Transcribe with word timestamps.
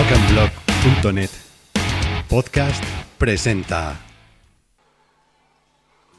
rockandblog.net 0.00 1.30
Podcast 2.26 2.82
presenta. 3.18 4.00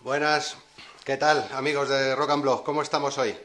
Buenas, 0.04 0.56
¿qué 1.04 1.18
tal 1.18 1.50
amigos 1.52 1.90
de 1.90 2.16
Rock 2.16 2.30
and 2.30 2.44
Blog? 2.44 2.64
¿Cómo 2.64 2.84
estamos 2.84 3.18
hoy? 3.18 3.36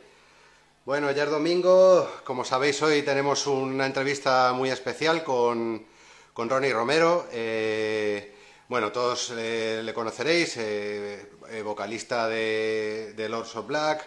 Bueno, 0.84 1.10
ya 1.12 1.24
es 1.24 1.30
domingo, 1.30 2.06
como 2.24 2.44
sabéis 2.44 2.82
hoy 2.82 3.00
tenemos 3.00 3.46
una 3.46 3.86
entrevista 3.86 4.52
muy 4.52 4.68
especial 4.68 5.24
con, 5.24 5.86
con 6.34 6.50
Ronnie 6.50 6.74
Romero. 6.74 7.28
Eh, 7.32 8.34
bueno, 8.68 8.92
todos 8.92 9.32
eh, 9.38 9.80
le 9.82 9.94
conoceréis, 9.94 10.58
eh, 10.58 11.30
vocalista 11.64 12.28
de, 12.28 13.14
de, 13.16 13.28
Lords 13.30 13.56
of 13.56 13.66
Black, 13.66 14.06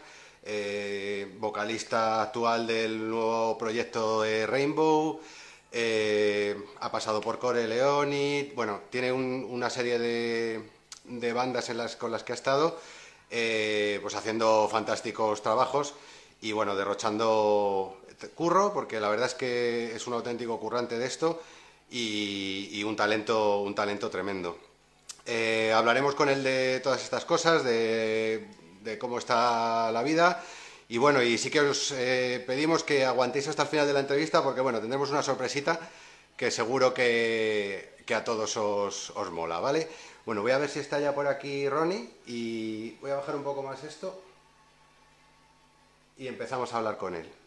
vocalista 1.40 2.22
actual 2.22 2.68
del 2.68 3.10
nuevo 3.10 3.58
proyecto 3.58 4.22
de 4.22 4.46
Rainbow, 5.72 6.64
ha 6.80 6.92
pasado 6.92 7.22
por 7.22 7.40
Core 7.40 7.68
Leoni, 7.68 8.52
bueno, 8.56 8.82
tiene 8.90 9.12
una 9.12 9.70
serie 9.70 10.00
de, 10.00 11.34
bandas 11.34 11.70
con 11.98 12.12
las 12.12 12.24
que 12.24 12.32
ha 12.32 12.36
estado, 12.36 12.80
pues 13.30 14.16
haciendo 14.16 14.68
fantásticos 14.72 15.42
trabajos 15.42 15.94
y 16.42 16.52
bueno, 16.52 16.76
derrochando 16.76 17.98
curro, 18.36 18.74
porque 18.74 19.00
la 19.00 19.10
verdad 19.10 19.28
es 19.28 19.36
que 19.36 19.96
es 19.96 20.08
un 20.08 20.14
auténtico 20.14 20.60
currante 20.60 20.98
de 20.98 21.06
esto 21.06 21.42
y, 21.90 22.84
un, 22.84 22.96
talento, 22.96 23.62
un 23.62 23.74
talento 23.76 24.10
tremendo. 24.10 24.58
Eh, 25.26 25.72
hablaremos 25.76 26.16
con 26.16 26.30
él 26.30 26.44
de 26.44 26.80
todas 26.82 27.04
estas 27.04 27.26
cosas, 27.26 27.64
de, 27.64 28.48
cómo 29.00 29.20
está 29.20 29.92
la 29.92 30.04
vida. 30.04 30.44
Y 30.90 30.98
bueno, 30.98 31.22
y 31.22 31.38
sí 31.38 31.52
que 31.52 31.60
os 31.62 31.92
eh, 31.92 32.44
pedimos 32.48 32.84
que 32.84 33.06
aguantéis 33.06 33.48
hasta 33.48 33.62
el 33.62 33.70
final 33.70 33.86
de 33.86 33.94
la 33.94 34.00
entrevista 34.00 34.44
porque 34.44 34.60
bueno, 34.60 34.80
tendremos 34.80 35.12
una 35.12 35.22
sorpresita 35.22 35.80
que 36.36 36.50
seguro 36.50 36.96
que, 36.96 37.96
que 38.08 38.16
a 38.16 38.24
todos 38.24 38.58
os, 38.58 39.12
os 39.12 39.30
mola, 39.30 39.60
¿vale? 39.60 39.88
Bueno, 40.26 40.42
voy 40.42 40.52
a 40.52 40.58
ver 40.58 40.68
si 40.68 40.80
está 40.80 41.00
ya 41.00 41.14
por 41.14 41.28
aquí 41.28 41.70
Ronnie 41.70 42.10
y 42.26 42.92
voy 43.02 43.12
a 43.12 43.18
bajar 43.18 43.36
un 43.36 43.44
poco 43.44 43.62
más 43.62 43.84
esto 43.84 44.20
y 46.18 46.28
empezamos 46.28 46.74
a 46.74 46.78
hablar 46.78 46.98
con 46.98 47.14
él. 47.14 47.39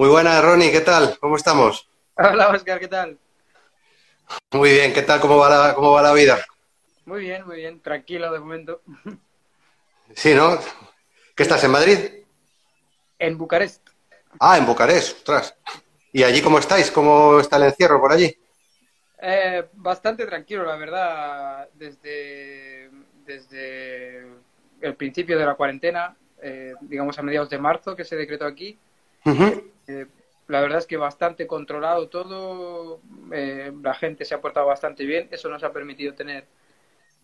Muy 0.00 0.08
buenas, 0.08 0.42
Ronnie, 0.42 0.72
¿qué 0.72 0.80
tal? 0.80 1.18
¿Cómo 1.20 1.36
estamos? 1.36 1.86
Hola, 2.14 2.48
Oscar, 2.48 2.80
¿qué 2.80 2.88
tal? 2.88 3.18
Muy 4.50 4.70
bien, 4.70 4.94
¿qué 4.94 5.02
tal? 5.02 5.20
¿Cómo 5.20 5.36
va 5.36 5.50
la, 5.50 5.74
cómo 5.74 5.92
va 5.92 6.00
la 6.00 6.14
vida? 6.14 6.38
Muy 7.04 7.20
bien, 7.20 7.46
muy 7.46 7.56
bien, 7.56 7.82
tranquilo 7.82 8.32
de 8.32 8.38
momento. 8.38 8.80
Sí, 10.14 10.34
¿no? 10.34 10.58
¿Qué 11.36 11.42
estás, 11.42 11.62
en 11.64 11.70
Madrid? 11.72 11.98
En 13.18 13.36
Bucarest. 13.36 13.90
Ah, 14.40 14.56
en 14.56 14.64
Bucarest, 14.64 15.18
ostras. 15.18 15.54
¿Y 16.14 16.22
allí 16.22 16.40
cómo 16.40 16.60
estáis? 16.60 16.90
¿Cómo 16.90 17.38
está 17.38 17.58
el 17.58 17.64
encierro 17.64 18.00
por 18.00 18.12
allí? 18.12 18.34
Eh, 19.20 19.68
bastante 19.74 20.24
tranquilo, 20.24 20.64
la 20.64 20.76
verdad, 20.76 21.68
desde, 21.74 22.88
desde 23.26 24.26
el 24.80 24.94
principio 24.96 25.38
de 25.38 25.44
la 25.44 25.56
cuarentena, 25.56 26.16
eh, 26.42 26.72
digamos 26.80 27.18
a 27.18 27.22
mediados 27.22 27.50
de 27.50 27.58
marzo 27.58 27.94
que 27.94 28.06
se 28.06 28.16
decretó 28.16 28.46
aquí 28.46 28.78
la 30.50 30.60
verdad 30.60 30.78
es 30.78 30.86
que 30.86 30.96
bastante 30.96 31.46
controlado 31.46 32.08
todo, 32.08 33.00
eh, 33.32 33.72
la 33.82 33.94
gente 33.94 34.24
se 34.24 34.34
ha 34.34 34.40
portado 34.40 34.66
bastante 34.66 35.04
bien, 35.04 35.28
eso 35.30 35.48
nos 35.48 35.62
ha 35.62 35.72
permitido 35.72 36.14
tener 36.14 36.44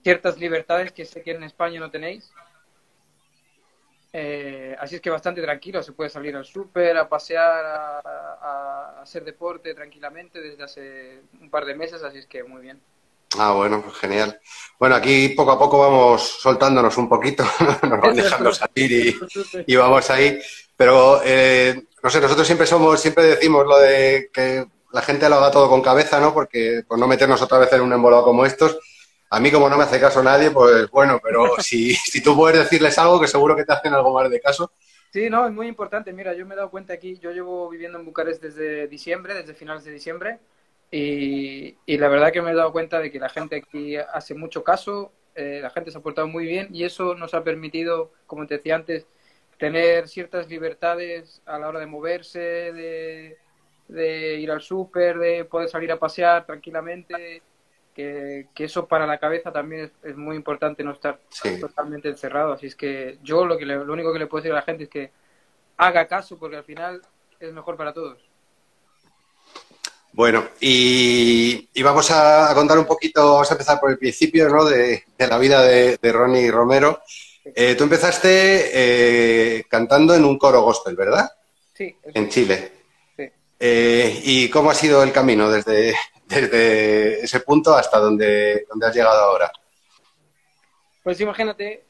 ciertas 0.03 0.39
libertades 0.39 0.93
que 0.93 1.05
sé 1.05 1.23
que 1.23 1.33
en 1.33 1.43
España 1.43 1.81
no 1.81 1.91
tenéis. 1.91 2.31
Eh, 4.13 4.77
así 4.79 4.95
es 4.95 5.01
que 5.01 5.11
bastante 5.11 5.43
tranquilo, 5.43 5.83
se 5.83 5.93
puede 5.93 6.09
salir 6.09 6.37
al 6.37 6.45
súper, 6.45 6.97
a 6.97 7.09
pasear, 7.09 7.65
a, 7.65 9.01
hacer 9.03 9.25
deporte 9.25 9.75
tranquilamente 9.75 10.41
desde 10.41 10.63
hace 10.63 11.21
un 11.41 11.51
par 11.51 11.65
de 11.65 11.75
meses, 11.75 12.03
así 12.03 12.19
es 12.19 12.27
que 12.27 12.45
muy 12.45 12.63
bien. 12.63 12.81
Ah, 13.39 13.53
bueno, 13.53 13.83
pues 13.83 13.97
genial. 13.97 14.41
Bueno, 14.79 14.95
aquí 14.95 15.31
poco 15.31 15.51
a 15.51 15.59
poco 15.59 15.81
vamos 15.81 16.23
soltándonos 16.23 16.97
un 16.97 17.09
poquito, 17.09 17.45
nos 17.83 18.01
van 18.01 18.15
dejando 18.15 18.55
salir 18.55 18.93
y, 18.93 19.17
y 19.67 19.77
vamos 19.77 20.09
ahí. 20.11 20.41
Pero 20.77 21.21
eh, 21.25 21.83
no 22.03 22.11
sé, 22.11 22.21
nosotros 22.21 22.47
siempre 22.47 22.67
somos, 22.67 23.01
siempre 23.01 23.25
decimos 23.25 23.67
lo 23.67 23.79
de 23.79 24.31
que 24.33 24.67
la 24.93 25.03
gente 25.03 25.29
lo 25.29 25.37
haga 25.37 25.51
todo 25.51 25.69
con 25.69 25.83
cabeza, 25.83 26.21
¿no? 26.21 26.33
Porque 26.33 26.83
por 26.87 26.99
no 26.99 27.07
meternos 27.07 27.41
otra 27.43 27.59
vez 27.59 27.73
en 27.73 27.81
un 27.81 27.93
embolado 27.93 28.25
como 28.25 28.45
estos, 28.45 28.79
a 29.31 29.41
mí 29.41 29.51
como 29.51 29.69
no 29.69 29.77
me 29.77 29.85
hace 29.85 30.01
caso 30.01 30.23
nadie, 30.23 30.51
pues 30.51 30.91
bueno, 30.91 31.21
pero 31.23 31.55
si, 31.59 31.95
si 31.95 32.23
tú 32.23 32.37
puedes 32.37 32.59
decirles 32.59 32.99
algo, 32.99 33.21
que 33.21 33.27
seguro 33.27 33.57
que 33.57 33.65
te 33.65 33.73
hacen 33.73 33.95
algo 33.95 34.15
más 34.15 34.31
de 34.31 34.41
caso. 34.41 34.73
Sí, 35.13 35.31
no, 35.31 35.47
es 35.47 35.53
muy 35.53 35.67
importante. 35.67 36.13
Mira, 36.13 36.35
yo 36.35 36.47
me 36.47 36.55
he 36.55 36.57
dado 36.57 36.71
cuenta 36.71 36.93
aquí, 36.93 37.19
yo 37.19 37.31
llevo 37.31 37.69
viviendo 37.71 37.99
en 37.99 38.05
Bucarest 38.05 38.43
desde 38.43 38.87
diciembre, 38.87 39.35
desde 39.35 39.55
finales 39.55 39.85
de 39.85 39.93
diciembre, 39.93 40.39
y, 40.91 41.75
y 41.87 41.99
la 41.99 42.09
verdad 42.09 42.33
que 42.33 42.43
me 42.43 42.51
he 42.51 42.55
dado 42.55 42.73
cuenta 42.73 43.01
de 43.01 43.11
que 43.11 43.19
la 43.19 43.29
gente 43.29 43.57
aquí 43.57 43.97
hace 43.97 44.35
mucho 44.35 44.63
caso, 44.63 45.13
eh, 45.35 45.61
la 45.63 45.71
gente 45.71 45.91
se 45.91 45.99
ha 45.99 46.01
portado 46.01 46.27
muy 46.29 46.47
bien 46.47 46.69
y 46.73 46.85
eso 46.85 47.15
nos 47.15 47.35
ha 47.35 47.45
permitido, 47.45 48.11
como 48.27 48.47
te 48.47 48.57
decía 48.57 48.75
antes, 48.75 49.07
tener 49.59 50.09
ciertas 50.09 50.49
libertades 50.49 51.43
a 51.47 51.59
la 51.59 51.69
hora 51.69 51.81
de 51.81 51.87
moverse, 51.87 52.39
de, 53.89 54.39
ir 54.39 54.51
al 54.51 54.61
súper, 54.61 55.19
de 55.19 55.45
poder 55.45 55.69
salir 55.69 55.91
a 55.93 55.99
pasear 55.99 56.45
tranquilamente, 56.45 57.43
que, 57.95 58.47
eso 58.57 58.87
para 58.87 59.07
la 59.07 59.19
cabeza 59.19 59.51
también 59.51 59.91
es, 60.03 60.17
muy 60.17 60.37
importante 60.37 60.85
no 60.85 60.93
estar 60.93 61.19
totalmente 61.61 62.09
encerrado. 62.09 62.53
Así 62.53 62.67
es 62.67 62.77
que 62.77 63.19
yo 63.23 63.47
lo, 63.47 63.57
que 63.57 63.65
lo 63.65 63.93
único 63.93 64.13
que 64.13 64.19
le 64.19 64.27
puedo 64.27 64.43
decir 64.43 64.53
a 64.53 64.57
la 64.57 64.63
gente 64.63 64.85
es 64.85 64.91
que 64.91 65.11
haga 65.79 66.07
caso 66.07 66.39
porque 66.39 66.57
al 66.57 66.65
final 66.65 67.01
es 67.41 67.53
mejor 67.53 67.77
para 67.77 67.95
todos. 67.95 68.19
Bueno, 70.13 70.45
y, 70.61 71.83
vamos 71.83 72.11
a, 72.11 72.51
contar 72.55 72.79
un 72.79 72.87
poquito, 72.87 73.35
vamos 73.35 73.51
a 73.51 73.55
empezar 73.55 73.79
por 73.79 73.91
el 73.91 73.99
principio 73.99 74.49
¿no? 74.49 74.65
de, 74.65 75.05
la 75.19 75.37
vida 75.37 75.63
de, 75.63 75.99
de 76.01 76.13
Ronnie 76.13 76.51
Romero. 76.51 77.03
Eh, 77.55 77.75
tú 77.77 77.85
empezaste 77.85 79.59
eh, 79.59 79.65
cantando 79.69 80.15
en 80.15 80.25
un 80.25 80.39
coro 80.39 80.63
gospel, 80.63 80.97
¿verdad? 80.97 81.31
Sí. 81.75 81.95
En 82.03 82.29
Chile. 82.29 82.73
Sí. 83.17 83.31
Eh, 83.61 84.21
¿Y 84.25 84.51
cómo 84.51 84.71
ha 84.71 84.75
sido 84.75 85.03
el 85.03 85.13
camino 85.13 85.51
desde, 85.51 85.95
desde 86.27 87.21
ese 87.21 87.41
punto 87.41 87.75
hasta 87.75 87.99
donde, 87.99 88.67
donde 88.69 88.87
has 88.87 88.95
llegado 88.95 89.21
ahora? 89.21 89.53
Pues 91.03 91.21
imagínate, 91.21 91.85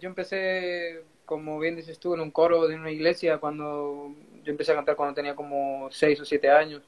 yo 0.00 0.08
empecé, 0.08 1.02
como 1.24 1.58
bien 1.58 1.74
dices 1.74 1.98
tú, 1.98 2.14
en 2.14 2.20
un 2.20 2.30
coro 2.30 2.68
de 2.68 2.76
una 2.76 2.90
iglesia 2.90 3.38
cuando 3.38 4.14
yo 4.44 4.50
empecé 4.52 4.70
a 4.70 4.76
cantar 4.76 4.94
cuando 4.94 5.14
tenía 5.14 5.34
como 5.34 5.88
seis 5.90 6.20
o 6.20 6.24
siete 6.24 6.48
años. 6.48 6.82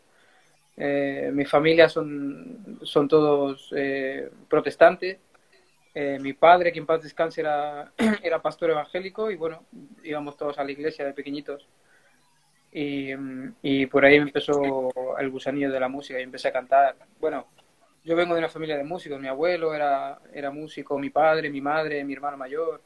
mi 0.76 1.44
familia 1.44 1.88
son, 1.88 2.78
son 2.84 3.08
todos 3.08 3.74
protestantes 4.48 5.18
eh, 5.98 6.18
mi 6.20 6.34
padre, 6.34 6.72
que 6.72 6.78
en 6.78 6.84
paz 6.84 7.02
descanse, 7.02 7.40
era, 7.40 7.90
era 8.22 8.42
pastor 8.42 8.68
evangélico 8.68 9.30
y 9.30 9.36
bueno, 9.36 9.64
íbamos 10.04 10.36
todos 10.36 10.58
a 10.58 10.64
la 10.64 10.70
iglesia 10.70 11.06
de 11.06 11.14
pequeñitos. 11.14 11.66
Y, 12.70 13.12
y, 13.62 13.86
por 13.86 14.04
ahí 14.04 14.18
me 14.18 14.26
empezó 14.26 14.90
el 15.18 15.30
gusanillo 15.30 15.72
de 15.72 15.80
la 15.80 15.88
música 15.88 16.21
y 16.21 16.22
empecé 16.22 16.48
a 16.48 16.53
cantar. 16.53 16.97
Bueno, 17.18 17.47
yo 18.04 18.15
vengo 18.15 18.34
de 18.34 18.41
una 18.41 18.50
familia 18.50 18.76
de 18.76 18.84
músicos, 18.84 19.18
mi 19.18 19.28
abuelo 19.28 19.72
era, 19.72 20.18
era 20.34 20.50
músico, 20.50 20.98
mi 20.98 21.09
padre, 21.09 21.48
mi 21.48 21.62
madre, 21.62 22.04
mi 22.04 22.12
hermano 22.12 22.36
mayor. 22.36 22.82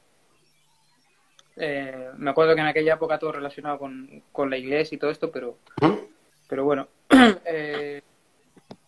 Eh, 1.56 2.10
me 2.16 2.30
acuerdo 2.30 2.54
que 2.54 2.60
en 2.60 2.68
aquella 2.68 2.94
época 2.94 3.18
todo 3.18 3.32
relacionado 3.32 3.76
con, 3.80 4.22
con 4.30 4.50
la 4.50 4.56
iglesia 4.56 4.94
y 4.94 4.98
todo 5.00 5.10
esto, 5.10 5.32
pero, 5.32 5.58
pero 6.48 6.64
bueno. 6.64 6.86
Eh, 7.44 8.02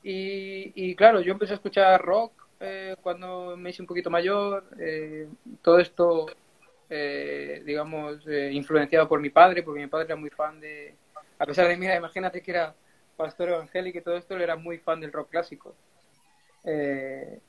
y, 0.05 0.91
y 0.91 0.95
claro, 0.95 1.21
yo 1.21 1.33
empecé 1.33 1.55
a 1.55 1.57
escuchar 1.57 2.01
rock 2.01 2.42
eh, 2.65 2.95
cuando 3.03 3.57
me 3.57 3.71
hice 3.71 3.83
un 3.83 3.89
poquito 3.89 4.09
mayor, 4.09 4.65
eh, 4.79 5.29
todo 5.63 5.81
esto, 5.81 6.27
eh, 6.89 7.61
digamos, 7.67 8.25
influenciado 8.53 9.09
por 9.09 9.21
mi 9.21 9.31
padre, 9.31 9.65
porque 9.65 9.81
mi 9.81 9.89
padre 9.89 10.07
era 10.07 10.17
muy 10.17 10.31
fan 10.31 10.61
de, 10.61 10.95
a 11.41 11.45
pesar 11.45 11.67
de, 11.67 11.77
mira, 11.77 11.97
imagínate 11.97 12.41
que 12.41 12.53
era 12.53 12.73
pastor 13.17 13.49
evangélico 13.49 13.99
y 13.99 14.03
todo 14.03 14.17
esto, 14.17 14.37
él 14.37 14.43
era 14.43 14.55
muy 14.55 14.79
fan 14.79 15.01
del 15.01 15.13
rock 15.13 15.31
clásico. 15.31 15.75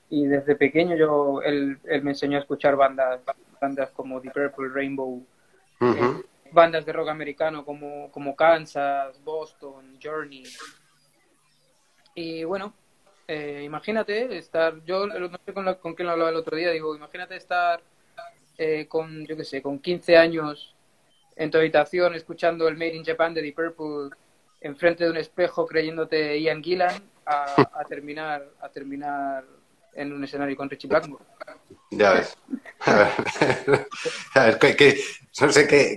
y 0.10 0.25
desde 0.25 0.56
pequeño 0.56 0.95
yo, 0.95 1.42
él, 1.44 1.77
me 2.01 2.12
enseñó 2.12 2.38
a 2.38 2.42
escuchar 2.42 2.75
bandas, 2.75 3.21
bandas 3.62 3.92
como 3.92 4.19
The 4.19 4.31
Purple 4.31 4.69
Rainbow, 4.74 5.24
bandas 6.51 6.86
de 6.88 6.94
rock 6.94 7.10
americano 7.10 7.63
como, 7.63 8.10
como 8.12 8.36
Kansas, 8.36 9.24
Boston, 9.24 10.00
Journey. 10.01 10.44
Y 12.15 12.44
bueno, 12.45 12.74
Eh, 13.28 13.62
imagínate 13.64 14.38
estar, 14.38 14.84
yo 14.86 15.08
no 15.08 15.38
sé 15.46 15.54
con, 15.54 15.74
con 15.75 15.94
quién 15.96 16.08
lo 16.08 16.12
hablaba 16.14 16.30
el 16.30 16.36
otro 16.36 16.58
día, 16.58 16.72
digo, 16.72 16.96
imagínate 16.96 17.36
estar 17.38 17.81
eh, 18.58 18.86
con, 18.88 19.25
yo 19.25 19.38
qué 19.38 19.46
sé, 19.46 19.62
con 19.62 19.80
15 19.80 20.18
años 20.18 20.75
en 21.36 21.50
tu 21.52 21.58
habitación 21.58 22.16
escuchando 22.16 22.68
el 22.68 22.75
Made 22.78 22.96
in 22.96 23.06
Japan 23.06 23.34
de 23.34 23.42
Deep 23.42 23.56
Purple 23.56 24.18
enfrente 24.62 25.06
de 25.06 25.12
un 25.12 25.18
espejo 25.18 25.66
creyéndote 25.68 26.40
Ian 26.42 26.64
Gillan 26.64 27.02
a, 27.25 27.46
a 27.74 27.86
terminar 27.86 28.46
a 28.62 28.70
terminar 28.70 29.44
en 29.94 30.14
un 30.14 30.24
escenario 30.24 30.56
con 30.58 30.70
Richie 30.70 30.88
Blackmore. 30.90 31.24
Ya 31.92 32.14
ves. 32.14 32.36
A 34.36 34.46
ver, 34.46 34.60
¿qué, 34.60 34.75
qué- 34.75 34.98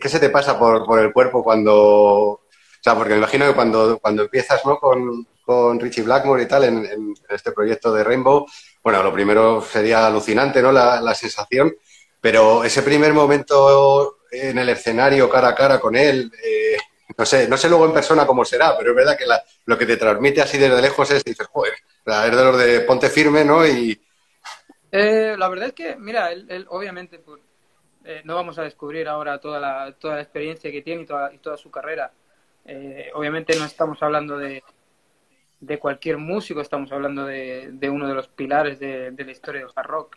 ¿qué, 0.00 0.08
se 0.08 0.20
te 0.20 0.30
pasa 0.30 0.58
por, 0.58 0.84
por 0.84 0.98
el 1.00 1.12
cuerpo 1.12 1.42
cuando... 1.42 1.74
O 1.74 2.40
sea, 2.80 2.94
porque 2.94 3.12
me 3.12 3.18
imagino 3.18 3.46
que 3.46 3.54
cuando, 3.54 3.98
cuando 3.98 4.22
empiezas 4.24 4.64
¿no? 4.64 4.78
con, 4.78 5.26
con 5.44 5.80
Richie 5.80 6.02
Blackmore 6.02 6.42
y 6.44 6.48
tal 6.48 6.64
en 6.64 7.05
este 7.28 7.52
proyecto 7.52 7.92
de 7.92 8.04
Rainbow, 8.04 8.46
bueno, 8.82 9.02
lo 9.02 9.12
primero 9.12 9.62
sería 9.62 10.06
alucinante, 10.06 10.62
¿no? 10.62 10.72
La, 10.72 11.00
la 11.00 11.14
sensación, 11.14 11.74
pero 12.20 12.64
ese 12.64 12.82
primer 12.82 13.12
momento 13.12 14.18
en 14.30 14.58
el 14.58 14.68
escenario 14.68 15.28
cara 15.30 15.48
a 15.48 15.54
cara 15.54 15.80
con 15.80 15.96
él, 15.96 16.30
eh, 16.44 16.76
no 17.16 17.24
sé, 17.24 17.48
no 17.48 17.56
sé 17.56 17.68
luego 17.68 17.86
en 17.86 17.92
persona 17.92 18.26
cómo 18.26 18.44
será, 18.44 18.76
pero 18.76 18.90
es 18.90 18.96
verdad 18.96 19.16
que 19.16 19.24
lo 19.66 19.78
que 19.78 19.86
te 19.86 19.96
transmite 19.96 20.42
así 20.42 20.58
desde 20.58 20.82
lejos 20.82 21.10
es, 21.10 21.24
dices, 21.24 21.46
joder, 21.48 21.74
es 22.04 22.36
de 22.36 22.44
los 22.44 22.58
de 22.58 22.80
ponte 22.80 23.08
firme, 23.10 23.44
¿no? 23.44 23.66
Y, 23.66 23.98
Eh, 24.90 25.36
la 25.38 25.48
verdad 25.48 25.68
es 25.68 25.74
que, 25.74 25.96
mira, 25.96 26.32
él, 26.32 26.66
obviamente 26.70 27.18
pues, 27.18 27.42
eh, 28.04 28.22
no 28.24 28.34
vamos 28.36 28.58
a 28.58 28.62
descubrir 28.62 29.08
ahora 29.08 29.40
toda 29.40 29.60
la, 29.60 29.92
toda 29.98 30.16
la 30.16 30.22
experiencia 30.22 30.70
que 30.70 30.82
tiene 30.82 31.02
y 31.02 31.06
toda, 31.06 31.30
toda 31.40 31.56
su 31.56 31.70
carrera. 31.70 32.12
Eh, 32.64 33.10
obviamente 33.14 33.56
no 33.56 33.64
estamos 33.64 34.02
hablando 34.02 34.38
de, 34.38 34.62
de 35.60 35.78
cualquier 35.78 36.18
músico, 36.18 36.60
estamos 36.60 36.92
hablando 36.92 37.24
de, 37.24 37.70
de 37.72 37.90
uno 37.90 38.06
de 38.06 38.14
los 38.14 38.28
pilares 38.28 38.78
de, 38.78 39.10
de 39.10 39.24
la 39.24 39.30
historia 39.32 39.62
del 39.62 39.70
hard 39.74 39.86
rock. 39.86 40.16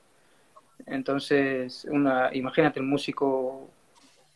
Entonces, 0.85 1.85
una, 1.89 2.29
imagínate 2.33 2.79
el 2.79 2.85
músico, 2.85 3.69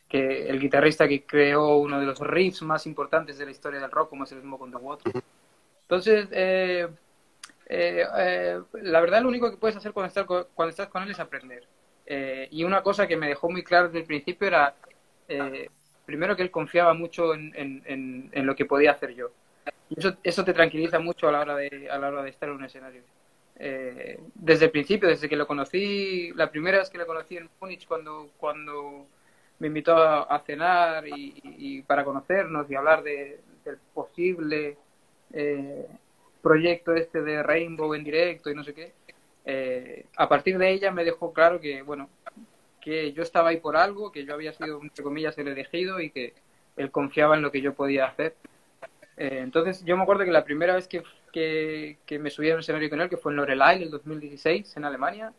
que 0.07 0.47
el 0.47 0.59
guitarrista 0.59 1.07
que 1.07 1.23
creó 1.23 1.77
uno 1.77 1.99
de 1.99 2.05
los 2.05 2.19
riffs 2.19 2.61
más 2.61 2.85
importantes 2.85 3.37
de 3.37 3.45
la 3.45 3.51
historia 3.51 3.79
del 3.79 3.91
rock, 3.91 4.09
como 4.09 4.23
es 4.23 4.31
el 4.31 4.41
Smoke 4.41 4.61
on 4.61 4.71
the 4.71 4.77
Water. 4.77 5.23
Entonces, 5.81 6.27
eh, 6.31 6.87
eh, 7.67 8.05
eh, 8.17 8.61
la 8.73 9.01
verdad 9.01 9.21
lo 9.21 9.29
único 9.29 9.49
que 9.49 9.57
puedes 9.57 9.75
hacer 9.75 9.91
cuando 9.91 10.07
estás 10.07 10.25
con, 10.25 10.45
cuando 10.53 10.69
estás 10.69 10.87
con 10.87 11.03
él 11.03 11.11
es 11.11 11.19
aprender. 11.19 11.67
Eh, 12.05 12.47
y 12.51 12.63
una 12.63 12.83
cosa 12.83 13.07
que 13.07 13.17
me 13.17 13.27
dejó 13.27 13.49
muy 13.49 13.63
claro 13.63 13.87
desde 13.87 13.99
el 13.99 14.05
principio 14.05 14.47
era, 14.47 14.75
eh, 15.27 15.69
primero 16.05 16.35
que 16.35 16.43
él 16.43 16.51
confiaba 16.51 16.93
mucho 16.93 17.33
en, 17.33 17.53
en, 17.55 17.81
en, 17.85 18.29
en 18.31 18.45
lo 18.45 18.55
que 18.55 18.65
podía 18.65 18.91
hacer 18.91 19.13
yo. 19.15 19.31
Eso, 19.95 20.17
eso 20.23 20.43
te 20.43 20.53
tranquiliza 20.53 20.99
mucho 20.99 21.27
a 21.27 21.31
la 21.31 21.41
hora 21.41 21.55
de, 21.55 21.89
a 21.89 21.97
la 21.97 22.09
hora 22.09 22.23
de 22.23 22.29
estar 22.29 22.49
en 22.49 22.55
un 22.55 22.65
escenario. 22.65 23.03
Eh, 23.55 24.19
desde 24.33 24.65
el 24.65 24.71
principio, 24.71 25.07
desde 25.07 25.29
que 25.29 25.35
lo 25.35 25.45
conocí, 25.45 26.31
la 26.35 26.49
primera 26.49 26.79
vez 26.79 26.89
que 26.89 26.97
lo 26.97 27.05
conocí 27.05 27.37
en 27.37 27.49
Múnich, 27.59 27.87
cuando, 27.87 28.31
cuando 28.37 29.07
me 29.59 29.67
invitó 29.67 29.95
a, 29.95 30.39
cenar 30.45 31.05
y, 31.07 31.81
para 31.83 32.03
conocernos 32.03 32.69
y 32.69 32.75
hablar 32.75 33.03
de, 33.03 33.39
del 33.63 33.77
posible 33.93 34.77
eh, 35.31 35.87
proyecto 36.41 36.93
este 36.93 37.21
de 37.21 37.43
Rainbow 37.43 37.93
en 37.93 38.03
directo 38.03 38.49
y 38.49 38.55
no 38.55 38.63
sé 38.63 38.73
qué, 38.73 38.93
eh, 39.45 40.05
a 40.17 40.27
partir 40.27 40.57
de 40.57 40.71
ella 40.71 40.91
me 40.91 41.05
dejó 41.05 41.33
claro 41.33 41.59
que, 41.59 41.81
bueno, 41.81 42.09
que 42.81 43.13
yo 43.13 43.23
estaba 43.23 43.49
ahí 43.49 43.57
por 43.57 43.77
algo, 43.77 44.11
que 44.11 44.25
yo 44.25 44.33
había 44.33 44.53
sido, 44.53 44.81
entre 44.81 45.03
comillas, 45.03 45.37
el 45.37 45.47
elegido 45.47 46.01
y 46.01 46.09
que 46.09 46.33
él 46.75 46.91
confiaba 46.91 47.35
en 47.35 47.41
lo 47.41 47.51
que 47.51 47.61
yo 47.61 47.73
podía 47.73 48.07
hacer. 48.07 48.35
Eh, 49.17 49.39
entonces, 49.41 49.83
yo 49.85 49.95
me 49.95 50.03
acuerdo 50.03 50.25
que 50.25 50.31
la 50.31 50.43
primera 50.43 50.75
vez 50.75 50.87
que, 50.87 51.03
que, 51.31 51.97
que 52.05 52.19
me 52.19 52.29
subí 52.29 52.49
a 52.49 52.55
un 52.55 52.61
escenario 52.61 52.89
con 52.89 53.01
él, 53.01 53.09
que 53.09 53.17
fue 53.17 53.31
en 53.31 53.37
Lorelai, 53.37 53.77
en 53.77 53.83
el 53.83 53.91
2016, 53.91 54.77
en 54.77 54.85
Alemania, 54.85 55.33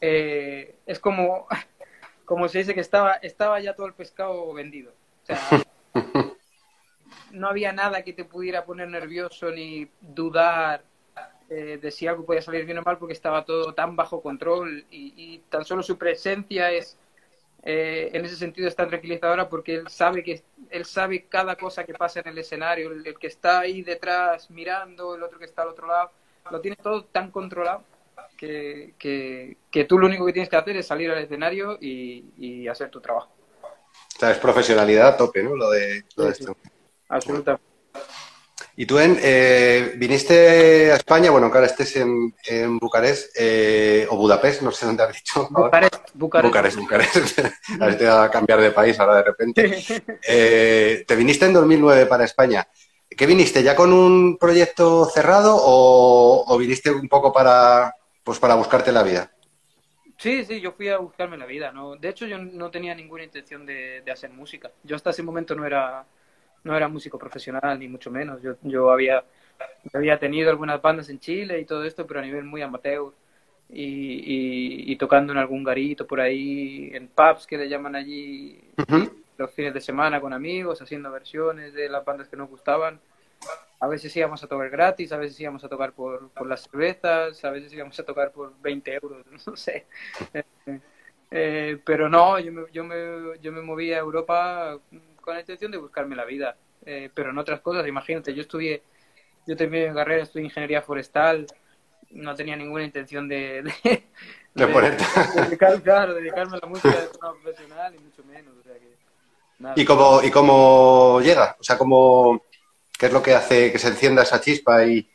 eh, 0.00 0.76
es 0.84 0.98
como, 0.98 1.46
como 2.24 2.48
se 2.48 2.58
dice 2.58 2.74
que 2.74 2.80
estaba, 2.80 3.14
estaba 3.14 3.60
ya 3.60 3.74
todo 3.74 3.86
el 3.86 3.94
pescado 3.94 4.52
vendido. 4.52 4.92
O 5.22 5.26
sea, 5.26 5.38
no 7.30 7.48
había 7.48 7.72
nada 7.72 8.02
que 8.02 8.12
te 8.12 8.24
pudiera 8.24 8.64
poner 8.64 8.88
nervioso 8.88 9.50
ni 9.50 9.88
dudar 10.00 10.82
eh, 11.48 11.78
de 11.80 11.90
si 11.90 12.06
algo 12.06 12.24
podía 12.24 12.42
salir 12.42 12.64
bien 12.64 12.78
o 12.78 12.82
mal 12.82 12.98
porque 12.98 13.12
estaba 13.12 13.44
todo 13.44 13.74
tan 13.74 13.94
bajo 13.94 14.22
control 14.22 14.84
y, 14.90 15.14
y 15.16 15.38
tan 15.50 15.64
solo 15.64 15.82
su 15.82 15.98
presencia 15.98 16.70
es 16.70 16.98
eh, 17.62 18.10
en 18.12 18.24
ese 18.24 18.36
sentido 18.36 18.68
es 18.68 18.76
tan 18.76 18.88
tranquilizadora 18.88 19.48
porque 19.48 19.76
él 19.76 19.88
sabe 19.88 20.22
que 20.24 20.42
él 20.70 20.84
sabe 20.84 21.26
cada 21.28 21.56
cosa 21.56 21.84
que 21.84 21.94
pasa 21.94 22.20
en 22.20 22.28
el 22.28 22.38
escenario 22.38 22.90
el, 22.92 23.06
el 23.06 23.18
que 23.18 23.28
está 23.28 23.60
ahí 23.60 23.82
detrás 23.82 24.50
mirando 24.50 25.14
el 25.14 25.22
otro 25.22 25.38
que 25.38 25.44
está 25.44 25.62
al 25.62 25.68
otro 25.68 25.86
lado 25.86 26.10
lo 26.50 26.60
tiene 26.60 26.76
todo 26.76 27.04
tan 27.04 27.30
controlado 27.30 27.84
que, 28.36 28.94
que, 28.98 29.58
que 29.70 29.84
tú 29.84 29.98
lo 29.98 30.06
único 30.08 30.26
que 30.26 30.32
tienes 30.32 30.48
que 30.48 30.56
hacer 30.56 30.76
es 30.76 30.86
salir 30.86 31.10
al 31.10 31.18
escenario 31.22 31.78
y, 31.80 32.24
y 32.36 32.68
hacer 32.68 32.90
tu 32.90 33.00
trabajo 33.00 33.30
o 34.16 34.18
sea, 34.18 34.30
es 34.30 34.38
profesionalidad 34.38 35.08
a 35.08 35.16
tope, 35.16 35.42
¿no? 35.42 35.56
Lo 35.56 35.70
de, 35.70 36.04
lo 36.16 36.24
de 36.26 36.32
Sí, 36.32 36.44
esto. 36.44 36.56
absolutamente 37.08 37.62
Y 38.74 38.86
tú 38.86 38.98
en, 38.98 39.18
eh, 39.20 39.94
viniste 39.96 40.90
a 40.92 40.96
España, 40.96 41.30
bueno, 41.30 41.50
que 41.50 41.58
ahora 41.58 41.66
estés 41.66 41.94
en, 41.96 42.34
en 42.46 42.78
Bucarest 42.78 43.36
eh, 43.38 44.06
o 44.08 44.16
Budapest, 44.16 44.62
no 44.62 44.70
sé 44.70 44.86
dónde 44.86 45.02
has 45.02 45.12
dicho. 45.12 45.46
Bucarest, 45.50 46.08
Bucarest. 46.14 46.46
Bucarest, 46.46 46.76
Bucarest. 46.78 47.38
a 47.80 47.86
ver, 47.86 47.98
te 47.98 48.06
va 48.06 48.24
a 48.24 48.30
cambiar 48.30 48.60
de 48.60 48.70
país 48.70 48.98
ahora 48.98 49.16
de 49.16 49.24
repente. 49.24 49.82
Eh, 50.24 51.04
te 51.06 51.16
viniste 51.16 51.46
en 51.46 51.52
2009 51.52 52.06
para 52.06 52.24
España. 52.24 52.66
¿Qué 53.08 53.26
viniste? 53.26 53.62
¿Ya 53.62 53.74
con 53.74 53.92
un 53.92 54.38
proyecto 54.38 55.04
cerrado 55.06 55.54
o, 55.56 56.44
o 56.46 56.58
viniste 56.58 56.90
un 56.90 57.08
poco 57.08 57.32
para, 57.32 57.94
pues 58.24 58.38
para 58.38 58.54
buscarte 58.54 58.92
la 58.92 59.02
vida? 59.02 59.30
Sí, 60.16 60.44
sí, 60.44 60.60
yo 60.60 60.72
fui 60.72 60.88
a 60.88 60.98
buscarme 60.98 61.36
la 61.36 61.46
vida, 61.46 61.72
¿no? 61.72 61.96
De 61.96 62.08
hecho, 62.08 62.26
yo 62.26 62.38
no 62.38 62.70
tenía 62.70 62.94
ninguna 62.94 63.24
intención 63.24 63.66
de, 63.66 64.02
de 64.02 64.12
hacer 64.12 64.30
música. 64.30 64.70
Yo 64.84 64.96
hasta 64.96 65.10
ese 65.10 65.22
momento 65.22 65.54
no 65.54 65.66
era, 65.66 66.04
no 66.64 66.76
era 66.76 66.88
músico 66.88 67.18
profesional, 67.18 67.78
ni 67.78 67.88
mucho 67.88 68.10
menos. 68.10 68.40
Yo, 68.42 68.56
yo 68.62 68.90
había, 68.90 69.24
había 69.92 70.18
tenido 70.18 70.50
algunas 70.50 70.80
bandas 70.80 71.08
en 71.08 71.18
Chile 71.18 71.60
y 71.60 71.64
todo 71.64 71.84
esto, 71.84 72.06
pero 72.06 72.20
a 72.20 72.22
nivel 72.22 72.44
muy 72.44 72.62
amateur. 72.62 73.12
Y, 73.68 73.84
y, 73.84 74.92
y 74.92 74.96
tocando 74.96 75.32
en 75.32 75.38
algún 75.38 75.64
garito 75.64 76.06
por 76.06 76.20
ahí, 76.20 76.90
en 76.92 77.08
pubs 77.08 77.46
que 77.46 77.56
le 77.56 77.68
llaman 77.68 77.96
allí, 77.96 78.60
los 79.38 79.50
fines 79.52 79.72
de 79.72 79.80
semana 79.80 80.20
con 80.20 80.32
amigos, 80.34 80.82
haciendo 80.82 81.10
versiones 81.10 81.72
de 81.72 81.88
las 81.88 82.04
bandas 82.04 82.28
que 82.28 82.36
nos 82.36 82.50
gustaban. 82.50 83.00
A 83.80 83.88
veces 83.88 84.14
íbamos 84.14 84.44
a 84.44 84.46
tocar 84.46 84.70
gratis, 84.70 85.10
a 85.12 85.16
veces 85.16 85.40
íbamos 85.40 85.64
a 85.64 85.68
tocar 85.68 85.92
por, 85.92 86.28
por 86.30 86.46
las 86.46 86.62
cervezas, 86.62 87.44
a 87.44 87.50
veces 87.50 87.72
íbamos 87.72 87.98
a 87.98 88.04
tocar 88.04 88.30
por 88.30 88.52
20 88.60 88.94
euros, 88.94 89.26
no 89.46 89.56
sé. 89.56 89.86
Eh, 90.34 90.44
eh, 91.30 91.78
pero 91.84 92.08
no, 92.08 92.38
yo 92.38 92.52
me, 92.52 92.62
yo, 92.72 92.84
me, 92.84 93.38
yo 93.40 93.52
me 93.52 93.62
moví 93.62 93.92
a 93.92 93.98
Europa 93.98 94.78
con 95.22 95.34
la 95.34 95.40
intención 95.40 95.70
de 95.72 95.78
buscarme 95.78 96.14
la 96.16 96.26
vida. 96.26 96.56
Eh, 96.84 97.08
pero 97.14 97.30
en 97.30 97.38
otras 97.38 97.60
cosas, 97.60 97.86
imagínate, 97.86 98.34
yo 98.34 98.42
estudié, 98.42 98.82
yo 99.46 99.56
terminé 99.56 99.88
mi 99.88 99.94
carrera, 99.94 100.24
estudié 100.24 100.44
ingeniería 100.46 100.82
forestal, 100.82 101.46
no 102.10 102.34
tenía 102.34 102.56
ninguna 102.56 102.84
intención 102.84 103.28
de, 103.28 103.62
de, 103.84 104.02
De 104.54 104.66
dedicar- 105.48 105.80
claro, 105.82 106.14
dedicarme 106.14 106.56
a 106.56 106.60
la 106.60 106.68
música 106.68 106.90
de 107.00 107.06
forma 107.06 107.40
profesional, 107.42 107.94
y 107.94 107.98
mucho 108.00 108.22
menos. 108.24 108.54
O 108.58 108.62
sea 108.62 108.74
que, 108.74 108.96
nada. 109.60 109.74
¿Y 109.78 109.84
cómo, 109.84 110.20
¿Y 110.22 110.30
cómo 110.30 111.20
llega? 111.22 111.56
O 111.58 111.62
sea, 111.62 111.78
¿cómo, 111.78 112.44
¿qué 112.98 113.06
es 113.06 113.12
lo 113.12 113.22
que 113.22 113.34
hace 113.34 113.72
que 113.72 113.78
se 113.78 113.88
encienda 113.88 114.22
esa 114.24 114.40
chispa 114.40 114.84
y, 114.84 115.08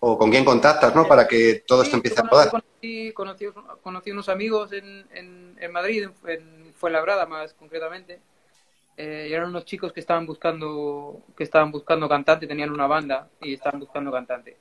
o 0.00 0.18
con 0.18 0.30
quién 0.30 0.44
contactas, 0.44 0.94
¿no? 0.94 1.06
Para 1.06 1.26
que 1.26 1.64
todo 1.66 1.82
esto 1.82 1.92
Sí, 1.92 1.96
empiece 1.96 2.20
a 2.20 2.24
rodar. 2.24 2.50
Conocí, 2.50 3.12
conocí, 3.12 3.46
conocí 3.82 4.10
unos 4.10 4.28
amigos 4.28 4.72
en, 4.72 5.06
en, 5.14 5.56
en 5.58 5.72
Madrid, 5.72 6.08
en, 6.26 6.30
en 6.30 6.74
Fuenlabrada 6.74 7.24
más 7.24 7.54
concretamente. 7.54 8.20
Eh, 8.96 9.28
eran 9.30 9.48
unos 9.48 9.64
chicos 9.64 9.92
que 9.92 10.00
estaban 10.00 10.24
buscando 10.24 11.22
que 11.36 11.42
estaban 11.44 11.72
buscando 11.72 12.08
cantante, 12.08 12.46
tenían 12.46 12.70
una 12.70 12.86
banda 12.86 13.28
y 13.40 13.54
estaban 13.54 13.80
buscando 13.80 14.12
cantante. 14.12 14.56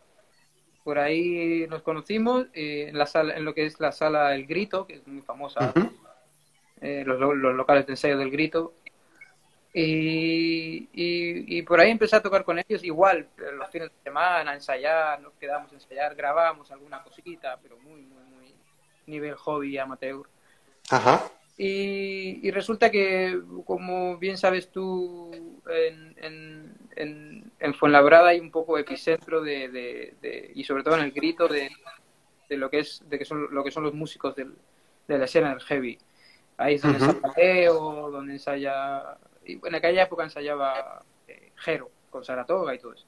Por 0.84 0.98
ahí 1.00 1.66
nos 1.70 1.82
conocimos 1.84 2.48
eh, 2.54 2.88
en 2.90 2.98
la 2.98 3.06
sala, 3.06 3.36
en 3.36 3.46
lo 3.46 3.54
que 3.54 3.66
es 3.66 3.80
la 3.80 3.92
sala 3.92 4.34
El 4.36 4.46
Grito, 4.48 4.86
que 4.88 4.96
es 4.96 5.08
muy 5.08 5.22
famosa, 5.22 5.72
eh, 6.82 7.04
los, 7.06 7.20
lo- 7.20 7.36
los 7.36 7.56
locales 7.56 7.86
de 7.86 7.94
ensayo 7.94 8.18
del 8.18 8.32
Grito. 8.32 8.74
Y, 9.76 10.88
y, 10.94 11.58
y 11.58 11.62
por 11.64 11.80
ahí 11.80 11.90
empecé 11.90 12.16
a 12.16 12.22
tocar 12.22 12.44
con 12.44 12.60
ellos, 12.60 12.84
igual, 12.84 13.28
los 13.38 13.70
fines 13.72 13.90
de 13.90 14.04
semana, 14.04 14.52
a 14.52 14.54
ensayar, 14.56 15.20
nos 15.20 15.34
quedamos 15.34 15.72
a 15.72 15.76
ensayar, 15.76 16.14
grabamos 16.16 16.70
alguna 16.72 17.02
cosita, 17.02 17.58
pero 17.62 17.78
muy, 17.80 18.02
muy, 18.02 18.24
muy 18.36 18.56
nivel 19.08 19.34
hobby 19.36 19.78
amateur. 19.80 20.28
Ajá. 20.92 21.24
Y, 21.56 22.40
y 22.48 22.52
resulta 22.52 22.90
que, 22.90 23.40
como 23.66 24.18
bien 24.18 24.38
sabes 24.38 24.72
tú, 24.72 25.32
en, 25.70 26.16
en, 26.18 26.76
en, 26.96 27.52
en 27.60 27.74
Fuenlabrada 27.76 28.30
hay 28.30 28.40
un 28.40 28.50
poco 28.50 28.78
epicentro 28.78 29.42
de, 29.42 29.70
de, 29.70 30.16
de- 30.20 30.52
y 30.56 30.64
sobre 30.64 30.82
todo 30.84 30.96
en 30.98 31.04
el 31.04 31.12
grito 31.12 31.48
de, 31.48 31.70
de 32.50 32.58
lo 32.58 32.70
que 32.72 32.80
es 32.80 33.04
de 33.08 33.20
que 33.20 33.26
son 33.26 33.54
lo 33.54 33.64
que 33.64 33.70
son 33.72 33.84
los 33.84 33.94
músicos 33.94 34.36
del, 34.36 34.56
de 35.08 35.18
la 35.20 35.26
escena 35.26 35.50
del 35.50 35.62
heavy. 35.62 36.00
Ahí 36.58 36.76
es 36.76 36.82
donde 36.82 36.98
Ujú. 36.98 37.06
ensaya 37.12 37.34
Leo, 37.38 38.10
donde 38.12 38.34
ensaya 38.34 39.18
y 39.46 39.60
en 39.66 39.76
aquella 39.76 40.04
época 40.04 40.24
ensayaba 40.24 41.04
eh, 41.28 41.52
Jero 41.58 41.92
con 42.10 42.24
Saratoga 42.24 42.74
y 42.74 42.80
todo 42.80 42.94
eso. 42.94 43.06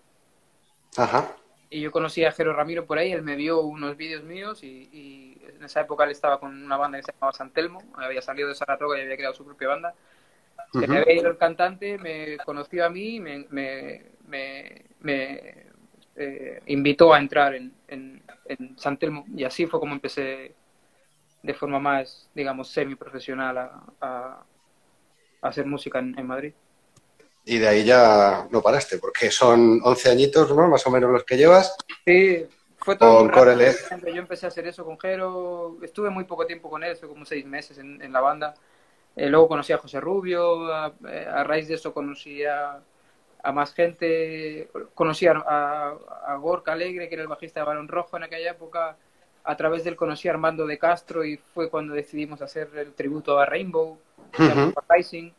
Ajá. 0.97 1.35
Y 1.75 1.81
yo 1.81 1.91
conocí 1.91 2.23
a 2.23 2.31
Jero 2.31 2.53
Ramiro 2.53 2.85
por 2.85 2.97
ahí, 2.97 3.11
él 3.11 3.21
me 3.21 3.35
vio 3.35 3.59
unos 3.59 3.97
vídeos 3.97 4.23
míos 4.23 4.63
y, 4.63 5.37
en 5.45 5.61
esa 5.61 5.81
época 5.81 6.05
él 6.05 6.11
estaba 6.11 6.39
con 6.39 6.63
una 6.63 6.77
banda 6.77 6.97
que 6.97 7.03
se 7.03 7.11
llamaba 7.11 7.33
Santelmo, 7.33 7.83
había 7.97 8.21
salido 8.21 8.47
de 8.47 8.55
Saratoga 8.55 8.97
y 8.97 9.01
había 9.01 9.17
creado 9.17 9.33
su 9.33 9.43
propia 9.43 9.67
banda. 9.67 9.93
Se 10.71 10.87
me 10.87 10.99
había 10.99 11.15
ido 11.15 11.29
el 11.29 11.37
cantante, 11.37 11.97
me 11.97 12.37
conoció 12.45 12.85
a 12.85 12.89
mí, 12.89 13.19
me, 13.19 13.45
me, 13.49 14.05
me, 15.01 15.65
eh, 16.15 16.61
invitó 16.67 17.13
a 17.13 17.19
entrar 17.19 17.55
en, 17.55 17.73
en, 17.89 18.23
en 18.45 18.77
Santelmo 18.77 19.25
y 19.35 19.43
así 19.43 19.65
fue 19.65 19.81
como 19.81 19.93
empecé 19.93 20.55
de 21.43 21.53
forma 21.53 21.79
más, 21.79 22.29
digamos, 22.33 22.69
semi-profesional 22.69 23.57
a, 23.57 23.83
a, 23.99 24.45
hacer 25.41 25.65
música 25.65 25.99
en 25.99 26.25
Madrid 26.25 26.53
y 27.45 27.59
de 27.59 27.67
ahí 27.67 27.83
ya 27.83 28.47
no 28.49 28.61
paraste, 28.61 28.97
porque 28.97 29.29
son 29.29 29.79
11 29.83 30.09
añitos, 30.09 30.55
¿no? 30.55 30.67
Más 30.67 30.85
o 30.87 30.91
menos 30.91 31.11
los 31.11 31.23
que 31.23 31.37
llevas. 31.37 31.77
Sí, 32.03 32.43
fue 32.77 32.95
todo. 32.95 33.19
Con 33.19 33.29
Corele. 33.29 33.71
Yo 34.07 34.19
empecé 34.19 34.47
a 34.47 34.49
hacer 34.49 34.65
eso 34.67 34.83
con 34.83 34.99
Jero, 34.99 35.77
estuve 35.83 36.09
muy 36.09 36.23
poco 36.23 36.47
tiempo 36.47 36.71
con 36.71 36.83
él, 36.83 36.95
fue 36.95 37.07
como 37.07 37.23
seis 37.23 37.45
meses 37.45 37.77
en, 37.77 38.11
la 38.11 38.19
banda. 38.19 38.55
Eh, 39.15 39.29
luego 39.29 39.47
conocí 39.47 39.71
a 39.73 39.77
José 39.77 39.99
Rubio, 40.01 40.73
a, 40.73 40.91
raíz 41.43 41.67
de 41.67 41.75
eso 41.75 41.93
conocí 41.93 42.43
a, 42.43 42.81
más 43.53 43.75
gente, 43.75 44.69
conocí 44.95 45.27
a, 45.27 45.33
a, 46.25 46.35
Gorka 46.37 46.73
Alegre, 46.73 47.07
que 47.07 47.13
era 47.13 47.21
el 47.21 47.29
bajista 47.29 47.59
de 47.59 47.67
Balón 47.67 47.87
Rojo 47.87 48.17
en 48.17 48.23
aquella 48.23 48.51
época. 48.51 48.97
A 49.43 49.55
través 49.55 49.83
de 49.83 49.91
él 49.91 49.95
conocí 49.95 50.27
a 50.27 50.31
Armando 50.31 50.65
de 50.65 50.79
Castro 50.79 51.23
y 51.23 51.37
fue 51.37 51.69
cuando 51.69 51.93
decidimos 51.93 52.41
hacer 52.41 52.69
el 52.75 52.93
tributo 52.93 53.37
a 53.37 53.45
Rainbow, 53.45 53.99
Rising. 54.89 55.31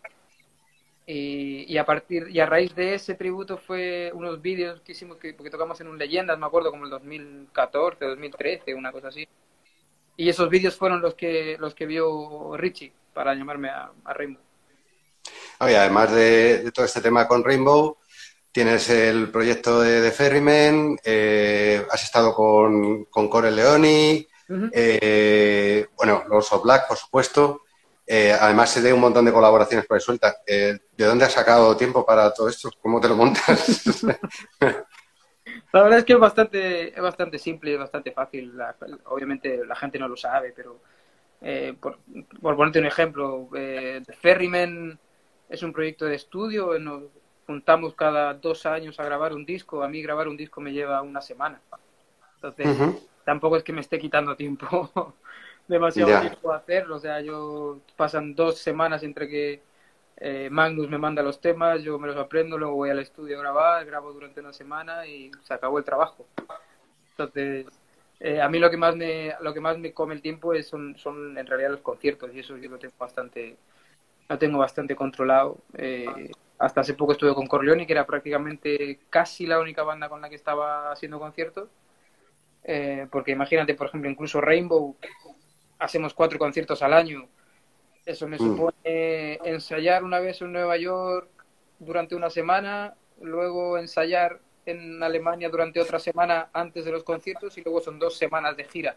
Y, 1.08 1.78
a 1.78 1.86
partir 1.86 2.28
y 2.30 2.40
a 2.40 2.46
raíz 2.46 2.74
de 2.74 2.94
ese 2.94 3.14
tributo 3.14 3.58
fue 3.58 4.10
unos 4.12 4.42
vídeos 4.42 4.80
que 4.80 4.90
hicimos 4.90 5.18
que 5.18 5.34
porque 5.34 5.50
tocamos 5.50 5.80
en 5.80 5.86
un 5.86 5.98
leyendas 5.98 6.36
me 6.36 6.46
acuerdo 6.46 6.72
como 6.72 6.84
el 6.84 6.90
2014 6.90 8.04
2013 8.04 8.74
una 8.74 8.90
cosa 8.90 9.08
así. 9.08 9.28
Y 10.16 10.28
esos 10.28 10.50
vídeos 10.50 10.74
fueron 10.74 11.00
los 11.00 11.14
que 11.14 11.56
los 11.60 11.76
que 11.76 11.86
vio 11.86 12.56
Richie 12.56 12.92
para 13.14 13.34
llamarme 13.34 13.68
a, 13.68 13.92
Rainbow. 14.04 14.42
Además 15.60 16.12
de, 16.12 16.72
todo 16.74 16.84
este 16.84 17.00
tema 17.00 17.28
con 17.28 17.44
Rainbow 17.44 17.98
tienes 18.50 18.90
el 18.90 19.30
proyecto 19.30 19.80
de, 19.80 20.00
de 20.00 20.10
Ferryman 20.10 20.98
eh, 21.04 21.86
has 21.90 22.02
estado 22.02 22.34
con, 22.34 23.04
con 23.04 23.28
Core 23.28 23.50
Leoni 23.52 24.26
eh, 24.72 25.86
bueno 25.94 26.24
los 26.28 26.62
Black 26.62 26.88
por 26.88 26.96
supuesto 26.96 27.65
eh, 28.06 28.32
además, 28.38 28.70
se 28.70 28.80
de 28.82 28.92
un 28.92 29.00
montón 29.00 29.24
de 29.24 29.32
colaboraciones 29.32 29.86
por 29.86 29.96
ahí 29.96 30.00
sueltas. 30.00 30.36
Eh, 30.46 30.78
¿De 30.96 31.04
dónde 31.04 31.24
has 31.24 31.32
sacado 31.32 31.76
tiempo 31.76 32.06
para 32.06 32.32
todo 32.32 32.48
esto? 32.48 32.70
¿Cómo 32.80 33.00
te 33.00 33.08
lo 33.08 33.16
montas? 33.16 33.84
la 35.72 35.82
verdad 35.82 35.98
es 35.98 36.04
que 36.04 36.12
es 36.12 36.18
bastante, 36.18 36.88
es 36.94 37.02
bastante 37.02 37.38
simple 37.38 37.70
y 37.70 37.74
es 37.74 37.80
bastante 37.80 38.12
fácil. 38.12 38.52
obviamente 39.06 39.64
la 39.66 39.74
gente 39.74 39.98
no 39.98 40.06
lo 40.06 40.16
sabe, 40.16 40.52
pero 40.54 40.80
eh, 41.40 41.74
por, 41.80 41.98
ponerte 42.40 42.78
un 42.78 42.86
ejemplo, 42.86 43.48
eh, 43.54 44.02
Ferryman 44.20 44.98
es 45.48 45.62
un 45.62 45.72
proyecto 45.72 46.04
de 46.04 46.14
estudio. 46.14 46.78
Nos 46.78 47.04
juntamos 47.46 47.94
cada 47.94 48.34
dos 48.34 48.66
años 48.66 49.00
a 49.00 49.04
grabar 49.04 49.32
un 49.32 49.44
disco. 49.44 49.82
A 49.82 49.88
mí 49.88 50.00
grabar 50.00 50.28
un 50.28 50.36
disco 50.36 50.60
me 50.60 50.72
lleva 50.72 51.02
una 51.02 51.20
semana. 51.20 51.60
Entonces, 52.36 53.02
tampoco 53.24 53.56
es 53.56 53.64
que 53.64 53.72
me 53.72 53.80
esté 53.80 53.98
quitando 53.98 54.36
tiempo 54.36 54.90
demasiado 55.68 56.20
tiempo 56.20 56.52
a 56.52 56.56
hacerlo. 56.56 56.96
O 56.96 57.00
sea, 57.00 57.20
yo 57.20 57.80
pasan 57.96 58.34
dos 58.34 58.58
semanas 58.58 59.02
entre 59.02 59.28
que 59.28 59.62
eh, 60.18 60.48
Magnus 60.50 60.88
me 60.88 60.98
manda 60.98 61.22
los 61.22 61.40
temas, 61.40 61.82
yo 61.82 61.98
me 61.98 62.06
los 62.06 62.16
aprendo, 62.16 62.56
luego 62.56 62.74
voy 62.74 62.90
al 62.90 63.00
estudio 63.00 63.36
a 63.36 63.42
grabar, 63.42 63.84
grabo 63.84 64.12
durante 64.12 64.40
una 64.40 64.52
semana 64.52 65.06
y 65.06 65.30
se 65.42 65.54
acabó 65.54 65.78
el 65.78 65.84
trabajo. 65.84 66.26
Entonces, 67.10 67.66
eh, 68.20 68.40
a 68.40 68.48
mí 68.48 68.58
lo 68.58 68.70
que 68.70 68.78
más 68.78 68.96
me 68.96 69.34
lo 69.40 69.52
que 69.52 69.60
más 69.60 69.78
me 69.78 69.92
come 69.92 70.14
el 70.14 70.22
tiempo 70.22 70.54
es, 70.54 70.66
son, 70.68 70.96
son 70.96 71.36
en 71.36 71.46
realidad 71.46 71.70
los 71.70 71.80
conciertos 71.80 72.30
y 72.34 72.40
eso 72.40 72.56
yo 72.56 72.70
lo 72.70 72.78
tengo 72.78 72.94
bastante 72.98 73.56
lo 74.28 74.38
tengo 74.38 74.58
bastante 74.58 74.96
controlado. 74.96 75.58
Eh, 75.76 76.30
hasta 76.58 76.80
hace 76.80 76.94
poco 76.94 77.12
estuve 77.12 77.34
con 77.34 77.46
Corleone, 77.46 77.86
que 77.86 77.92
era 77.92 78.06
prácticamente 78.06 79.00
casi 79.10 79.46
la 79.46 79.60
única 79.60 79.82
banda 79.82 80.08
con 80.08 80.22
la 80.22 80.30
que 80.30 80.34
estaba 80.36 80.90
haciendo 80.90 81.18
conciertos. 81.18 81.68
porque 83.10 83.32
imagínate, 83.32 83.74
por 83.74 83.88
ejemplo, 83.88 84.10
incluso 84.10 84.40
Rainbow, 84.40 84.96
hacemos 85.78 86.14
cuatro 86.14 86.38
conciertos 86.38 86.82
al 86.82 86.92
año. 86.92 87.28
Eso 88.04 88.28
me 88.28 88.36
mm. 88.36 88.38
supone 88.38 89.34
ensayar 89.44 90.04
una 90.04 90.20
vez 90.20 90.40
en 90.42 90.52
Nueva 90.52 90.76
York 90.76 91.28
durante 91.78 92.14
una 92.14 92.30
semana, 92.30 92.94
luego 93.20 93.78
ensayar 93.78 94.40
en 94.64 95.02
Alemania 95.02 95.48
durante 95.48 95.80
otra 95.80 95.98
semana 95.98 96.50
antes 96.52 96.84
de 96.84 96.92
los 96.92 97.04
conciertos 97.04 97.56
y 97.56 97.62
luego 97.62 97.80
son 97.80 97.98
dos 97.98 98.16
semanas 98.16 98.56
de 98.56 98.64
gira. 98.64 98.96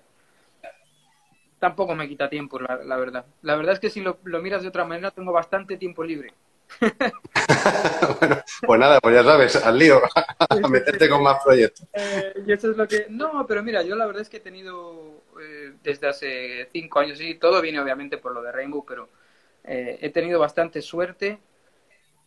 Tampoco 1.60 1.94
me 1.94 2.08
quita 2.08 2.30
tiempo, 2.30 2.58
la, 2.60 2.98
verdad. 2.98 3.26
La 3.42 3.56
verdad 3.56 3.74
es 3.74 3.80
que 3.80 3.90
si 3.90 4.00
lo, 4.00 4.18
lo 4.24 4.42
miras 4.42 4.62
de 4.62 4.70
otra 4.70 4.86
manera, 4.86 5.12
tengo 5.12 5.32
bastante 5.32 5.78
tiempo 5.78 6.04
libre. 6.04 6.34
bueno, 8.20 8.44
pues 8.66 8.80
nada, 8.80 9.00
pues 9.00 9.16
ya 9.16 9.24
sabes, 9.24 9.56
al 9.56 9.78
lío, 9.78 10.02
a 10.40 10.68
meterte 10.68 11.10
con 11.10 11.24
más 11.24 11.44
proyectos. 11.44 11.88
Eh, 11.94 12.34
y 12.46 12.52
eso 12.52 12.72
es 12.72 12.78
lo 12.78 12.88
que... 12.88 13.08
No, 13.10 13.46
pero 13.48 13.64
mira, 13.64 13.82
yo 13.82 13.96
la 13.96 14.06
verdad 14.06 14.22
es 14.22 14.30
que 14.30 14.38
he 14.38 14.42
tenido 14.42 15.24
eh, 15.42 15.74
desde 15.84 16.08
hace 16.08 16.70
cinco 16.72 17.00
años, 17.00 17.20
y 17.22 17.36
todo 17.36 17.62
viene 17.62 17.80
obviamente 17.80 18.18
por 18.18 18.34
lo 18.34 18.42
de 18.42 18.52
Rainbow, 18.52 18.86
pero 18.86 19.10
eh, 19.64 19.98
he 20.02 20.10
tenido 20.10 20.40
bastante 20.40 20.82
suerte 20.82 21.40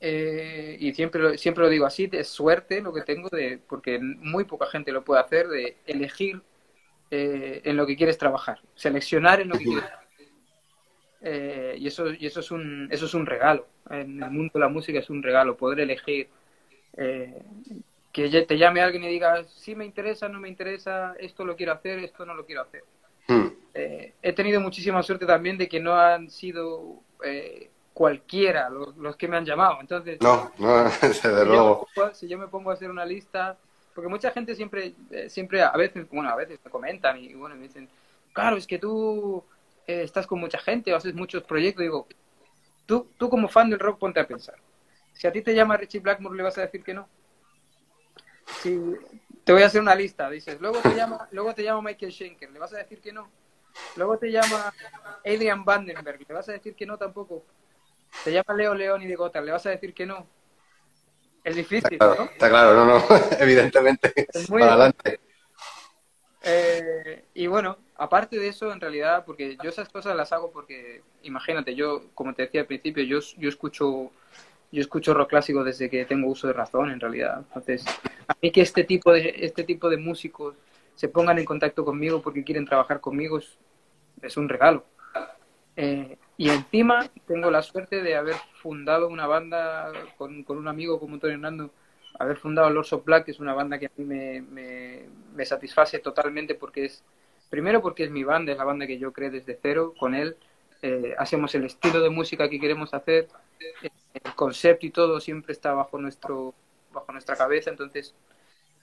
y 0.05 0.93
siempre, 0.95 1.39
siempre 1.39 1.63
lo 1.63 1.71
digo 1.71 1.87
así, 1.87 2.11
es 2.11 2.27
suerte 2.27 2.81
lo 2.81 2.93
que 2.93 3.03
tengo, 3.03 3.29
de 3.29 3.61
porque 3.69 4.01
muy 4.01 4.43
poca 4.43 4.67
gente 4.67 4.91
lo 4.91 5.05
puede 5.05 5.21
hacer, 5.21 5.47
de 5.47 5.77
elegir 5.87 6.43
en 7.09 7.77
lo 7.77 7.87
que 7.87 7.97
quieres 7.97 8.19
trabajar, 8.19 8.61
seleccionar 8.75 9.41
en 9.41 9.51
lo 9.51 9.59
que 9.59 9.63
quieres 9.63 9.85
trabajar. 9.85 10.02
Eh, 11.23 11.77
y 11.79 11.87
eso, 11.87 12.11
y 12.13 12.27
eso, 12.27 12.41
es 12.41 12.51
un, 12.51 12.89
eso 12.91 13.07
es 13.07 13.15
un 13.15 13.27
regalo. 13.27 13.67
En 13.91 14.23
el 14.23 14.31
mundo 14.31 14.53
de 14.55 14.61
la 14.61 14.69
música 14.69 14.99
es 14.99 15.09
un 15.09 15.23
regalo, 15.23 15.57
poder 15.57 15.81
elegir. 15.81 16.29
Eh, 16.97 17.43
que 18.13 18.29
te 18.43 18.59
llame 18.59 18.83
alguien 18.83 19.05
y 19.05 19.09
diga, 19.09 19.45
si 19.45 19.75
me 19.75 19.87
interesa, 19.87 20.29
no 20.29 20.39
me 20.39 20.49
interesa, 20.49 21.15
esto 21.19 21.45
lo 21.45 21.57
quiero 21.57 21.73
hacer, 21.73 22.01
esto 22.01 22.27
no 22.27 22.35
lo 22.35 22.45
quiero 22.45 22.63
hacer. 22.63 22.85
Hmm. 23.29 23.49
Eh, 23.73 24.13
he 24.21 24.33
tenido 24.33 24.61
muchísima 24.61 25.03
suerte 25.03 25.25
también 25.25 25.57
de 25.57 25.69
que 25.69 25.81
no 25.81 25.95
han 25.95 26.29
sido 26.29 27.01
cualquiera 27.95 28.69
los, 28.69 29.17
que 29.17 29.29
me 29.29 29.37
han 29.37 29.45
llamado. 29.45 29.79
Entonces, 29.81 30.21
no, 30.21 30.53
no, 30.59 30.85
desde 31.03 31.47
luego. 31.47 31.87
si 32.13 32.29
yo 32.29 32.37
me 32.37 32.49
pongo 32.49 32.71
a 32.71 32.75
hacer 32.75 32.91
una 32.91 33.07
lista, 33.07 33.57
porque 33.95 34.11
mucha 34.11 34.33
gente 34.33 34.55
siempre, 34.57 34.95
siempre 35.29 35.63
a 35.63 35.73
veces, 35.73 36.07
bueno, 36.11 36.29
a 36.29 36.37
veces 36.37 36.59
me 36.65 36.71
comentan 36.71 37.19
y 37.19 37.33
bueno, 37.35 37.55
me 37.55 37.63
dicen, 37.63 37.89
claro, 38.33 38.57
es 38.57 38.67
que 38.67 38.79
tú 38.79 39.43
eh, 39.87 40.03
estás 40.03 40.27
con 40.27 40.41
mucha 40.41 40.59
gente 40.59 40.93
o 40.93 40.97
haces 40.97 41.15
muchos 41.15 41.43
proyectos, 41.45 41.83
digo, 41.83 42.07
tú, 42.87 43.11
tú 43.17 43.29
como 43.29 43.49
fan 43.49 43.71
del 43.71 43.81
rock 43.81 43.99
ponte 43.99 44.21
a 44.21 44.27
pensar. 44.27 44.57
Si 45.13 45.27
a 45.27 45.33
ti 45.33 45.43
te 45.43 45.55
llama 45.55 45.77
Richie 45.77 46.01
Blackmore, 46.01 46.37
¿le 46.37 46.43
vas 46.43 46.59
a 46.59 46.63
decir 46.63 46.83
que 46.83 46.95
no? 46.95 47.09
Si 48.61 48.79
te 49.45 49.53
voy 49.53 49.63
a 49.63 49.67
hacer 49.67 49.81
una 49.81 49.95
lista, 49.95 50.29
dices, 50.31 50.61
luego 50.61 50.81
te 50.81 50.95
llama, 50.95 51.29
luego 51.33 51.55
te 51.55 51.63
llama 51.63 51.83
Michael 51.83 52.13
Schenker, 52.13 52.51
¿le 52.51 52.59
vas 52.59 52.73
a 52.75 52.79
decir 52.79 53.01
que 53.01 53.13
no? 53.13 53.31
Luego 53.97 54.19
te 54.19 54.31
llama 54.31 54.73
Adrian 55.25 55.65
Vandenberg, 55.65 56.21
¿le 56.27 56.35
vas 56.35 56.49
a 56.49 56.53
decir 56.53 56.75
que 56.75 56.87
no 56.87 56.99
tampoco? 56.99 57.45
Te 58.25 58.33
llama 58.33 58.55
Leo 58.55 58.75
León 58.75 59.03
y 59.03 59.07
de 59.07 59.17
Gotthard, 59.17 59.45
¿le 59.45 59.53
vas 59.53 59.67
a 59.67 59.71
decir 59.71 59.95
que 59.95 60.07
no? 60.07 60.27
Es 61.45 61.57
difícil, 61.57 61.95
está 61.95 62.15
claro, 62.15 62.31
Está 62.31 62.49
claro, 62.49 62.75
no, 62.75 62.85
no, 62.85 63.05
evidentemente. 63.41 64.13
Es 64.33 64.49
muy 64.49 64.61
Para 64.61 64.75
adelante. 64.75 65.21
Eh, 66.43 67.25
y 67.35 67.47
bueno, 67.47 67.79
aparte 68.03 68.37
de 68.37 68.49
eso, 68.49 68.73
en 68.73 68.81
realidad, 68.81 69.25
porque 69.25 69.57
yo 69.63 69.71
esas 69.71 69.89
cosas 69.89 70.17
las 70.17 70.33
hago 70.33 70.51
porque, 70.51 71.03
imagínate, 71.23 71.77
yo, 71.77 72.03
como 72.15 72.35
te 72.35 72.43
decía 72.43 72.63
al 72.63 72.67
principio, 72.67 73.05
yo, 73.05 73.21
yo 73.39 73.49
escucho 73.49 74.11
yo 74.73 74.81
escucho 74.81 75.13
rock 75.13 75.29
clásico 75.29 75.63
desde 75.63 75.91
que 75.91 76.07
tengo 76.07 76.29
uso 76.29 76.47
de 76.47 76.55
razón, 76.55 76.91
en 76.91 76.99
realidad. 76.99 77.45
Entonces, 77.47 77.85
a 78.27 78.35
mí 78.41 78.51
que 78.51 78.63
este 78.63 78.85
tipo 78.85 79.13
de, 79.13 79.35
este 79.41 79.65
tipo 79.65 79.91
de 79.91 79.99
músicos 79.99 80.57
se 80.95 81.09
pongan 81.09 81.39
en 81.39 81.45
contacto 81.45 81.85
conmigo 81.85 82.23
porque 82.23 82.43
quieren 82.43 82.65
trabajar 82.65 83.01
conmigo 83.01 83.39
es, 83.39 84.37
un 84.37 84.49
regalo. 84.49 84.85
Eh, 85.77 86.17
y 86.39 86.49
encima 86.49 87.07
tengo 87.27 87.51
la 87.51 87.63
suerte 87.63 88.03
de 88.03 88.17
haber 88.17 88.37
fundado 88.63 89.09
una 89.09 89.27
banda 89.27 89.93
con, 90.17 90.43
con 90.43 90.57
un 90.57 90.69
amigo 90.69 90.99
como 90.99 91.15
Antonio 91.15 91.35
Hernando, 91.35 91.71
haber 92.19 92.39
fundado 92.39 92.71
Lords 92.71 92.95
of 92.95 93.05
Black, 93.05 93.27
que 93.27 93.31
es 93.33 93.41
una 93.41 93.53
banda 93.53 93.79
que 93.79 93.87
a 93.87 93.91
mí 93.97 94.05
me, 94.05 94.41
me, 94.41 95.03
me 95.35 95.45
satisface 95.45 95.99
totalmente 95.99 96.55
porque 96.55 96.87
es 96.87 97.05
Primero 97.53 97.83
porque 97.83 98.05
es 98.05 98.11
mi 98.11 98.25
banda, 98.25 98.53
es 98.53 98.57
la 98.57 98.65
banda 98.65 98.87
que 98.87 98.97
yo 98.97 99.13
creé 99.13 99.29
desde 99.29 99.59
cero 99.61 99.93
con 99.99 100.15
él. 100.15 100.39
Eh, 100.81 101.15
hacemos 101.19 101.55
el 101.55 101.65
estilo 101.67 102.01
de 102.01 102.09
música 102.09 102.49
que 102.49 102.59
queremos 102.59 102.95
hacer, 102.95 103.29
el 104.15 104.35
concepto 104.35 104.87
y 104.87 104.91
todo 104.91 105.21
siempre 105.21 105.53
está 105.53 105.75
bajo 105.75 105.99
nuestro 105.99 106.55
bajo 106.95 107.13
nuestra 107.13 107.37
cabeza. 107.37 107.69
Entonces, 107.69 108.15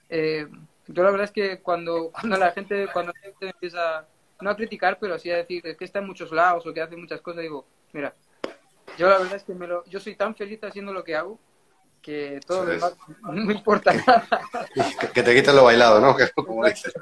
eh, 0.08 0.46
yo 0.86 1.02
la 1.02 1.10
verdad 1.10 1.24
es 1.24 1.32
que 1.32 1.58
cuando, 1.58 2.12
cuando 2.12 2.36
la 2.36 2.52
gente 2.52 2.86
cuando 2.92 3.10
la 3.12 3.20
gente 3.20 3.48
empieza 3.48 4.06
no 4.40 4.50
a 4.50 4.56
criticar, 4.56 4.98
pero 5.00 5.18
sí 5.18 5.32
a 5.32 5.38
decir 5.38 5.64
que 5.76 5.84
está 5.84 5.98
en 5.98 6.06
muchos 6.06 6.30
lados 6.30 6.64
o 6.64 6.72
que 6.72 6.80
hace 6.80 6.96
muchas 6.96 7.20
cosas, 7.22 7.42
digo, 7.42 7.66
mira, 7.92 8.14
yo 8.96 9.08
la 9.08 9.18
verdad 9.18 9.34
es 9.34 9.42
que 9.42 9.52
me 9.52 9.66
lo, 9.66 9.84
yo 9.86 9.98
soy 9.98 10.14
tan 10.14 10.36
feliz 10.36 10.62
haciendo 10.62 10.92
lo 10.92 11.02
que 11.02 11.16
hago 11.16 11.40
que 12.00 12.40
todo 12.46 12.64
lo 12.64 12.70
demás 12.70 12.96
no 13.22 13.32
me 13.32 13.54
importa 13.54 13.92
nada. 13.92 14.28
Que, 15.12 15.24
te 15.24 15.34
quiten 15.34 15.56
lo 15.56 15.64
bailado, 15.64 16.00
¿no? 16.00 16.16
Como 16.36 16.64
dices. 16.66 16.92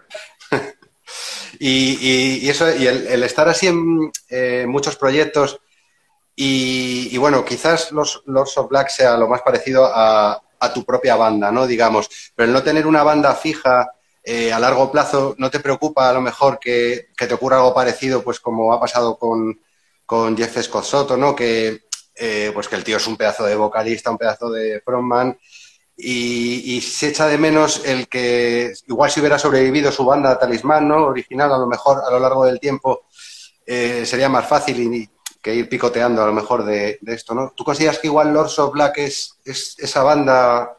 Y, 1.59 2.49
eso, 2.49 2.75
y 2.75 2.87
el, 2.87 3.23
estar 3.23 3.49
así 3.49 3.67
en 3.67 4.11
eh, 4.29 4.67
muchos 4.69 4.97
proyectos 4.97 5.61
y, 6.41 7.17
bueno, 7.19 7.45
quizás 7.45 7.91
los 7.91 8.23
Lords 8.27 8.57
of 8.59 8.69
Black 8.69 8.91
sea 8.91 9.17
lo 9.17 9.27
más 9.27 9.43
parecido 9.43 9.87
a, 9.87 10.41
a 10.61 10.73
tu 10.73 10.85
propia 10.85 11.17
banda, 11.17 11.51
¿no? 11.51 11.67
Digamos, 11.67 12.09
pero 12.35 12.47
el 12.47 12.53
no 12.53 12.63
tener 12.63 12.87
una 12.87 13.03
banda 13.03 13.35
fija 13.35 13.91
eh, 14.31 14.53
a 14.53 14.59
largo 14.59 14.93
plazo, 14.93 15.35
¿no 15.39 15.51
te 15.51 15.61
preocupa 15.61 16.09
a 16.09 16.13
lo 16.13 16.21
mejor 16.21 16.59
que, 16.59 17.09
te 17.17 17.33
ocurra 17.33 17.57
algo 17.57 17.75
parecido, 17.75 18.23
pues 18.23 18.41
como 18.41 18.73
ha 18.73 18.79
pasado 18.81 19.17
con, 19.17 19.59
con 20.05 20.37
Jeff 20.37 20.63
Scott 20.63 20.85
Soto, 20.85 21.17
¿no? 21.17 21.35
Que, 21.35 21.85
eh, 22.15 22.51
pues 22.53 22.69
que 22.69 22.77
el 22.77 22.85
tío 22.85 22.99
es 22.99 23.07
un 23.07 23.17
pedazo 23.17 23.45
de 23.45 23.55
vocalista, 23.55 24.11
un 24.11 24.19
pedazo 24.19 24.51
de 24.51 24.83
frontman, 24.85 25.39
y, 26.01 26.81
se 26.81 27.09
echa 27.09 27.27
de 27.27 27.39
menos 27.39 27.85
el 27.85 28.09
que 28.09 28.73
igual 28.87 29.11
si 29.11 29.19
hubiera 29.19 29.39
sobrevivido 29.39 29.91
su 29.91 30.05
banda 30.05 30.39
Talismán, 30.39 30.87
¿no? 30.87 31.07
Original, 31.07 31.53
a 31.53 31.59
lo 31.59 31.67
mejor 31.67 32.03
a 32.07 32.11
lo 32.11 32.21
largo 32.21 32.45
del 32.45 32.61
tiempo 32.61 33.07
eh, 33.67 34.07
sería 34.07 34.29
más 34.29 34.47
fácil 34.47 35.11
que 35.43 35.55
ir 35.55 35.69
picoteando 35.69 36.23
a 36.23 36.27
lo 36.27 36.33
mejor 36.33 36.65
de, 36.65 37.01
esto, 37.07 37.35
¿no? 37.35 37.53
¿Tú 37.57 37.65
consideras 37.65 37.99
que 37.99 38.07
igual 38.07 38.33
Lords 38.33 38.59
of 38.61 38.73
Black 38.73 38.99
es, 38.99 39.39
es 39.45 39.75
esa 39.79 40.05
banda 40.05 40.77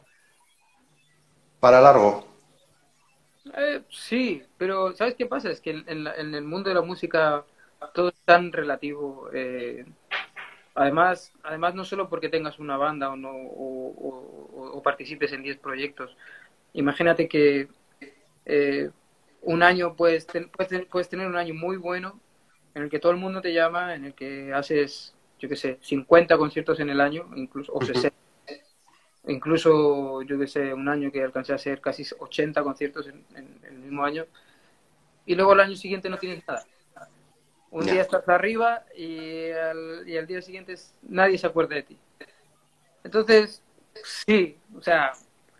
para 1.60 1.82
largo? 1.82 2.26
Eh, 3.54 3.82
sí, 3.90 4.42
pero 4.56 4.96
¿sabes 4.96 5.16
qué 5.16 5.26
pasa? 5.26 5.50
Es 5.50 5.60
que 5.60 5.70
en, 5.86 6.06
el 6.34 6.44
mundo 6.44 6.70
de 6.70 6.76
la 6.76 6.82
música 6.82 7.44
todo 7.92 8.08
es 8.08 8.14
tan 8.24 8.52
relativo. 8.52 9.28
Eh, 9.34 9.84
además, 10.74 11.32
además, 11.42 11.74
no 11.74 11.84
solo 11.84 12.08
porque 12.08 12.28
tengas 12.28 12.58
una 12.58 12.76
banda 12.76 13.10
o, 13.10 13.16
no, 13.16 13.30
o, 13.32 14.80
participes 14.82 15.32
en 15.32 15.42
10 15.42 15.58
proyectos. 15.58 16.16
Imagínate 16.72 17.28
que 17.28 17.68
eh, 18.46 18.90
un 19.42 19.62
año 19.62 19.94
puedes, 19.94 20.26
puedes, 20.26 20.86
puedes, 20.86 21.08
tener 21.08 21.26
un 21.26 21.36
año 21.36 21.54
muy 21.54 21.76
bueno 21.76 22.18
en 22.74 22.84
el 22.84 22.90
que 22.90 22.98
todo 22.98 23.12
el 23.12 23.18
mundo 23.18 23.40
te 23.40 23.52
llama, 23.52 23.94
en 23.94 24.04
el 24.06 24.14
que 24.14 24.52
haces, 24.52 25.14
yo 25.38 25.48
qué 25.48 25.56
sé, 25.56 25.78
50 25.82 26.38
conciertos 26.38 26.80
en 26.80 26.90
el 26.90 27.00
año, 27.00 27.28
incluso, 27.34 27.72
o 27.74 27.84
60 27.84 28.16
incluso 29.26 30.22
yo 30.22 30.38
que 30.38 30.46
sé, 30.46 30.72
un 30.72 30.88
año 30.88 31.10
que 31.12 31.22
alcancé 31.22 31.52
a 31.52 31.56
hacer 31.56 31.80
casi 31.80 32.04
80 32.18 32.62
conciertos 32.62 33.06
en, 33.08 33.24
el 33.64 33.78
mismo 33.78 34.04
año, 34.04 34.26
y 35.26 35.34
luego 35.34 35.52
el 35.52 35.60
año 35.60 35.76
siguiente 35.76 36.08
no 36.08 36.18
tienes 36.18 36.46
nada. 36.46 36.64
Un 37.70 37.86
día 37.86 38.02
estás 38.02 38.28
arriba 38.28 38.84
y 38.96 39.50
al, 39.50 40.08
y 40.08 40.16
al 40.16 40.26
día 40.26 40.42
siguiente 40.42 40.74
nadie 41.02 41.38
se 41.38 41.46
acuerda 41.46 41.76
de 41.76 41.84
ti. 41.84 41.98
Entonces, 43.04 43.62
sí, 44.04 44.58
o 44.76 44.82
sea, 44.82 45.12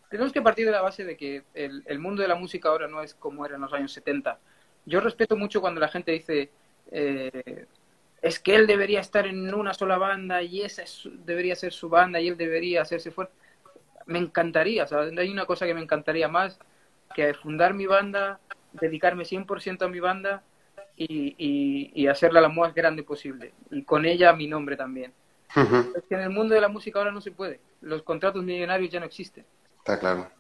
tenemos 0.09 0.33
que 0.33 0.43
partir 0.43 0.67
de 0.67 0.73
la 0.73 0.83
base 0.83 1.05
de 1.05 1.17
que 1.17 1.45
el, 1.55 1.83
el, 1.87 1.99
mundo 1.99 2.23
de 2.23 2.29
la 2.29 2.35
música 2.35 2.69
ahora 2.69 2.89
no 2.89 3.03
es 3.03 3.15
como 3.15 3.47
era 3.47 3.55
en 3.55 3.63
los 3.63 3.73
años 3.73 3.93
70. 3.93 4.39
Yo 4.87 5.01
respeto 5.01 5.37
mucho 5.37 5.61
cuando 5.61 5.81
la 5.81 5.89
gente 5.89 6.11
dice, 6.13 6.51
eh, 6.91 7.67
es 8.21 8.41
que 8.41 8.57
él 8.57 8.67
debería 8.67 9.01
estar 9.01 9.27
en 9.27 9.55
una 9.55 9.73
sola 9.73 9.97
banda 9.97 10.43
y 10.43 10.63
esa 10.63 10.83
debería 11.25 11.55
ser 11.55 11.73
su 11.73 11.89
banda 11.89 12.21
y 12.21 12.29
él 12.29 12.37
debería 12.37 12.83
hacerse 12.83 13.11
fuerte 13.11 13.35
me 14.11 14.19
encantaría, 14.19 14.85
o 14.85 14.87
sea, 14.87 15.01
hay 15.01 15.31
una 15.31 15.47
cosa 15.47 15.67
que 15.67 15.75
me 15.75 15.83
encantaría 15.83 16.29
más 16.29 16.59
que 17.15 17.33
fundar 17.33 17.75
mi 17.75 17.87
banda, 17.87 18.41
dedicarme 18.73 19.25
100% 19.25 19.83
a 19.83 19.89
mi 19.89 20.01
banda 20.01 20.43
y, 20.97 21.91
y, 21.95 22.07
hacerla 22.07 22.41
la 22.41 22.49
más 22.49 22.75
grande 22.75 23.03
posible. 23.03 23.53
Y 23.71 23.85
con 23.85 24.05
ella 24.05 24.33
mi 24.33 24.47
nombre 24.47 24.77
también. 24.77 25.13
Es 25.57 26.05
que 26.09 26.15
en 26.15 26.21
el 26.21 26.31
mundo 26.31 26.55
de 26.55 26.61
la 26.61 26.69
música 26.69 26.99
ahora 26.99 27.11
no 27.11 27.21
se 27.21 27.33
puede. 27.33 27.61
Los 27.81 28.03
contratos 28.03 28.45
millonarios 28.45 28.91
ya 28.91 29.01
no 29.01 29.07
existen. 29.07 29.45
Está 29.79 29.99
claro. 29.99 30.31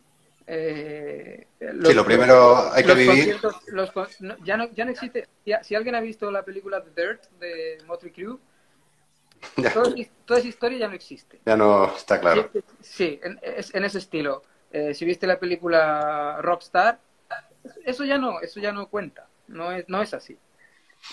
Eh, 0.46 1.46
sí, 1.58 1.94
lo 1.94 2.04
primero 2.04 2.72
hay 2.72 2.84
que 2.84 2.94
vivir. 2.94 3.36
ya, 4.44 4.56
no, 4.56 4.70
ya 4.72 4.84
no 4.84 4.90
existe. 4.90 5.28
Si, 5.62 5.74
alguien 5.74 5.94
ha 5.94 6.00
visto 6.00 6.30
la 6.30 6.44
película 6.44 6.82
The 6.82 7.02
Dirt 7.02 7.24
de 7.38 7.78
Motley 7.86 8.12
Crue, 8.12 8.38
Toda, 9.72 10.38
esa 10.38 10.48
historia 10.48 10.78
ya 10.78 10.88
no 10.88 10.94
existe. 10.94 11.40
Ya 11.46 11.56
no 11.56 11.94
está 11.96 12.20
claro. 12.20 12.50
Sí, 12.80 13.18
en, 13.22 13.40
en 13.42 13.84
ese 13.84 13.98
estilo. 13.98 14.42
Eh, 14.70 14.94
si 14.94 15.04
viste 15.04 15.26
la 15.26 15.38
película 15.38 16.38
Rockstar, 16.42 17.00
eso 17.84 18.04
ya 18.04 18.18
no, 18.18 18.40
eso 18.40 18.60
ya 18.60 18.72
no 18.72 18.88
cuenta. 18.88 19.28
No 19.50 19.72
es, 19.72 19.88
no 19.88 20.00
es 20.00 20.14
así. 20.14 20.38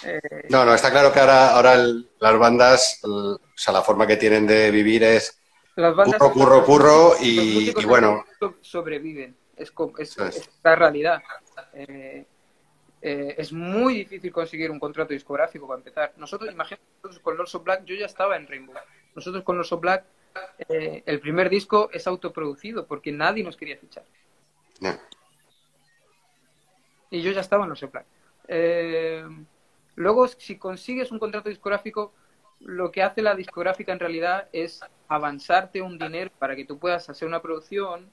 Eh, 0.04 0.20
no, 0.50 0.64
no, 0.66 0.74
está 0.74 0.92
claro 0.92 1.12
que 1.12 1.20
ahora, 1.20 1.56
ahora 1.56 1.78
las 2.20 2.38
bandas, 2.38 3.00
o 3.04 3.40
sea, 3.56 3.74
la 3.74 3.82
forma 3.82 4.06
que 4.06 4.18
tienen 4.18 4.46
de 4.46 4.70
vivir 4.70 5.04
es 5.04 5.40
las 5.76 5.96
bandas 5.96 6.20
curro, 6.20 6.34
curro, 6.34 6.66
curro 6.66 7.14
y, 7.20 7.74
bueno. 7.86 8.26
Sobreviven, 8.62 9.36
es, 9.56 9.74
es, 9.98 10.18
es, 10.18 10.50
la 10.64 10.76
realidad. 10.76 11.22
Eh, 11.74 12.26
eh, 13.02 13.36
es 13.38 13.52
muy 13.52 13.96
difícil 13.96 14.32
conseguir 14.32 14.70
un 14.70 14.80
contrato 14.80 15.14
discográfico 15.14 15.68
para 15.68 15.80
empezar. 15.80 16.14
Nosotros, 16.18 16.52
imagínate, 16.52 16.84
con 17.22 17.38
Lords 17.38 17.56
of 17.56 17.64
Black, 17.64 17.86
yo 17.86 17.96
ya 17.96 18.06
estaba 18.06 18.36
en 18.36 18.48
Rainbow. 18.48 18.76
Nosotros 19.16 19.44
con 19.44 19.56
Lords 19.56 19.72
of 19.72 19.82
Black, 19.82 20.06
el 20.68 21.20
primer 21.20 21.50
disco 21.50 21.90
es 21.92 22.06
autoproducido 22.06 22.86
porque 22.86 23.12
nadie 23.12 23.44
nos 23.44 23.58
quería 23.58 23.78
fichar. 23.78 24.04
Y 27.10 27.22
yo 27.22 27.32
ya 27.32 27.42
estaba 27.42 27.64
en 27.64 27.70
Lords 27.70 27.84
of 27.84 27.92
Black. 27.92 28.06
Eh, 28.48 29.26
luego, 29.96 30.28
si 30.28 30.58
consigues 30.58 31.12
un 31.12 31.20
contrato 31.20 31.50
discográfico, 31.50 32.14
lo 32.60 32.92
que 32.92 33.04
hace 33.04 33.22
la 33.22 33.36
discográfica 33.36 33.92
en 33.92 34.00
realidad 34.00 34.48
es 34.52 34.82
avanzarte 35.08 35.82
un 35.82 35.98
dinero 35.98 36.32
para 36.40 36.56
que 36.56 36.66
tú 36.66 36.80
puedas 36.80 37.10
hacer 37.10 37.28
una 37.28 37.42
producción, 37.42 38.10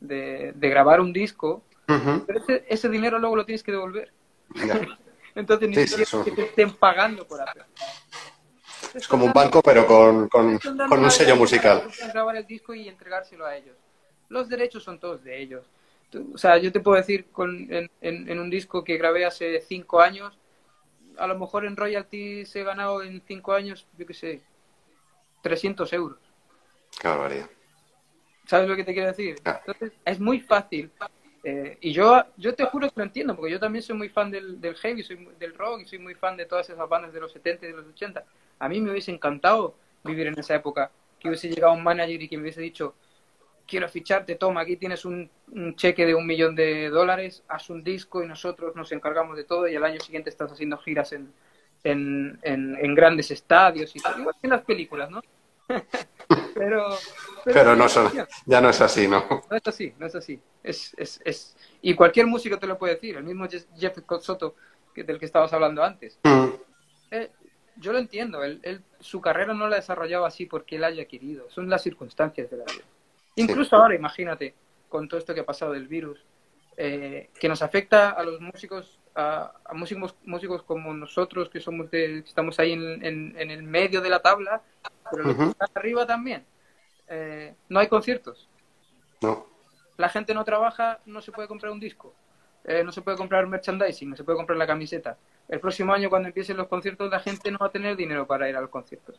de, 0.00 0.52
grabar 0.60 1.00
un 1.00 1.12
disco, 1.12 1.62
pero 1.86 2.42
ese 2.68 2.88
dinero 2.88 3.18
luego 3.18 3.36
lo 3.36 3.44
tienes 3.44 3.62
que 3.62 3.72
devolver. 3.72 4.12
Entonces 5.34 5.68
ni 5.68 5.86
siquiera 5.86 6.24
que 6.24 6.30
te 6.30 6.42
estén 6.42 6.72
pagando 6.72 7.26
por 7.26 7.40
hacerlo. 7.42 7.64
Es 8.94 9.06
como 9.06 9.26
un 9.26 9.32
banco, 9.32 9.62
pero 9.62 9.86
con, 9.86 10.28
con, 10.28 10.46
un 10.46 11.10
sello 11.10 11.36
musical. 11.36 11.82
Grabar 12.12 12.36
el 12.36 12.46
disco 12.46 12.74
y 12.74 12.88
entregárselo 12.88 13.44
a 13.44 13.56
ellos. 13.56 13.76
Los 14.28 14.48
derechos 14.48 14.82
son 14.82 14.98
todos 14.98 15.22
de 15.22 15.40
ellos. 15.40 15.66
O 16.34 16.38
sea, 16.38 16.58
yo 16.58 16.72
te 16.72 16.80
puedo 16.80 16.96
decir 16.96 17.26
con, 17.30 17.72
en, 17.72 17.90
en, 18.00 18.38
un 18.38 18.48
disco 18.48 18.84
que 18.84 18.96
grabé 18.96 19.24
hace 19.24 19.60
cinco 19.60 20.00
años, 20.00 20.38
a 21.18 21.26
lo 21.26 21.38
mejor 21.38 21.64
en 21.64 21.76
royalties 21.76 22.54
he 22.54 22.62
ganado 22.62 23.02
en 23.02 23.22
cinco 23.26 23.52
años, 23.52 23.86
yo 23.98 24.06
qué 24.06 24.14
sé, 24.14 24.42
300 25.42 25.92
euros. 25.92 26.18
Qué 27.00 27.08
barbaridad. 27.08 27.50
¿Sabes 28.46 28.68
lo 28.68 28.76
que 28.76 28.84
te 28.84 28.92
quiero 28.92 29.08
decir? 29.08 29.36
Entonces, 29.44 29.92
es 30.04 30.20
muy 30.20 30.40
fácil 30.40 30.90
eh, 31.48 31.78
y 31.80 31.92
yo, 31.92 32.24
yo 32.36 32.56
te 32.56 32.64
juro 32.64 32.88
que 32.88 32.94
lo 32.96 33.04
entiendo, 33.04 33.36
porque 33.36 33.52
yo 33.52 33.60
también 33.60 33.80
soy 33.80 33.96
muy 33.96 34.08
fan 34.08 34.32
del, 34.32 34.60
del 34.60 34.74
heavy, 34.74 35.04
soy 35.04 35.28
del 35.38 35.54
rock 35.54 35.82
y 35.82 35.84
soy 35.84 36.00
muy 36.00 36.16
fan 36.16 36.36
de 36.36 36.44
todas 36.44 36.68
esas 36.68 36.88
bandas 36.88 37.12
de 37.12 37.20
los 37.20 37.30
70 37.30 37.64
y 37.64 37.68
de 37.68 37.76
los 37.76 37.86
80. 37.86 38.24
A 38.58 38.68
mí 38.68 38.80
me 38.80 38.90
hubiese 38.90 39.12
encantado 39.12 39.76
vivir 40.02 40.26
en 40.26 40.36
esa 40.36 40.56
época, 40.56 40.90
que 41.20 41.28
hubiese 41.28 41.48
llegado 41.48 41.72
un 41.72 41.84
manager 41.84 42.20
y 42.20 42.28
que 42.28 42.36
me 42.36 42.42
hubiese 42.42 42.60
dicho, 42.60 42.96
quiero 43.66 43.88
ficharte, 43.88 44.36
toma, 44.36 44.62
aquí 44.62 44.76
tienes 44.76 45.04
un, 45.04 45.30
cheque 45.76 46.06
de 46.06 46.14
un 46.14 46.26
millón 46.26 46.54
de 46.54 46.88
dólares, 46.88 47.42
haz 47.48 47.70
un 47.70 47.82
disco 47.82 48.22
y 48.22 48.26
nosotros 48.26 48.74
nos 48.76 48.92
encargamos 48.92 49.36
de 49.36 49.44
todo 49.44 49.68
y 49.68 49.76
al 49.76 49.84
año 49.84 50.00
siguiente 50.00 50.30
estás 50.30 50.52
haciendo 50.52 50.78
giras 50.78 51.12
en, 51.12 51.32
en, 51.84 52.38
en, 52.42 52.94
grandes 52.94 53.30
estadios 53.30 53.94
y 53.94 54.00
todo, 54.00 54.18
igual 54.18 54.34
que 54.40 54.46
en 54.46 54.50
las 54.50 54.64
películas, 54.64 55.10
¿no? 55.10 55.22
pero, 56.54 56.88
pero, 57.44 57.74
no 57.74 57.88
son, 57.88 58.10
ya 58.44 58.60
no 58.60 58.70
es 58.70 58.80
así, 58.80 59.08
¿no? 59.08 59.24
No 59.50 59.56
es 59.56 59.66
así, 59.66 59.92
no 59.98 60.06
es 60.06 60.14
así. 60.14 60.40
Es, 60.62 60.94
es, 60.96 61.20
es, 61.24 61.56
y 61.82 61.94
cualquier 61.94 62.26
músico 62.26 62.58
te 62.58 62.66
lo 62.66 62.78
puede 62.78 62.94
decir, 62.94 63.16
el 63.16 63.24
mismo 63.24 63.46
Jeff 63.48 63.98
Soto 64.20 64.54
del 64.94 65.18
que 65.18 65.26
estabas 65.26 65.52
hablando 65.52 65.82
antes. 65.82 66.18
Mm. 66.22 66.46
Eh, 67.10 67.30
yo 67.76 67.92
lo 67.92 67.98
entiendo, 67.98 68.42
él, 68.42 68.82
su 69.00 69.20
carrera 69.20 69.52
no 69.52 69.68
la 69.68 69.76
ha 69.76 69.80
desarrollado 69.80 70.24
así 70.24 70.46
porque 70.46 70.76
él 70.76 70.84
haya 70.84 71.04
querido, 71.06 71.50
son 71.50 71.68
las 71.68 71.82
circunstancias 71.82 72.50
de 72.50 72.56
la 72.56 72.64
vida. 72.64 72.84
Incluso 73.36 73.76
ahora, 73.76 73.94
imagínate, 73.94 74.54
con 74.88 75.08
todo 75.08 75.18
esto 75.18 75.34
que 75.34 75.40
ha 75.40 75.46
pasado 75.46 75.72
del 75.72 75.88
virus, 75.88 76.24
eh, 76.76 77.30
que 77.38 77.48
nos 77.48 77.62
afecta 77.62 78.10
a 78.10 78.22
los 78.22 78.40
músicos, 78.40 78.98
a, 79.14 79.52
músicos, 79.72 80.14
músicos 80.24 80.62
como 80.62 80.92
nosotros, 80.92 81.48
que 81.48 81.60
somos 81.60 81.90
de, 81.90 82.18
estamos 82.18 82.58
ahí 82.58 82.72
en, 82.72 83.04
en, 83.04 83.50
el 83.50 83.62
medio 83.62 84.00
de 84.00 84.10
la 84.10 84.20
tabla, 84.20 84.62
pero 85.10 85.24
los 85.24 85.36
que 85.36 85.44
están 85.44 85.68
arriba 85.74 86.06
también. 86.06 86.44
Eh, 87.08 87.54
no 87.68 87.80
hay 87.80 87.88
conciertos. 87.88 88.48
No. 89.22 89.46
La 89.96 90.08
gente 90.08 90.34
no 90.34 90.44
trabaja, 90.44 91.00
no 91.06 91.22
se 91.22 91.32
puede 91.32 91.48
comprar 91.48 91.72
un 91.72 91.80
disco, 91.80 92.14
eh, 92.64 92.82
no 92.84 92.92
se 92.92 93.00
puede 93.00 93.16
comprar 93.16 93.46
merchandising, 93.46 94.10
no 94.10 94.16
se 94.16 94.24
puede 94.24 94.36
comprar 94.36 94.58
la 94.58 94.66
camiseta. 94.66 95.16
El 95.48 95.60
próximo 95.60 95.94
año, 95.94 96.10
cuando 96.10 96.28
empiecen 96.28 96.56
los 96.56 96.68
conciertos, 96.68 97.10
la 97.10 97.20
gente 97.20 97.50
no 97.50 97.58
va 97.58 97.66
a 97.68 97.72
tener 97.72 97.96
dinero 97.96 98.26
para 98.26 98.48
ir 98.48 98.56
a 98.56 98.60
los 98.60 98.70
conciertos. 98.70 99.18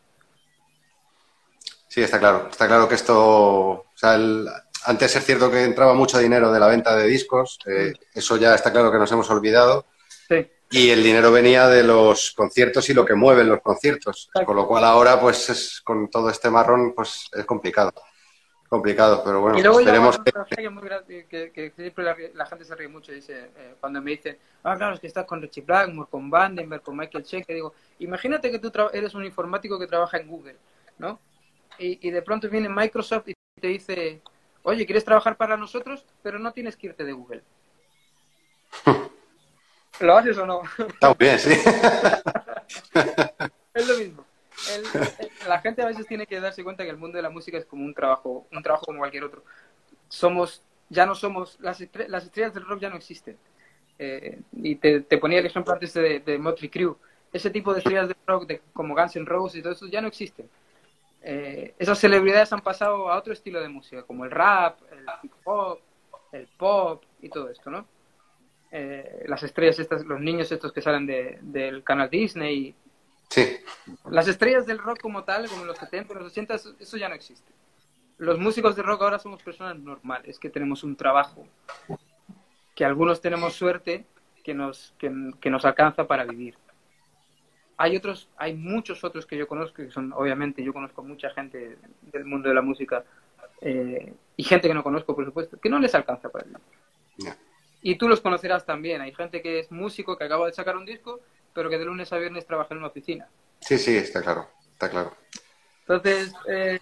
Sí, 1.98 2.04
está 2.04 2.20
claro. 2.20 2.48
Está 2.52 2.68
claro 2.68 2.88
que 2.88 2.94
esto. 2.94 3.18
O 3.18 3.86
sea, 3.96 4.20
antes 4.86 5.16
es 5.16 5.26
cierto 5.26 5.50
que 5.50 5.64
entraba 5.64 5.96
mucho 5.96 6.20
dinero 6.20 6.52
de 6.52 6.60
la 6.60 6.68
venta 6.68 6.96
de 6.96 7.08
discos. 7.08 7.58
Eh, 7.66 7.92
mm. 7.92 8.20
eso 8.20 8.38
ya 8.38 8.54
está 8.54 8.72
claro 8.72 8.92
que 8.92 9.00
nos 9.00 9.12
hemos 9.12 9.28
olvidado. 9.32 9.88
Sí. 10.28 10.48
Y 10.70 10.92
el 10.92 11.02
dinero 11.02 11.32
venía 11.32 11.68
de 11.68 11.82
los 11.82 12.34
conciertos 12.38 12.88
y 12.92 12.94
lo 12.94 13.04
que 13.04 13.16
mueven 13.16 13.50
los 13.50 13.62
conciertos. 13.62 14.30
Con 14.46 14.56
lo 14.56 14.68
cual 14.68 14.84
ahora, 14.84 15.20
pues, 15.20 15.50
es, 15.50 15.82
con 15.82 16.08
todo 16.12 16.30
este 16.30 16.52
marrón, 16.52 16.94
pues 16.94 17.32
es 17.34 17.46
complicado. 17.46 17.92
complicado, 18.70 19.24
pero 19.26 19.42
bueno, 19.42 19.58
y 19.58 19.64
luego 19.64 19.80
esperemos 19.80 20.20
que... 20.20 21.26
Que, 21.28 21.52
que, 21.52 21.72
siempre 21.76 22.06
la, 22.06 22.16
la, 22.36 22.46
gente 22.46 22.64
se 22.64 22.76
ríe 22.76 22.90
mucho, 22.90 23.12
dice, 23.12 23.50
eh, 23.58 23.74
cuando 23.80 24.04
me 24.04 24.12
dicen, 24.12 24.38
ah, 24.66 24.76
claro, 24.78 24.94
es 24.94 25.00
que 25.00 25.08
estás 25.08 25.26
con 25.26 25.42
Richie 25.42 25.64
Blackmore, 25.64 26.12
con 26.12 26.30
Vandenberg, 26.30 26.84
con 26.84 26.96
Michael 26.96 27.24
Chen, 27.24 27.44
que 27.44 27.56
digo, 27.56 27.74
imagínate 27.98 28.52
que 28.52 28.60
tú 28.60 28.72
eres 28.94 29.16
un 29.16 29.26
informático 29.26 29.80
que 29.80 29.88
trabaja 29.88 30.18
en 30.18 30.28
Google, 30.28 30.58
¿no? 31.00 31.20
Y, 31.80 32.08
y 32.08 32.12
de 32.12 32.22
pronto 32.22 32.50
viene 32.50 32.70
Microsoft 32.70 33.30
y 33.30 33.34
te 33.60 33.68
dice, 33.68 34.22
oye, 34.64 34.86
¿quieres 34.86 35.06
trabajar 35.06 35.38
para 35.38 35.58
nosotros? 35.58 36.06
Pero 36.22 36.40
no 36.40 36.52
tienes 36.52 36.76
que 36.76 36.88
irte 36.88 37.04
de 37.04 37.14
Google. 37.14 37.44
¿Lo 40.00 40.18
haces 40.18 40.38
o 40.38 40.46
no? 40.46 40.62
Está 40.78 41.14
bien, 41.14 41.40
sí. 41.40 41.52
es 43.74 43.88
lo 43.88 43.98
mismo. 43.98 44.26
El, 44.76 44.84
la 45.48 45.60
gente 45.60 45.82
a 45.82 45.86
veces 45.86 46.08
tiene 46.08 46.26
que 46.26 46.40
darse 46.40 46.64
cuenta 46.64 46.84
que 46.84 46.90
el 46.90 46.98
mundo 46.98 47.18
de 47.18 47.24
la 47.24 47.30
música 47.30 47.58
es 47.58 47.66
como 47.66 47.86
un 47.86 47.94
trabajo, 47.94 48.48
un 48.52 48.64
trabajo 48.64 48.86
como 48.86 49.00
cualquier 49.00 49.24
otro. 49.24 49.44
Somos, 50.10 50.64
ya 50.90 51.06
no 51.06 51.16
somos, 51.16 51.58
las, 51.60 51.84
las 52.08 52.26
estrellas 52.26 52.54
del 52.54 52.66
rock 52.66 52.80
ya 52.80 52.90
no 52.90 52.98
existen. 52.98 53.38
Eh, 54.00 54.40
y 54.54 54.76
te, 54.76 55.02
te, 55.02 55.18
ponía 55.18 55.40
el 55.40 55.46
ejemplo 55.46 55.74
antes 55.74 55.94
de, 55.94 56.20
de 56.20 56.38
Motley 56.38 56.70
Crue. 56.70 56.96
Ese 57.34 57.50
tipo 57.50 57.74
de 57.74 57.80
estrellas 57.80 58.08
del 58.08 58.18
rock, 58.26 58.48
de, 58.48 58.62
como 58.74 58.96
Guns 58.96 59.16
N' 59.16 59.26
Roses 59.26 59.60
y 59.60 59.62
todo 59.62 59.74
eso, 59.74 59.88
ya 59.88 60.02
no 60.02 60.08
existen. 60.08 60.50
Eh, 61.22 61.76
esas 61.80 62.00
celebridades 62.00 62.54
han 62.54 62.62
pasado 62.62 63.10
a 63.10 63.18
otro 63.18 63.34
estilo 63.34 63.60
de 63.60 63.70
música, 63.70 64.04
como 64.04 64.26
el 64.26 64.32
rap, 64.32 64.80
el 64.92 65.06
hip 65.24 65.34
hop, 65.44 65.80
el 66.32 66.48
pop 66.58 67.04
y 67.22 67.30
todo 67.30 67.50
esto, 67.50 67.70
¿no? 67.70 67.86
Eh, 68.72 69.24
las 69.28 69.44
estrellas 69.44 69.80
estas, 69.80 70.04
los 70.06 70.20
niños 70.20 70.52
estos 70.52 70.74
que 70.74 70.82
salen 70.82 71.06
de, 71.06 71.40
del 71.42 71.84
canal 71.84 72.10
Disney. 72.10 72.76
Sí. 73.30 73.58
Las 74.10 74.28
estrellas 74.28 74.66
del 74.66 74.80
rock 74.80 75.00
como 75.02 75.24
tal, 75.24 75.50
como 75.50 75.66
los 75.66 75.78
70, 75.78 76.14
los 76.14 76.32
80, 76.32 76.56
eso 76.80 76.98
ya 76.98 77.10
no 77.10 77.16
existe. 77.16 77.52
Los 78.18 78.40
músicos 78.40 78.76
de 78.76 78.84
rock 78.84 79.02
ahora 79.02 79.20
somos 79.20 79.44
personas 79.44 79.78
normales, 79.78 80.40
que 80.40 80.50
tenemos 80.50 80.84
un 80.84 80.96
trabajo, 80.96 81.46
que 82.76 82.84
algunos 82.84 83.22
tenemos 83.22 83.54
suerte 83.54 84.06
que 84.44 84.54
nos, 84.54 84.94
que, 84.98 85.12
que 85.40 85.50
nos 85.50 85.66
alcanza 85.66 86.08
para 86.08 86.26
vivir. 86.26 86.58
Hay 87.78 87.96
otros, 87.96 88.28
hay 88.38 88.56
muchos 88.56 89.04
otros 89.04 89.26
que 89.26 89.38
yo 89.38 89.48
conozco, 89.48 89.78
que 89.78 89.92
son, 89.92 90.12
obviamente, 90.14 90.64
yo 90.64 90.74
conozco 90.74 91.04
mucha 91.04 91.30
gente 91.30 91.78
del 92.02 92.26
mundo 92.26 92.50
de 92.50 92.56
la 92.56 92.62
música 92.62 93.04
eh, 93.62 94.14
y 94.36 94.44
gente 94.44 94.68
que 94.68 94.74
no 94.74 94.84
conozco, 94.84 95.16
por 95.16 95.26
supuesto, 95.26 95.60
que 95.60 95.70
no 95.70 95.80
les 95.80 95.94
alcanza 95.94 96.30
para 96.30 96.46
vivir. 96.46 96.62
Y 97.82 97.96
tú 97.96 98.10
los 98.10 98.22
conocerás 98.22 98.66
también. 98.66 99.02
Hay 99.02 99.14
gente 99.14 99.42
que 99.42 99.60
es 99.60 99.72
músico, 99.72 100.18
que 100.18 100.24
acaba 100.24 100.48
de 100.48 100.54
sacar 100.54 100.76
un 100.76 100.86
disco, 100.86 101.22
pero 101.54 101.70
que 101.70 101.78
de 101.78 101.86
lunes 101.86 102.12
a 102.12 102.18
viernes 102.18 102.46
trabaja 102.46 102.74
en 102.74 102.80
una 102.80 102.88
oficina. 102.88 103.28
Sí, 103.60 103.78
sí, 103.78 103.96
está 103.96 104.22
claro, 104.22 104.50
está 104.74 104.90
claro. 104.90 105.14
Entonces, 105.82 106.34
eh, 106.48 106.80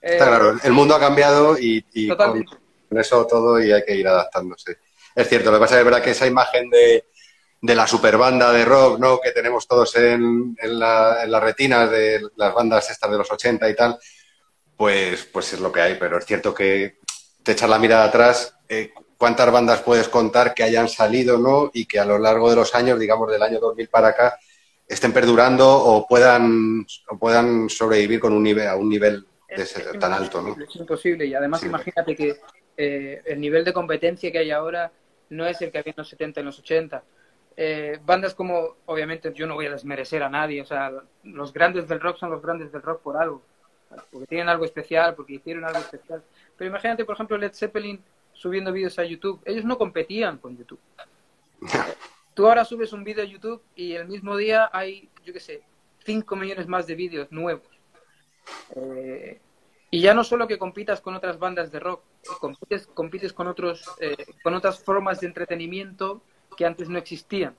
está 0.00 0.28
claro, 0.28 0.56
el 0.62 0.72
mundo 0.72 0.94
ha 0.94 1.00
cambiado 1.00 1.58
y, 1.58 1.84
y 1.92 2.08
con, 2.08 2.44
eso 2.90 3.26
todo 3.26 3.60
y 3.62 3.72
hay 3.72 3.84
que 3.84 3.96
ir 3.96 4.06
adaptándose. 4.06 4.78
Es 5.14 5.28
cierto, 5.28 5.50
lo 5.50 5.56
que 5.56 5.62
pasa 5.62 5.78
es, 5.78 5.84
verdad 5.84 6.02
que 6.02 6.10
esa 6.10 6.26
imagen 6.26 6.70
de, 6.70 7.04
de 7.60 7.74
la 7.74 7.86
superbanda 7.86 8.52
de 8.52 8.64
rock, 8.64 8.98
¿no? 8.98 9.20
Que 9.20 9.32
tenemos 9.32 9.66
todos 9.66 9.96
en, 9.96 10.56
en, 10.60 10.78
la, 10.78 11.24
en 11.24 11.30
las 11.30 11.42
retinas 11.42 11.90
de 11.90 12.22
las 12.36 12.54
bandas 12.54 12.90
estas 12.90 13.10
de 13.10 13.18
los 13.18 13.30
80 13.30 13.68
y 13.68 13.74
tal, 13.74 13.98
pues, 14.76 15.24
pues 15.32 15.52
es 15.52 15.60
lo 15.60 15.72
que 15.72 15.80
hay. 15.80 15.96
Pero 15.98 16.18
es 16.18 16.26
cierto 16.26 16.54
que 16.54 16.98
te 17.42 17.52
echas 17.52 17.68
la 17.68 17.78
mirada 17.78 18.04
atrás, 18.04 18.54
eh, 18.68 18.92
cuántas 19.16 19.50
bandas 19.50 19.82
puedes 19.82 20.08
contar 20.08 20.54
que 20.54 20.62
hayan 20.62 20.88
salido, 20.88 21.38
¿no? 21.38 21.70
Y 21.74 21.86
que 21.86 21.98
a 21.98 22.04
lo 22.04 22.18
largo 22.18 22.48
de 22.48 22.56
los 22.56 22.74
años, 22.74 22.98
digamos 22.98 23.30
del 23.30 23.42
año 23.42 23.58
2000 23.58 23.88
para 23.88 24.08
acá, 24.08 24.38
estén 24.86 25.12
perdurando 25.12 25.68
o 25.68 26.06
puedan, 26.06 26.86
o 27.08 27.18
puedan 27.18 27.68
sobrevivir 27.68 28.20
con 28.20 28.32
un 28.32 28.42
nivel, 28.42 28.68
a 28.68 28.76
un 28.76 28.88
nivel 28.88 29.26
de 29.48 29.66
ser 29.66 29.98
tan 29.98 30.12
alto, 30.12 30.42
¿no? 30.42 30.56
Es 30.62 30.76
imposible. 30.76 31.26
Y 31.26 31.34
además, 31.34 31.60
sí. 31.60 31.66
imagínate 31.66 32.14
que 32.14 32.36
eh, 32.76 33.22
el 33.24 33.40
nivel 33.40 33.64
de 33.64 33.72
competencia 33.72 34.30
que 34.30 34.38
hay 34.38 34.50
ahora 34.50 34.92
no 35.30 35.46
es 35.46 35.60
el 35.60 35.72
que 35.72 35.78
había 35.78 35.90
en 35.90 35.98
los 35.98 36.08
70 36.08 36.38
y 36.38 36.42
en 36.42 36.46
los 36.46 36.58
80. 36.58 37.02
Eh, 37.60 37.98
bandas 38.06 38.36
como, 38.36 38.76
obviamente, 38.86 39.32
yo 39.34 39.44
no 39.48 39.56
voy 39.56 39.66
a 39.66 39.72
desmerecer 39.72 40.22
a 40.22 40.28
nadie, 40.28 40.62
o 40.62 40.64
sea, 40.64 40.92
los 41.24 41.52
grandes 41.52 41.88
del 41.88 41.98
rock 41.98 42.16
son 42.16 42.30
los 42.30 42.40
grandes 42.40 42.70
del 42.70 42.82
rock 42.82 43.02
por 43.02 43.16
algo, 43.16 43.42
porque 44.12 44.28
tienen 44.28 44.48
algo 44.48 44.64
especial, 44.64 45.16
porque 45.16 45.34
hicieron 45.34 45.64
algo 45.64 45.80
especial. 45.80 46.22
Pero 46.56 46.70
imagínate, 46.70 47.04
por 47.04 47.16
ejemplo, 47.16 47.36
Led 47.36 47.52
Zeppelin 47.52 48.00
subiendo 48.32 48.70
vídeos 48.70 48.96
a 49.00 49.04
YouTube. 49.04 49.42
Ellos 49.44 49.64
no 49.64 49.76
competían 49.76 50.38
con 50.38 50.56
YouTube. 50.56 50.78
Tú 52.34 52.46
ahora 52.46 52.64
subes 52.64 52.92
un 52.92 53.02
vídeo 53.02 53.24
a 53.24 53.26
YouTube 53.26 53.60
y 53.74 53.94
el 53.94 54.06
mismo 54.06 54.36
día 54.36 54.70
hay, 54.72 55.08
yo 55.24 55.32
qué 55.32 55.40
sé, 55.40 55.62
5 56.04 56.36
millones 56.36 56.68
más 56.68 56.86
de 56.86 56.94
vídeos 56.94 57.32
nuevos. 57.32 57.66
Eh, 58.76 59.40
y 59.90 60.00
ya 60.00 60.14
no 60.14 60.22
solo 60.22 60.46
que 60.46 60.58
compitas 60.58 61.00
con 61.00 61.16
otras 61.16 61.40
bandas 61.40 61.72
de 61.72 61.80
rock, 61.80 62.02
compites, 62.38 62.86
compites 62.86 63.32
con, 63.32 63.48
otros, 63.48 63.84
eh, 64.00 64.14
con 64.44 64.54
otras 64.54 64.78
formas 64.78 65.18
de 65.18 65.26
entretenimiento 65.26 66.22
que 66.58 66.66
antes 66.66 66.88
no 66.88 66.98
existían. 66.98 67.54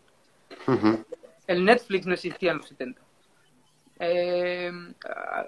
Uh 0.67 0.73
-huh. 0.73 1.05
El 1.47 1.63
Netflix 1.63 2.05
no 2.05 2.13
existía 2.13 2.51
en 2.51 2.57
los 2.57 2.67
70. 2.67 3.01
Eh, 4.01 4.71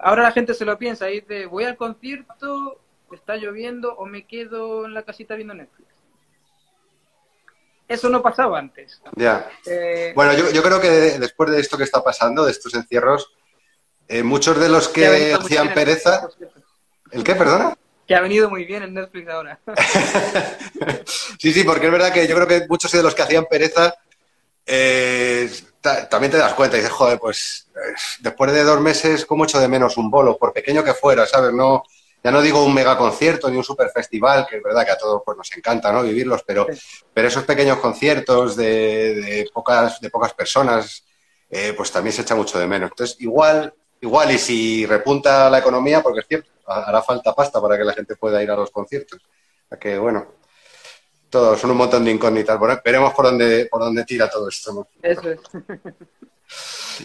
ahora 0.00 0.22
la 0.22 0.32
gente 0.32 0.54
se 0.54 0.64
lo 0.64 0.78
piensa 0.78 1.10
y 1.10 1.20
dice, 1.20 1.46
voy 1.46 1.64
al 1.64 1.76
concierto 1.76 2.80
está 3.12 3.36
lloviendo 3.36 3.94
o 3.94 4.06
me 4.06 4.26
quedo 4.26 4.86
en 4.86 4.94
la 4.94 5.02
casita 5.02 5.34
viendo 5.34 5.52
Netflix. 5.52 5.90
Eso 7.86 8.08
no 8.08 8.22
pasaba 8.22 8.58
antes. 8.58 9.02
Ya. 9.16 9.50
Eh, 9.66 10.12
bueno, 10.14 10.32
yo, 10.32 10.50
yo, 10.50 10.62
creo 10.62 10.80
que 10.80 10.88
después 11.18 11.50
de 11.50 11.60
esto 11.60 11.76
que 11.76 11.84
está 11.84 12.02
pasando, 12.02 12.46
de 12.46 12.52
estos 12.52 12.72
encierros, 12.74 13.34
eh, 14.08 14.22
muchos 14.22 14.58
de 14.58 14.70
los 14.70 14.88
que 14.88 15.34
hacían 15.34 15.74
pereza... 15.74 16.26
¿El 17.10 17.22
qué, 17.22 17.34
perdona? 17.34 17.76
Que 18.06 18.14
ha 18.14 18.20
venido 18.20 18.50
muy 18.50 18.64
bien 18.64 18.82
en 18.82 18.94
Netflix 18.94 19.28
ahora. 19.28 19.60
sí, 21.38 21.52
sí, 21.52 21.64
porque 21.64 21.86
es 21.86 21.92
verdad 21.92 22.12
que 22.12 22.26
yo 22.26 22.34
creo 22.34 22.48
que 22.48 22.66
muchos 22.68 22.90
de 22.92 23.02
los 23.02 23.14
que 23.14 23.22
hacían 23.22 23.46
pereza 23.46 23.94
eh, 24.66 25.50
también 25.80 26.30
te 26.30 26.38
das 26.38 26.54
cuenta 26.54 26.76
y 26.76 26.80
dices, 26.80 26.94
joder, 26.94 27.18
pues 27.18 27.68
después 28.20 28.52
de 28.52 28.62
dos 28.62 28.80
meses, 28.80 29.26
¿cómo 29.26 29.44
echo 29.44 29.60
de 29.60 29.68
menos 29.68 29.96
un 29.96 30.10
bolo? 30.10 30.36
Por 30.36 30.52
pequeño 30.52 30.84
que 30.84 30.94
fuera, 30.94 31.26
¿sabes? 31.26 31.52
No, 31.52 31.82
ya 32.22 32.30
no 32.30 32.40
digo 32.40 32.64
un 32.64 32.72
mega 32.72 32.96
concierto 32.96 33.50
ni 33.50 33.56
un 33.56 33.64
super 33.64 33.90
festival, 33.90 34.46
que 34.48 34.58
es 34.58 34.62
verdad 34.62 34.84
que 34.84 34.92
a 34.92 34.98
todos 34.98 35.22
pues, 35.24 35.36
nos 35.36 35.56
encanta 35.56 35.90
¿no? 35.92 36.02
vivirlos, 36.02 36.42
pero, 36.46 36.66
pero 37.12 37.28
esos 37.28 37.44
pequeños 37.44 37.78
conciertos 37.78 38.54
de, 38.54 39.14
de, 39.14 39.50
pocas, 39.52 40.00
de 40.00 40.10
pocas 40.10 40.32
personas, 40.32 41.04
eh, 41.50 41.74
pues 41.76 41.90
también 41.90 42.12
se 42.12 42.22
echa 42.22 42.36
mucho 42.36 42.58
de 42.58 42.66
menos. 42.68 42.90
Entonces, 42.92 43.16
igual, 43.20 43.74
igual 44.00 44.30
y 44.30 44.38
si 44.38 44.86
repunta 44.86 45.50
la 45.50 45.58
economía, 45.58 46.00
porque 46.00 46.20
es 46.20 46.26
cierto, 46.28 46.48
hará 46.66 47.02
falta 47.02 47.34
pasta 47.34 47.60
para 47.60 47.76
que 47.76 47.84
la 47.84 47.92
gente 47.92 48.16
pueda 48.16 48.42
ir 48.42 48.50
a 48.50 48.56
los 48.56 48.70
conciertos. 48.70 49.20
O 49.70 49.76
que, 49.76 49.98
bueno, 49.98 50.26
todos 51.30 51.58
son 51.58 51.70
un 51.70 51.78
montón 51.78 52.04
de 52.04 52.10
incógnitas. 52.10 52.58
Bueno, 52.58 52.80
veremos 52.84 53.14
por 53.14 53.24
dónde, 53.24 53.66
por 53.70 53.80
dónde 53.80 54.04
tira 54.04 54.28
todo 54.28 54.48
esto. 54.48 54.72
¿no? 54.72 54.88
Eso 55.02 55.30
es. 55.30 55.40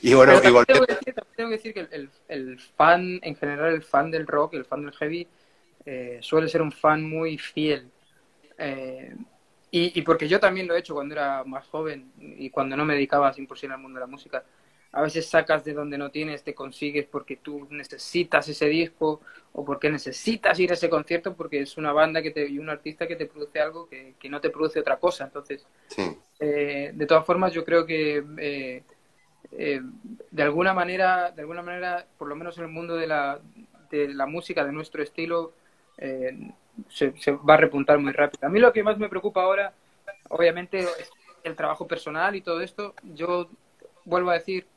Y 0.02 0.14
bueno, 0.14 0.40
tengo, 0.42 0.66
que 0.66 0.74
decir, 0.74 1.16
tengo, 1.36 1.50
que 1.50 1.56
decir, 1.56 1.74
que 1.74 1.88
el, 1.92 2.10
el, 2.28 2.60
fan, 2.60 3.20
en 3.24 3.36
general, 3.36 3.74
el 3.74 3.84
fan 3.84 4.12
del 4.12 4.28
rock, 4.28 4.56
el 4.56 4.66
fan 4.66 4.84
del 4.84 4.94
heavy, 4.94 5.28
eh, 5.86 6.20
suele 6.22 6.50
ser 6.50 6.62
un 6.62 6.72
fan 6.72 7.04
muy 7.04 7.38
fiel. 7.38 7.90
Eh, 8.58 9.16
y, 9.72 9.98
y, 9.98 10.02
porque 10.02 10.28
yo 10.28 10.40
también 10.40 10.68
lo 10.68 10.76
he 10.76 10.80
hecho 10.80 10.94
cuando 10.94 11.16
era 11.16 11.44
más 11.46 11.66
joven 11.68 12.12
y 12.20 12.50
cuando 12.50 12.76
no 12.76 12.86
me 12.86 12.96
dedicaba 12.96 13.34
100% 13.34 13.72
al 13.72 13.80
mundo 13.80 14.00
de 14.00 14.06
la 14.06 14.12
música. 14.12 14.44
A 14.92 15.02
veces 15.02 15.28
sacas 15.28 15.64
de 15.64 15.74
donde 15.74 15.98
no 15.98 16.10
tienes, 16.10 16.44
te 16.44 16.56
consigues 16.56 17.06
porque 17.06 17.38
tú 17.38 17.68
necesitas 17.70 18.48
ese 18.48 18.68
disco 18.68 19.22
o 19.54 19.66
porque 19.66 19.90
necesitas 19.90 20.60
ir 20.60 20.72
a 20.72 20.76
ese 20.76 20.90
concierto 20.90 21.36
porque 21.36 21.62
es 21.62 21.78
una 21.78 21.92
banda 21.92 22.22
que 22.22 22.32
te, 22.32 22.48
y 22.48 22.58
un 22.58 22.70
artista 22.70 23.08
que 23.08 23.16
te 23.16 23.26
produce 23.26 23.60
algo 23.60 23.88
que, 23.88 24.16
que 24.20 24.30
no 24.30 24.40
te 24.40 24.50
produce 24.50 24.80
otra 24.80 24.98
cosa. 24.98 25.26
Entonces, 25.26 25.66
sí. 25.88 26.18
eh, 26.40 26.92
de 26.94 27.06
todas 27.06 27.26
formas, 27.26 27.54
yo 27.54 27.64
creo 27.66 27.86
que 27.86 28.24
eh, 28.38 28.84
eh, 29.52 29.82
de 30.32 30.44
alguna 30.44 30.74
manera, 30.74 31.32
de 31.32 31.42
alguna 31.42 31.62
manera, 31.62 32.06
por 32.18 32.28
lo 32.28 32.36
menos 32.36 32.58
en 32.58 32.66
el 32.66 32.70
mundo 32.70 32.96
de 32.96 33.08
la, 33.08 33.40
de 33.90 34.14
la 34.14 34.26
música, 34.26 34.66
de 34.66 34.72
nuestro 34.72 35.02
estilo, 35.02 35.54
eh, 35.98 36.52
se, 36.90 37.18
se, 37.18 37.32
va 37.32 37.56
a 37.56 37.58
repuntar 37.58 37.98
muy 38.00 38.12
rápido. 38.12 38.48
A 38.48 38.50
mí 38.50 38.60
lo 38.60 38.74
que 38.74 38.84
más 38.84 38.98
me 38.98 39.10
preocupa 39.10 39.44
ahora, 39.44 39.74
obviamente, 40.30 40.80
es 40.80 41.10
el 41.44 41.56
trabajo 41.56 41.88
personal 41.88 42.36
y 42.36 42.42
todo 42.42 42.62
esto. 42.62 42.94
Yo 43.04 43.50
vuelvo 44.06 44.32
a 44.32 44.36
decir, 44.36 44.68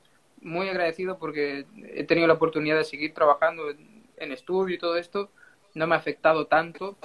muy 0.41 0.69
agradecido 0.69 1.19
porque 1.19 1.67
he 1.95 2.05
tenido 2.05 2.27
la 2.27 2.35
oportunidad 2.35 2.77
de 2.77 2.85
seguir 2.85 3.15
trabajando 3.15 3.71
en, 3.71 4.05
en 4.17 4.33
estudio 4.33 4.75
y 4.75 4.79
todo 4.79 4.97
esto. 4.97 5.31
No 5.75 5.87
me 5.87 5.95
ha 5.95 5.99
afectado 5.99 6.47
tanto. 6.47 6.97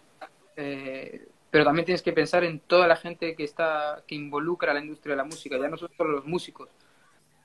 Eh, 0.56 1.28
pero 1.56 1.64
también 1.64 1.86
tienes 1.86 2.02
que 2.02 2.12
pensar 2.12 2.44
en 2.44 2.60
toda 2.60 2.86
la 2.86 2.98
gente 2.98 3.34
que 3.34 3.46
está 3.46 4.04
que 4.06 4.14
involucra 4.14 4.72
a 4.72 4.74
la 4.74 4.82
industria 4.82 5.14
de 5.14 5.18
la 5.18 5.24
música, 5.24 5.58
ya 5.58 5.70
no 5.70 5.78
son 5.78 5.90
solo 5.96 6.12
los 6.12 6.26
músicos, 6.26 6.68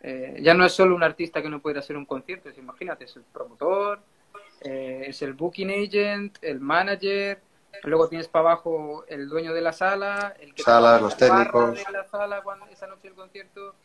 eh, 0.00 0.36
ya 0.42 0.52
no 0.52 0.64
es 0.64 0.72
solo 0.72 0.96
un 0.96 1.04
artista 1.04 1.40
que 1.40 1.48
no 1.48 1.60
puede 1.60 1.78
hacer 1.78 1.96
un 1.96 2.06
concierto, 2.06 2.48
es, 2.48 2.58
imagínate, 2.58 3.04
es 3.04 3.14
el 3.14 3.22
promotor, 3.22 4.00
eh, 4.62 5.04
es 5.06 5.22
el 5.22 5.34
booking 5.34 5.70
agent, 5.70 6.38
el 6.42 6.58
manager, 6.58 7.40
luego 7.84 8.08
tienes 8.08 8.26
para 8.26 8.50
abajo 8.50 9.04
el 9.06 9.28
dueño 9.28 9.54
de 9.54 9.60
la 9.60 9.72
sala, 9.72 10.34
el 10.40 10.54
que 10.54 10.62
sala, 10.64 10.98
los 10.98 11.16
técnicos. 11.16 11.76
de 11.76 11.92
la 11.92 12.04
sala 12.08 12.42
cuando, 12.42 12.66
esa 12.66 12.88
noche 12.88 13.02
del 13.04 13.14
concierto, 13.14 13.76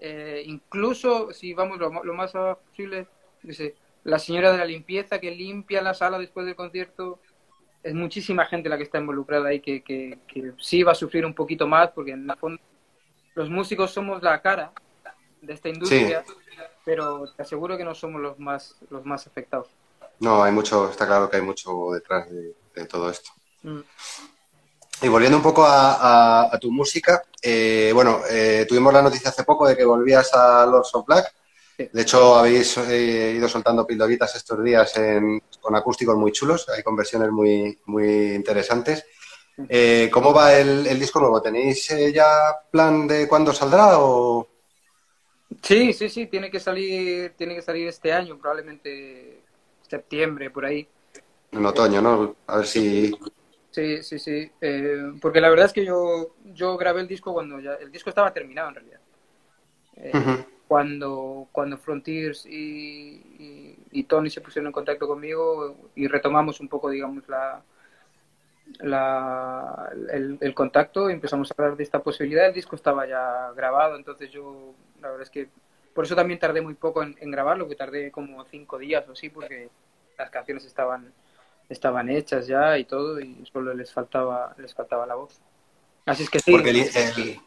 eh, 0.00 0.42
incluso 0.46 1.30
si 1.32 1.52
vamos 1.52 1.78
lo, 1.78 2.02
lo 2.02 2.14
más 2.14 2.32
posible, 2.32 3.06
dice, 3.42 3.76
la 4.04 4.18
señora 4.18 4.50
de 4.50 4.58
la 4.58 4.64
limpieza 4.64 5.18
que 5.18 5.30
limpia 5.30 5.82
la 5.82 5.94
sala 5.94 6.18
después 6.18 6.46
del 6.46 6.56
concierto. 6.56 7.20
Es 7.82 7.94
muchísima 7.94 8.44
gente 8.46 8.68
la 8.68 8.76
que 8.76 8.82
está 8.82 8.98
involucrada 8.98 9.48
ahí 9.48 9.60
que, 9.60 9.82
que, 9.82 10.18
que 10.26 10.52
sí 10.58 10.82
va 10.82 10.92
a 10.92 10.94
sufrir 10.94 11.24
un 11.24 11.34
poquito 11.34 11.66
más 11.66 11.90
porque 11.90 12.12
en 12.12 12.28
el 12.28 12.36
fondo 12.36 12.60
los 13.34 13.48
músicos 13.48 13.90
somos 13.90 14.22
la 14.22 14.42
cara 14.42 14.72
de 15.40 15.54
esta 15.54 15.68
industria, 15.68 16.24
pero 16.84 17.32
te 17.32 17.42
aseguro 17.42 17.78
que 17.78 17.84
no 17.84 17.94
somos 17.94 18.20
los 18.20 18.38
más, 18.38 18.76
los 18.90 19.04
más 19.06 19.26
afectados. 19.26 19.68
No, 20.18 20.42
hay 20.42 20.52
mucho, 20.52 20.90
está 20.90 21.06
claro 21.06 21.30
que 21.30 21.38
hay 21.38 21.42
mucho 21.42 21.92
detrás 21.92 22.30
de, 22.30 22.54
de 22.74 22.84
todo 22.86 23.08
esto. 23.08 23.30
Mm. 23.62 23.80
Y 25.02 25.08
volviendo 25.08 25.38
un 25.38 25.42
poco 25.42 25.64
a, 25.64 25.94
a- 25.94 26.54
a 26.54 26.58
tu 26.58 26.70
música, 26.70 27.22
eh, 27.42 27.90
bueno, 27.94 28.20
eh, 28.28 28.66
tuvimos 28.68 28.92
la 28.92 29.02
noticia 29.02 29.30
hace 29.30 29.44
poco 29.44 29.66
de 29.66 29.76
que 29.76 29.84
volvías 29.84 30.32
a 30.34 30.66
Lords 30.66 30.94
of 30.94 31.06
Black. 31.06 31.32
De 31.92 32.02
hecho, 32.02 32.36
habéis 32.36 32.76
eh, 32.76 33.32
ido 33.36 33.48
soltando 33.48 33.86
pildoritas 33.86 34.34
estos 34.36 34.62
días 34.62 34.94
en- 34.98 35.42
con 35.60 35.74
acústicos 35.74 36.16
muy 36.16 36.30
chulos, 36.32 36.68
hay 36.68 36.82
conversiones 36.82 37.30
muy, 37.30 37.78
muy 37.86 38.34
interesantes. 38.34 39.04
¿Cómo 40.10 40.32
va 40.32 40.54
el, 40.54 40.86
el 40.86 40.98
disco 40.98 41.20
nuevo? 41.20 41.40
¿Tenéis 41.40 41.88
ya 42.14 42.26
plan 42.70 43.06
de 43.06 43.26
cuándo 43.28 43.52
saldrá 43.52 43.98
o...? 43.98 44.46
Sí, 45.62 45.92
sí, 45.92 46.08
sí, 46.08 46.26
tiene 46.26 46.50
que 46.50 46.60
salir, 46.60 47.34
tiene 47.36 47.54
que 47.56 47.62
salir 47.62 47.88
este 47.88 48.12
año, 48.12 48.38
probablemente 48.38 49.40
septiembre, 49.86 50.50
por 50.50 50.64
ahí. 50.64 50.86
En 51.52 51.66
otoño, 51.66 52.00
¿no? 52.00 52.36
A 52.46 52.58
ver 52.58 52.66
si... 52.66 53.12
Sí, 53.70 54.02
sí, 54.02 54.18
sí. 54.18 54.50
Eh, 54.60 55.12
porque 55.20 55.40
la 55.40 55.48
verdad 55.48 55.66
es 55.66 55.72
que 55.72 55.84
yo, 55.84 56.34
yo 56.44 56.76
grabé 56.76 57.00
el 57.00 57.08
disco 57.08 57.32
cuando 57.32 57.60
ya, 57.60 57.74
el 57.74 57.92
disco 57.92 58.10
estaba 58.10 58.32
terminado 58.32 58.68
en 58.68 58.74
realidad. 58.74 59.00
Eh, 59.96 60.12
cuando, 60.66 61.48
cuando 61.52 61.78
Frontiers 61.78 62.46
y, 62.46 63.22
y, 63.38 63.78
y 63.90 64.04
Tony 64.04 64.30
se 64.30 64.40
pusieron 64.40 64.68
en 64.68 64.72
contacto 64.72 65.06
conmigo 65.08 65.90
y 65.94 66.06
retomamos 66.06 66.60
un 66.60 66.68
poco, 66.68 66.90
digamos, 66.90 67.28
la, 67.28 67.62
la, 68.78 69.90
el, 70.12 70.38
el 70.40 70.54
contacto 70.54 71.10
y 71.10 71.12
empezamos 71.12 71.50
a 71.50 71.54
hablar 71.58 71.76
de 71.76 71.82
esta 71.82 72.00
posibilidad. 72.02 72.46
El 72.46 72.54
disco 72.54 72.76
estaba 72.76 73.06
ya 73.06 73.52
grabado, 73.56 73.96
entonces 73.96 74.30
yo, 74.30 74.74
la 75.00 75.08
verdad 75.08 75.22
es 75.22 75.30
que 75.30 75.48
por 75.92 76.04
eso 76.04 76.14
también 76.14 76.38
tardé 76.38 76.60
muy 76.60 76.74
poco 76.74 77.02
en, 77.02 77.16
en 77.20 77.30
grabarlo, 77.32 77.68
que 77.68 77.74
tardé 77.74 78.12
como 78.12 78.44
cinco 78.44 78.78
días 78.78 79.08
o 79.08 79.12
así, 79.12 79.28
porque 79.28 79.68
las 80.16 80.30
canciones 80.30 80.64
estaban, 80.64 81.12
estaban 81.70 82.10
hechas 82.10 82.46
ya 82.48 82.78
y 82.78 82.84
todo, 82.84 83.20
y 83.20 83.46
solo 83.52 83.74
les 83.74 83.92
faltaba, 83.92 84.54
les 84.58 84.74
faltaba 84.74 85.06
la 85.06 85.16
voz. 85.16 85.40
Así 86.06 86.24
es 86.24 86.30
que 86.30 86.40
sí. 86.40 86.52
Porque 86.52 86.70
el, 86.70 86.76
el- 86.78 87.40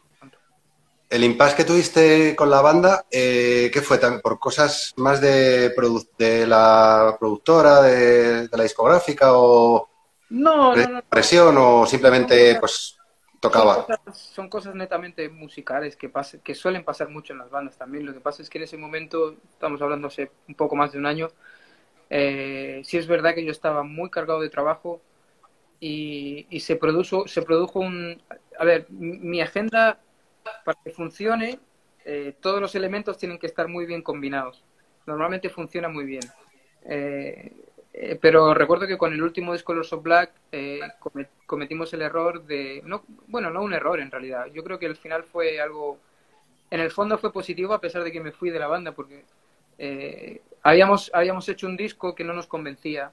el 1.10 1.22
impasse 1.24 1.56
que 1.56 1.64
tuviste 1.64 2.34
con 2.34 2.50
la 2.50 2.60
banda, 2.60 3.04
eh, 3.10 3.70
¿qué 3.72 3.82
fue? 3.82 3.98
¿También 3.98 4.20
¿Por 4.20 4.38
cosas 4.38 4.92
más 4.96 5.20
de, 5.20 5.74
produ- 5.76 6.08
de 6.18 6.46
la 6.46 7.16
productora, 7.20 7.82
de, 7.82 8.48
de 8.48 8.56
la 8.56 8.62
discográfica 8.64 9.28
o 9.34 9.88
No, 10.30 10.74
no, 10.76 10.88
no, 10.88 11.00
no. 11.00 11.02
presión 11.08 11.56
o 11.58 11.86
simplemente 11.86 12.56
pues 12.58 12.96
tocaba? 13.40 13.74
Son 13.74 13.96
cosas, 13.96 14.18
son 14.18 14.48
cosas 14.48 14.74
netamente 14.74 15.28
musicales 15.28 15.96
que, 15.96 16.12
pas- 16.12 16.40
que 16.42 16.54
suelen 16.54 16.84
pasar 16.84 17.08
mucho 17.10 17.32
en 17.32 17.38
las 17.40 17.50
bandas 17.50 17.76
también. 17.78 18.06
Lo 18.06 18.12
que 18.14 18.20
pasa 18.20 18.42
es 18.42 18.50
que 18.50 18.58
en 18.58 18.64
ese 18.64 18.76
momento, 18.76 19.36
estamos 19.52 19.80
hablando 19.82 20.08
hace 20.08 20.30
un 20.48 20.54
poco 20.54 20.74
más 20.76 20.92
de 20.92 20.98
un 20.98 21.06
año, 21.06 21.28
eh, 22.14 22.82
sí 22.84 22.98
es 22.98 23.08
verdad 23.08 23.34
que 23.34 23.44
yo 23.44 23.52
estaba 23.52 23.82
muy 23.84 24.10
cargado 24.10 24.40
de 24.40 24.50
trabajo 24.50 25.02
y, 25.80 26.46
y 26.50 26.60
se, 26.60 26.76
produjo, 26.76 27.28
se 27.28 27.42
produjo 27.42 27.80
un... 27.80 28.22
A 28.58 28.64
ver, 28.64 28.86
mi 28.90 29.40
agenda, 29.40 30.00
para 30.64 30.78
que 30.84 30.90
funcione, 30.90 31.58
eh, 32.04 32.34
todos 32.40 32.60
los 32.60 32.74
elementos 32.74 33.18
tienen 33.18 33.38
que 33.38 33.46
estar 33.46 33.68
muy 33.68 33.86
bien 33.86 34.02
combinados. 34.02 34.62
Normalmente 35.06 35.50
funciona 35.50 35.88
muy 35.88 36.04
bien. 36.04 36.22
Eh, 36.86 37.52
eh, 37.92 38.18
pero 38.20 38.54
recuerdo 38.54 38.86
que 38.86 38.98
con 38.98 39.12
el 39.12 39.22
último 39.22 39.52
disco 39.52 39.72
Lords 39.74 39.92
of 39.92 40.02
Black 40.02 40.32
eh, 40.52 40.80
come- 41.00 41.28
cometimos 41.46 41.92
el 41.94 42.02
error 42.02 42.44
de 42.44 42.82
no 42.84 43.04
bueno 43.28 43.50
no 43.50 43.62
un 43.62 43.72
error 43.72 44.00
en 44.00 44.10
realidad 44.10 44.46
yo 44.52 44.64
creo 44.64 44.78
que 44.78 44.86
el 44.86 44.96
final 44.96 45.24
fue 45.24 45.60
algo 45.60 45.98
en 46.70 46.80
el 46.80 46.90
fondo 46.90 47.18
fue 47.18 47.32
positivo 47.32 47.74
a 47.74 47.80
pesar 47.80 48.04
de 48.04 48.12
que 48.12 48.20
me 48.20 48.32
fui 48.32 48.50
de 48.50 48.58
la 48.58 48.66
banda 48.66 48.92
porque 48.92 49.24
eh, 49.78 50.40
habíamos 50.64 51.10
habíamos 51.14 51.48
hecho 51.48 51.68
un 51.68 51.76
disco 51.76 52.16
que 52.16 52.24
no 52.24 52.32
nos 52.32 52.48
convencía 52.48 53.12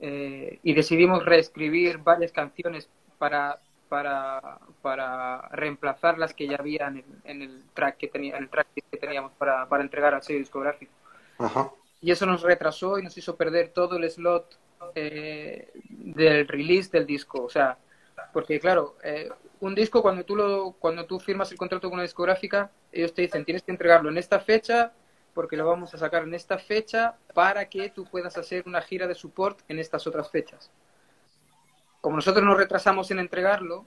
eh, 0.00 0.58
y 0.62 0.74
decidimos 0.74 1.24
reescribir 1.24 1.98
varias 1.98 2.32
canciones 2.32 2.90
para 3.18 3.58
para 3.88 4.58
para 4.82 5.48
reemplazar 5.48 6.18
las 6.18 6.34
que 6.34 6.46
ya 6.46 6.56
había 6.56 6.88
en 6.88 6.98
el, 6.98 7.04
en 7.24 7.42
el 7.42 7.62
track 7.72 7.96
que 7.96 8.08
tenía 8.08 8.36
en 8.36 8.42
el 8.42 8.50
track 8.50 8.66
que 8.74 8.98
teníamos 8.98 9.32
para, 9.32 9.66
para 9.66 9.82
entregar 9.82 10.12
al 10.12 10.22
sello 10.22 10.40
discográfico 10.40 10.92
Ajá. 11.38 11.70
y 12.02 12.10
eso 12.10 12.26
nos 12.26 12.42
retrasó 12.42 12.98
y 12.98 13.02
nos 13.02 13.16
hizo 13.16 13.36
perder 13.36 13.70
todo 13.70 13.96
el 13.96 14.10
slot 14.10 14.58
eh, 14.94 15.70
del 15.88 16.46
release 16.48 16.90
del 16.90 17.06
disco. 17.06 17.44
O 17.44 17.48
sea, 17.48 17.78
porque 18.32 18.60
claro, 18.60 18.96
eh, 19.02 19.30
un 19.60 19.74
disco 19.74 20.02
cuando 20.02 20.24
tú 20.24 20.36
lo, 20.36 20.72
cuando 20.72 21.06
tú 21.06 21.18
firmas 21.18 21.50
el 21.52 21.58
contrato 21.58 21.88
con 21.88 21.94
una 21.94 22.02
discográfica, 22.02 22.70
ellos 22.90 23.14
te 23.14 23.22
dicen 23.22 23.44
tienes 23.44 23.62
que 23.62 23.70
entregarlo 23.70 24.10
en 24.10 24.18
esta 24.18 24.40
fecha 24.40 24.92
porque 25.34 25.56
lo 25.56 25.66
vamos 25.66 25.94
a 25.94 25.98
sacar 25.98 26.24
en 26.24 26.34
esta 26.34 26.58
fecha 26.58 27.16
para 27.34 27.68
que 27.68 27.90
tú 27.90 28.04
puedas 28.04 28.36
hacer 28.36 28.64
una 28.66 28.82
gira 28.82 29.06
de 29.06 29.14
support 29.14 29.60
en 29.68 29.78
estas 29.78 30.06
otras 30.06 30.30
fechas. 30.30 30.70
Como 32.00 32.16
nosotros 32.16 32.44
nos 32.44 32.56
retrasamos 32.56 33.10
en 33.10 33.18
entregarlo, 33.18 33.86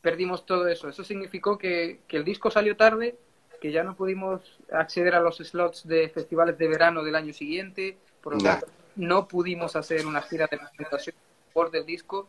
perdimos 0.00 0.46
todo 0.46 0.66
eso. 0.68 0.88
Eso 0.88 1.04
significó 1.04 1.58
que, 1.58 2.00
que 2.08 2.16
el 2.16 2.24
disco 2.24 2.50
salió 2.50 2.76
tarde, 2.76 3.16
que 3.60 3.70
ya 3.70 3.84
no 3.84 3.94
pudimos 3.94 4.58
acceder 4.72 5.14
a 5.14 5.20
los 5.20 5.36
slots 5.36 5.86
de 5.86 6.08
festivales 6.08 6.58
de 6.58 6.68
verano 6.68 7.04
del 7.04 7.14
año 7.14 7.32
siguiente, 7.32 7.98
por 8.20 8.34
lo 8.34 8.40
tanto 8.40 8.66
no 8.96 9.28
pudimos 9.28 9.76
hacer 9.76 10.06
una 10.06 10.22
gira 10.22 10.48
de 10.50 10.58
presentación 10.58 11.16
por 11.52 11.70
del 11.70 11.86
disco 11.86 12.28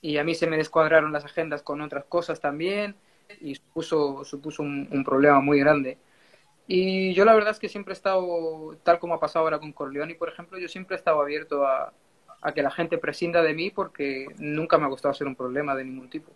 y 0.00 0.18
a 0.18 0.24
mí 0.24 0.34
se 0.34 0.46
me 0.46 0.56
descuadraron 0.56 1.12
las 1.12 1.24
agendas 1.24 1.62
con 1.62 1.80
otras 1.80 2.04
cosas 2.04 2.40
también 2.40 2.94
y 3.40 3.54
supuso, 3.54 4.24
supuso 4.24 4.62
un, 4.62 4.88
un 4.90 5.04
problema 5.04 5.40
muy 5.40 5.58
grande. 5.58 5.98
Y 6.68 7.14
yo 7.14 7.24
la 7.24 7.34
verdad 7.34 7.50
es 7.50 7.58
que 7.58 7.68
siempre 7.68 7.92
he 7.92 7.96
estado, 7.96 8.76
tal 8.84 9.00
como 9.00 9.14
ha 9.14 9.20
pasado 9.20 9.44
ahora 9.44 9.58
con 9.58 9.72
Corleone, 9.72 10.14
por 10.14 10.28
ejemplo, 10.28 10.58
yo 10.58 10.68
siempre 10.68 10.94
he 10.94 10.98
estado 10.98 11.20
abierto 11.20 11.66
a, 11.66 11.92
a 12.40 12.52
que 12.52 12.62
la 12.62 12.70
gente 12.70 12.98
prescinda 12.98 13.42
de 13.42 13.54
mí 13.54 13.70
porque 13.70 14.26
nunca 14.36 14.78
me 14.78 14.84
ha 14.84 14.88
gustado 14.88 15.14
ser 15.14 15.26
un 15.26 15.34
problema 15.34 15.74
de 15.74 15.84
ningún 15.84 16.08
tipo. 16.08 16.30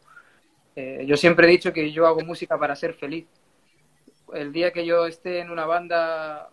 Eh, 0.75 1.05
yo 1.07 1.17
siempre 1.17 1.47
he 1.47 1.51
dicho 1.51 1.73
que 1.73 1.93
yo 1.93 2.07
hago 2.07 2.23
música 2.23 2.59
para 2.59 2.75
ser 2.75 2.95
feliz. 2.95 3.27
El 4.33 4.53
día 4.53 4.73
que 4.73 4.87
yo 4.87 5.07
esté 5.07 5.41
en 5.41 5.51
una 5.51 5.67
banda 5.67 6.49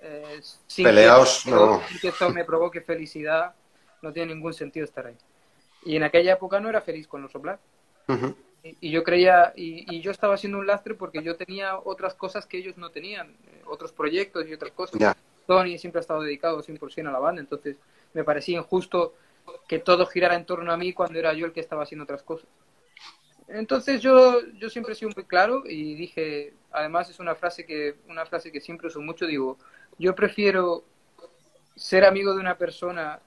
eh, 0.00 0.40
sin, 0.66 0.84
Peleaos, 0.84 1.42
que, 1.44 1.50
no. 1.50 1.82
sin 1.88 1.98
que 1.98 2.08
esto 2.08 2.30
me 2.30 2.44
provoque 2.44 2.80
felicidad, 2.80 3.54
no 4.00 4.12
tiene 4.12 4.34
ningún 4.34 4.54
sentido 4.54 4.84
estar 4.84 5.06
ahí. 5.06 5.16
Y 5.84 5.96
en 5.96 6.04
aquella 6.04 6.34
época 6.34 6.60
no 6.60 6.68
era 6.68 6.80
feliz 6.80 7.08
con 7.08 7.22
los 7.22 7.32
Black. 7.32 7.60
Y, 8.08 8.14
y 8.62 8.90
yo 8.90 9.02
creía, 9.02 9.52
y, 9.56 9.92
y 9.94 10.00
yo 10.00 10.10
estaba 10.10 10.34
haciendo 10.34 10.58
un 10.58 10.66
lastre 10.66 10.94
porque 10.94 11.22
yo 11.22 11.36
tenía 11.36 11.78
otras 11.78 12.14
cosas 12.14 12.46
que 12.46 12.58
ellos 12.58 12.76
no 12.76 12.90
tenían, 12.90 13.30
eh, 13.46 13.62
otros 13.66 13.92
proyectos 13.92 14.46
y 14.46 14.54
otras 14.54 14.72
cosas. 14.72 15.00
Ya. 15.00 15.16
Tony 15.46 15.78
siempre 15.78 15.98
ha 15.98 16.02
estado 16.02 16.22
dedicado 16.22 16.62
100% 16.62 17.08
a 17.08 17.12
la 17.12 17.18
banda, 17.18 17.40
entonces 17.40 17.76
me 18.14 18.22
parecía 18.24 18.58
injusto 18.58 19.14
que 19.66 19.80
todo 19.80 20.06
girara 20.06 20.36
en 20.36 20.46
torno 20.46 20.72
a 20.72 20.76
mí 20.76 20.92
cuando 20.92 21.18
era 21.18 21.32
yo 21.32 21.46
el 21.46 21.52
que 21.52 21.60
estaba 21.60 21.82
haciendo 21.82 22.04
otras 22.04 22.22
cosas. 22.22 22.48
Entonces 23.48 24.00
yo, 24.00 24.40
yo 24.58 24.70
siempre 24.70 24.92
he 24.92 24.96
sido 24.96 25.10
muy 25.14 25.24
claro 25.24 25.64
y 25.66 25.94
dije, 25.94 26.54
además 26.70 27.10
es 27.10 27.18
una 27.18 27.34
frase 27.34 27.66
que, 27.66 27.96
una 28.08 28.24
frase 28.24 28.52
que 28.52 28.60
siempre 28.60 28.86
uso 28.86 29.00
mucho, 29.00 29.26
digo, 29.26 29.58
yo 29.98 30.14
prefiero 30.14 30.84
ser 31.74 32.04
amigo 32.04 32.32
de 32.34 32.40
una 32.40 32.56
persona 32.56 33.20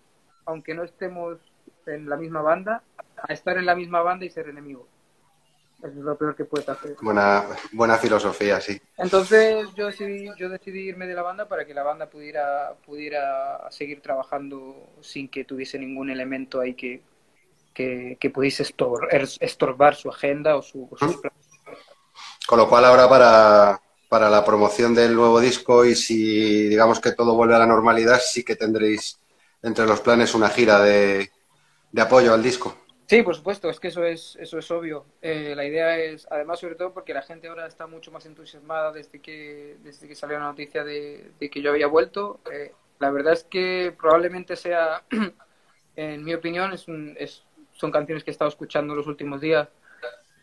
aunque 0.45 0.73
no 0.73 0.83
estemos 0.83 1.39
en 1.87 2.07
la 2.07 2.17
misma 2.17 2.41
banda, 2.41 2.83
a 3.17 3.33
estar 3.33 3.57
en 3.57 3.65
la 3.65 3.75
misma 3.75 4.01
banda 4.01 4.25
y 4.25 4.29
ser 4.29 4.47
enemigo. 4.47 4.87
Eso 5.79 5.87
es 5.87 5.95
lo 5.95 6.17
peor 6.17 6.35
que 6.35 6.45
puedes 6.45 6.67
hacer. 6.67 6.95
Buena, 7.01 7.45
buena 7.73 7.97
filosofía, 7.97 8.59
sí. 8.61 8.79
Entonces 8.97 9.67
yo 9.75 9.87
decidí, 9.87 10.29
yo 10.37 10.49
decidí 10.49 10.87
irme 10.87 11.05
de 11.05 11.13
la 11.13 11.21
banda 11.21 11.47
para 11.47 11.65
que 11.65 11.73
la 11.73 11.83
banda 11.83 12.09
pudiera, 12.09 12.73
pudiera 12.85 13.69
seguir 13.69 14.01
trabajando 14.01 14.89
sin 15.01 15.27
que 15.27 15.43
tuviese 15.43 15.77
ningún 15.77 16.09
elemento 16.09 16.61
ahí 16.61 16.73
que, 16.75 17.01
que, 17.73 18.17
que 18.19 18.29
pudiese 18.29 18.63
estor- 18.63 19.09
er- 19.11 19.37
estorbar 19.41 19.95
su 19.95 20.09
agenda 20.09 20.55
o, 20.55 20.61
su, 20.61 20.87
o 20.89 20.97
sus 20.97 21.17
planes. 21.17 21.45
Con 22.47 22.59
lo 22.59 22.69
cual 22.69 22.85
ahora 22.85 23.09
para, 23.09 23.81
para 24.07 24.29
la 24.29 24.45
promoción 24.45 24.95
del 24.95 25.13
nuevo 25.13 25.41
disco 25.41 25.83
y 25.83 25.95
si 25.95 26.69
digamos 26.69 27.01
que 27.01 27.11
todo 27.11 27.35
vuelve 27.35 27.55
a 27.55 27.59
la 27.59 27.65
normalidad, 27.67 28.21
sí 28.25 28.43
que 28.43 28.55
tendréis 28.55 29.19
entre 29.61 29.85
los 29.85 29.99
planes 29.99 30.33
una 30.35 30.49
gira 30.49 30.79
de, 30.79 31.31
de 31.91 32.01
apoyo 32.01 32.33
al 32.33 32.41
disco. 32.43 32.77
Sí, 33.07 33.21
por 33.21 33.35
supuesto, 33.35 33.69
es 33.69 33.79
que 33.79 33.89
eso 33.89 34.03
es, 34.03 34.35
eso 34.39 34.57
es 34.57 34.71
obvio. 34.71 35.05
Eh, 35.21 35.53
la 35.55 35.63
idea 35.65 35.97
es, 35.99 36.27
además, 36.31 36.59
sobre 36.59 36.73
todo 36.75 36.91
porque 36.91 37.13
la 37.13 37.21
gente 37.21 37.47
ahora 37.47 37.67
está 37.67 37.85
mucho 37.85 38.11
más 38.11 38.25
entusiasmada 38.25 38.91
desde 38.91 39.21
que, 39.21 39.77
desde 39.83 40.07
que 40.07 40.15
salió 40.15 40.39
la 40.39 40.45
noticia 40.45 40.83
de, 40.83 41.29
de 41.39 41.49
que 41.51 41.61
yo 41.61 41.69
había 41.69 41.85
vuelto. 41.85 42.39
Eh, 42.51 42.73
la 42.99 43.11
verdad 43.11 43.33
es 43.33 43.43
que 43.43 43.93
probablemente 43.95 44.55
sea, 44.55 45.03
en 45.95 46.23
mi 46.23 46.33
opinión, 46.33 46.73
es 46.73 46.87
un- 46.87 47.15
es- 47.19 47.43
son 47.73 47.91
canciones 47.91 48.23
que 48.23 48.31
he 48.31 48.33
estado 48.33 48.49
escuchando 48.49 48.95
los 48.95 49.07
últimos 49.07 49.39
días. 49.41 49.69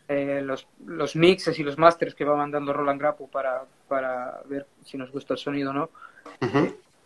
Eh, 0.08 0.42
los, 0.42 0.68
los 0.86 1.16
mixes 1.16 1.58
y 1.58 1.64
los 1.64 1.78
masters 1.78 2.14
que 2.14 2.24
va 2.24 2.36
mandando 2.36 2.72
Roland 2.72 3.00
Grapo 3.00 3.28
para, 3.28 3.64
para 3.88 4.42
ver 4.46 4.66
si 4.84 4.98
nos 4.98 5.10
gusta 5.12 5.34
el 5.34 5.38
sonido 5.38 5.70
o 5.70 5.74
no. 5.74 5.90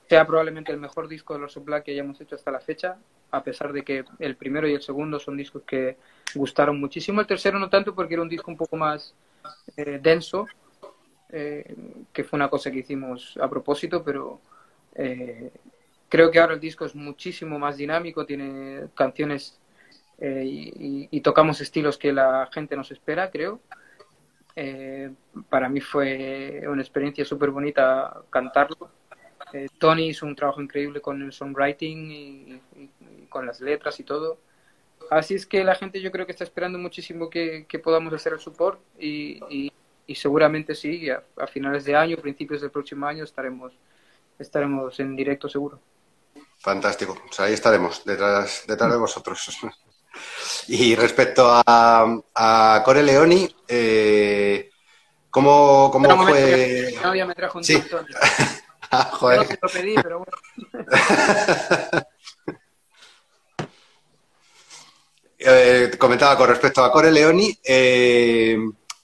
Sea 0.08 0.26
probablemente 0.26 0.72
el 0.72 0.78
mejor 0.78 1.08
disco 1.08 1.34
de 1.34 1.40
los 1.40 1.62
Black 1.64 1.84
que 1.84 1.90
hayamos 1.92 2.20
hecho 2.20 2.36
hasta 2.36 2.50
la 2.50 2.60
fecha, 2.60 2.96
a 3.30 3.42
pesar 3.42 3.72
de 3.72 3.82
que 3.82 4.04
el 4.18 4.36
primero 4.36 4.68
y 4.68 4.74
el 4.74 4.82
segundo 4.82 5.18
son 5.18 5.36
discos 5.36 5.62
que 5.66 5.96
gustaron 6.34 6.78
muchísimo. 6.80 7.20
El 7.20 7.26
tercero 7.26 7.58
no 7.58 7.68
tanto 7.68 7.94
porque 7.94 8.14
era 8.14 8.22
un 8.22 8.28
disco 8.28 8.50
un 8.50 8.56
poco 8.56 8.76
más 8.76 9.14
eh, 9.76 9.98
denso, 10.02 10.46
eh, 11.30 11.74
que 12.12 12.24
fue 12.24 12.36
una 12.36 12.48
cosa 12.48 12.70
que 12.70 12.78
hicimos 12.78 13.36
a 13.40 13.48
propósito, 13.48 14.02
pero 14.04 14.40
eh, 14.94 15.50
creo 16.08 16.30
que 16.30 16.38
ahora 16.38 16.54
el 16.54 16.60
disco 16.60 16.84
es 16.84 16.94
muchísimo 16.94 17.58
más 17.58 17.76
dinámico, 17.76 18.26
tiene 18.26 18.88
canciones 18.94 19.58
y, 20.18 21.08
y, 21.10 21.20
tocamos 21.20 21.60
estilos 21.60 21.98
que 21.98 22.10
la 22.10 22.48
gente 22.50 22.74
nos 22.74 22.90
espera, 22.90 23.30
creo. 23.30 23.60
para 25.50 25.68
mí 25.68 25.82
fue 25.82 26.62
una 26.66 26.80
experiencia 26.80 27.22
súper 27.22 27.50
bonita 27.50 28.22
cantarlo 28.30 28.90
eh, 29.52 29.68
Tony 29.78 30.08
hizo 30.08 30.26
un 30.26 30.34
trabajo 30.34 30.60
increíble 30.60 31.00
con 31.00 31.22
el 31.22 31.32
songwriting 31.32 32.10
y, 32.10 32.60
con 33.36 33.46
las 33.46 33.60
letras 33.60 34.00
y 34.00 34.02
todo. 34.02 34.38
Así 35.10 35.34
es 35.34 35.44
que 35.44 35.62
la 35.62 35.74
gente 35.74 36.00
yo 36.00 36.10
creo 36.10 36.24
que 36.24 36.32
está 36.32 36.42
esperando 36.42 36.78
muchísimo 36.78 37.28
que, 37.28 37.66
podamos 37.84 38.14
hacer 38.14 38.32
el 38.32 38.40
support 38.40 38.80
y, 38.98 39.70
seguramente 40.14 40.74
sí, 40.74 41.10
a, 41.10 41.46
finales 41.46 41.84
de 41.84 41.94
año, 41.94 42.16
principios 42.16 42.62
del 42.62 42.70
próximo 42.70 43.06
año 43.06 43.24
estaremos, 43.24 43.74
estaremos 44.38 44.98
en 45.00 45.14
directo 45.14 45.50
seguro. 45.50 45.78
Fantástico, 46.56 47.14
ahí 47.38 47.52
estaremos, 47.52 48.02
detrás, 48.06 48.64
detrás 48.66 48.90
de 48.90 48.96
vosotros. 48.96 49.58
y 50.68 50.94
respecto 50.94 51.46
a, 51.46 52.22
a 52.34 52.82
Core 52.82 53.02
Leoni, 53.02 53.54
eh, 53.68 54.70
¿cómo, 55.28 55.90
cómo 55.92 56.26
fue...? 56.26 56.94
me 57.26 57.34
trajo 57.34 57.58
un 57.58 57.64
sí. 57.64 57.82
Ah, 58.90 59.10
joder. 59.12 59.40
No 59.40 59.44
se 59.44 59.58
lo 59.60 59.68
pedí, 59.68 59.94
pero 60.00 60.18
bueno. 60.20 60.36
eh, 65.46 65.90
comentaba 65.98 66.36
con 66.36 66.48
respecto 66.48 66.82
a 66.84 66.90
Core 66.90 67.10
Leoni. 67.10 67.56
Eh, 67.64 68.56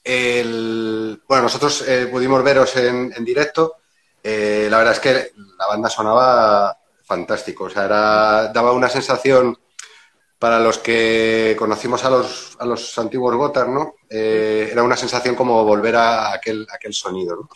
el, 0.04 1.22
bueno, 1.26 1.44
nosotros 1.44 1.84
eh, 1.86 2.08
pudimos 2.10 2.42
veros 2.42 2.76
en, 2.76 3.12
en 3.16 3.24
directo. 3.24 3.76
La 4.24 4.78
verdad 4.78 4.92
es 4.92 5.00
que 5.00 5.32
la 5.58 5.66
banda 5.66 5.88
sonaba 5.88 6.76
fantástico. 7.04 7.64
O 7.64 7.70
sea, 7.70 7.84
era, 7.84 8.48
daba 8.48 8.72
una 8.72 8.88
sensación 8.88 9.58
para 10.38 10.58
los 10.58 10.78
que 10.78 11.54
conocimos 11.58 12.04
a 12.04 12.10
los, 12.10 12.56
a 12.58 12.64
los 12.64 12.98
antiguos 12.98 13.34
Gotthard, 13.36 13.68
¿no? 13.68 13.94
era 14.08 14.82
una 14.82 14.96
sensación 14.96 15.34
como 15.34 15.64
volver 15.64 15.96
a 15.96 16.32
aquel, 16.32 16.66
aquel 16.72 16.92
sonido, 16.92 17.36
¿no? 17.36 17.48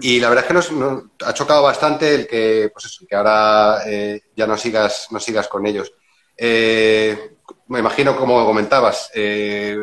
Y 0.00 0.20
la 0.20 0.30
verdad 0.30 0.44
es 0.44 0.48
que 0.48 0.72
nos, 0.72 1.02
ha 1.24 1.34
chocado 1.34 1.62
bastante 1.62 2.14
el 2.14 2.26
que, 2.26 2.70
pues 2.72 2.86
eso, 2.86 3.04
que 3.06 3.14
ahora 3.14 3.82
eh, 3.86 4.22
ya 4.34 4.46
no 4.46 4.56
sigas, 4.56 5.08
no 5.10 5.20
sigas 5.20 5.48
con 5.48 5.66
ellos. 5.66 5.92
Eh, 6.36 7.36
me 7.68 7.78
imagino, 7.78 8.16
como 8.16 8.44
comentabas, 8.44 9.10
eh, 9.14 9.76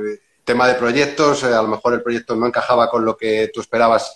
tema 0.43 0.67
de 0.67 0.75
proyectos, 0.75 1.43
a 1.43 1.61
lo 1.61 1.67
mejor 1.67 1.93
el 1.93 2.03
proyecto 2.03 2.35
no 2.35 2.47
encajaba 2.47 2.89
con 2.89 3.05
lo 3.05 3.15
que 3.17 3.49
tú 3.53 3.61
esperabas 3.61 4.15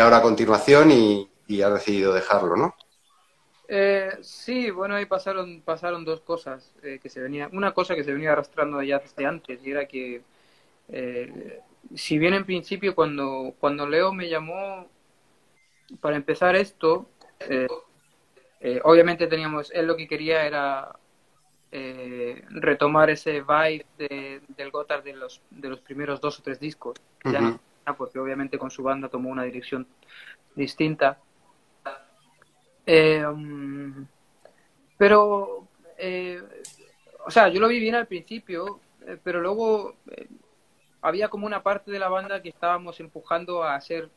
ahora 0.00 0.18
a 0.18 0.22
continuación 0.22 0.90
y, 0.92 1.28
has 1.62 1.74
decidido 1.74 2.12
dejarlo, 2.12 2.56
¿no? 2.56 2.74
sí, 4.22 4.70
bueno, 4.70 4.94
ahí 4.94 5.06
pasaron, 5.06 5.62
pasaron 5.62 6.04
dos 6.04 6.20
cosas 6.20 6.72
que 6.80 7.08
se 7.08 7.20
venía, 7.20 7.48
una 7.52 7.72
cosa 7.72 7.96
que 7.96 8.04
se 8.04 8.12
venía 8.12 8.32
arrastrando 8.32 8.80
ya 8.82 8.98
desde 8.98 9.26
antes 9.26 9.58
y 9.64 9.70
era 9.70 9.86
que 9.86 10.22
si 11.94 12.18
bien 12.18 12.34
en 12.34 12.44
principio 12.44 12.94
cuando, 12.94 13.54
cuando 13.58 13.86
Leo 13.88 14.12
me 14.12 14.28
llamó 14.28 14.88
para 16.00 16.16
empezar 16.16 16.56
esto, 16.56 17.06
eh, 17.48 17.68
eh, 18.60 18.80
obviamente 18.84 19.26
teníamos, 19.26 19.70
él 19.72 19.86
lo 19.86 19.96
que 19.96 20.08
quería 20.08 20.46
era 20.46 20.96
eh, 21.76 22.44
retomar 22.50 23.10
ese 23.10 23.42
vibe 23.42 23.84
del 24.56 24.70
Gotthard 24.70 25.02
de 25.02 25.14
los, 25.14 25.42
de 25.50 25.68
los 25.68 25.80
primeros 25.80 26.20
dos 26.20 26.38
o 26.38 26.42
tres 26.42 26.60
discos, 26.60 26.94
ya 27.24 27.58
porque 27.98 28.20
obviamente 28.20 28.58
con 28.58 28.70
su 28.70 28.84
banda 28.84 29.08
tomó 29.08 29.28
una 29.28 29.42
dirección 29.42 29.86
distinta. 30.54 31.18
Um, 32.86 34.06
pero, 34.96 35.66
o 37.26 37.30
sea, 37.30 37.48
yo 37.48 37.60
lo 37.60 37.66
vi 37.66 37.80
bien 37.80 37.96
al 37.96 38.06
principio, 38.06 38.80
pero 39.24 39.40
luego 39.40 39.96
había 41.02 41.28
como 41.28 41.44
una 41.44 41.62
parte 41.62 41.90
de 41.90 41.98
la 41.98 42.08
banda 42.08 42.40
que 42.40 42.50
estábamos 42.50 43.00
empujando 43.00 43.64
a 43.64 43.74
hacer 43.74 44.08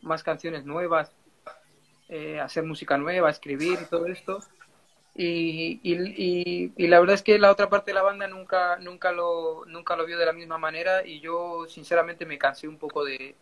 más 0.00 0.22
canciones 0.22 0.64
nuevas, 0.64 1.12
eh, 2.08 2.40
hacer 2.40 2.64
música 2.64 2.98
nueva, 2.98 3.30
escribir 3.30 3.78
y 3.80 3.86
todo 3.88 4.06
esto. 4.06 4.40
Y, 5.14 5.78
y, 5.82 6.72
y, 6.74 6.86
la 6.86 6.98
verdad 6.98 7.14
es 7.14 7.22
que 7.22 7.38
la 7.38 7.50
otra 7.50 7.68
parte 7.68 7.90
de 7.90 7.94
la 7.94 8.02
banda 8.02 8.26
nunca, 8.26 8.78
nunca, 8.78 9.12
lo, 9.12 9.66
nunca 9.66 9.94
lo 9.94 10.06
vio 10.06 10.18
de 10.18 10.24
la 10.24 10.32
misma 10.32 10.56
manera 10.56 11.06
y 11.06 11.20
yo 11.20 11.66
sinceramente 11.68 12.24
me 12.24 12.38
cansé 12.38 12.66
un 12.66 12.78
poco 12.78 13.04
de, 13.04 13.34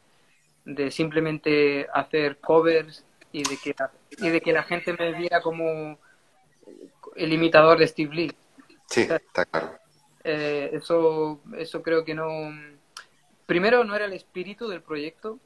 de 0.65 0.91
simplemente 0.91 1.87
hacer 1.95 2.39
covers 2.39 3.05
y 3.31 3.45
de, 3.45 3.57
que, 3.57 3.77
y 4.19 4.31
de 4.31 4.41
que 4.41 4.53
la 4.53 4.65
gente 4.65 4.93
me 4.99 5.13
viera 5.13 5.41
como 5.41 5.97
el 7.15 7.33
imitador 7.33 7.79
de 7.79 7.87
Steve 7.87 8.15
Lee. 8.17 8.33
Sí, 8.87 9.03
está 9.03 9.45
claro. 9.45 9.79
Eh, 10.25 10.71
eso, 10.73 11.41
eso 11.57 11.83
creo 11.83 12.05
que 12.05 12.15
no... 12.15 12.51
Primero 13.47 13.85
no 13.85 13.95
era 13.95 14.07
el 14.07 14.13
espíritu 14.13 14.69
del 14.69 14.83
proyecto 14.83 15.39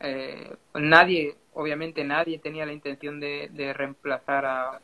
eh, 0.00 0.56
nadie, 0.74 1.36
obviamente 1.54 2.04
nadie 2.04 2.38
tenía 2.38 2.64
la 2.64 2.72
intención 2.72 3.18
de, 3.18 3.72
reemplazar 3.74 4.44
a, 4.44 4.80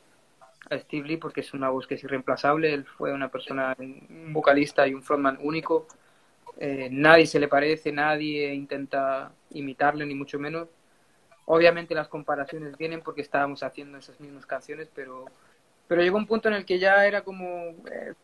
Steve 0.73 1.09
Lee 1.09 1.17
porque 1.17 1.41
es 1.41 1.55
una 1.55 1.71
voz 1.71 1.87
que 1.87 1.95
es 1.95 2.05
irreemplazable. 2.05 2.73
Él 2.73 2.85
fue 2.85 3.13
una 3.13 3.29
persona, 3.31 3.75
un 3.79 4.33
vocalista 4.33 4.87
y 4.87 4.95
un 4.95 5.03
frontman 5.03 5.39
único. 5.41 5.87
Eh, 6.59 6.89
nadie 6.91 7.27
se 7.27 7.41
le 7.41 7.49
parece, 7.49 7.93
nadie 7.93 8.55
intenta 8.55 9.33
imitarle, 9.51 10.07
ni 10.07 10.15
mucho 10.15 10.39
menos. 10.39 10.69
Obviamente 11.47 11.95
las 11.95 12.09
comparaciones 12.09 12.77
vienen 12.79 13.03
porque 13.03 13.23
estábamos 13.23 13.63
haciendo 13.63 13.99
esas 13.99 14.19
mismas 14.21 14.47
canciones, 14.47 14.89
pero, 14.95 15.27
pero 15.87 16.03
llegó 16.03 16.17
un 16.17 16.27
punto 16.27 16.49
en 16.49 16.55
el 16.55 16.65
que 16.65 16.79
ya 16.79 17.07
era 17.07 17.23
como, 17.23 17.75
eh, 17.93 18.15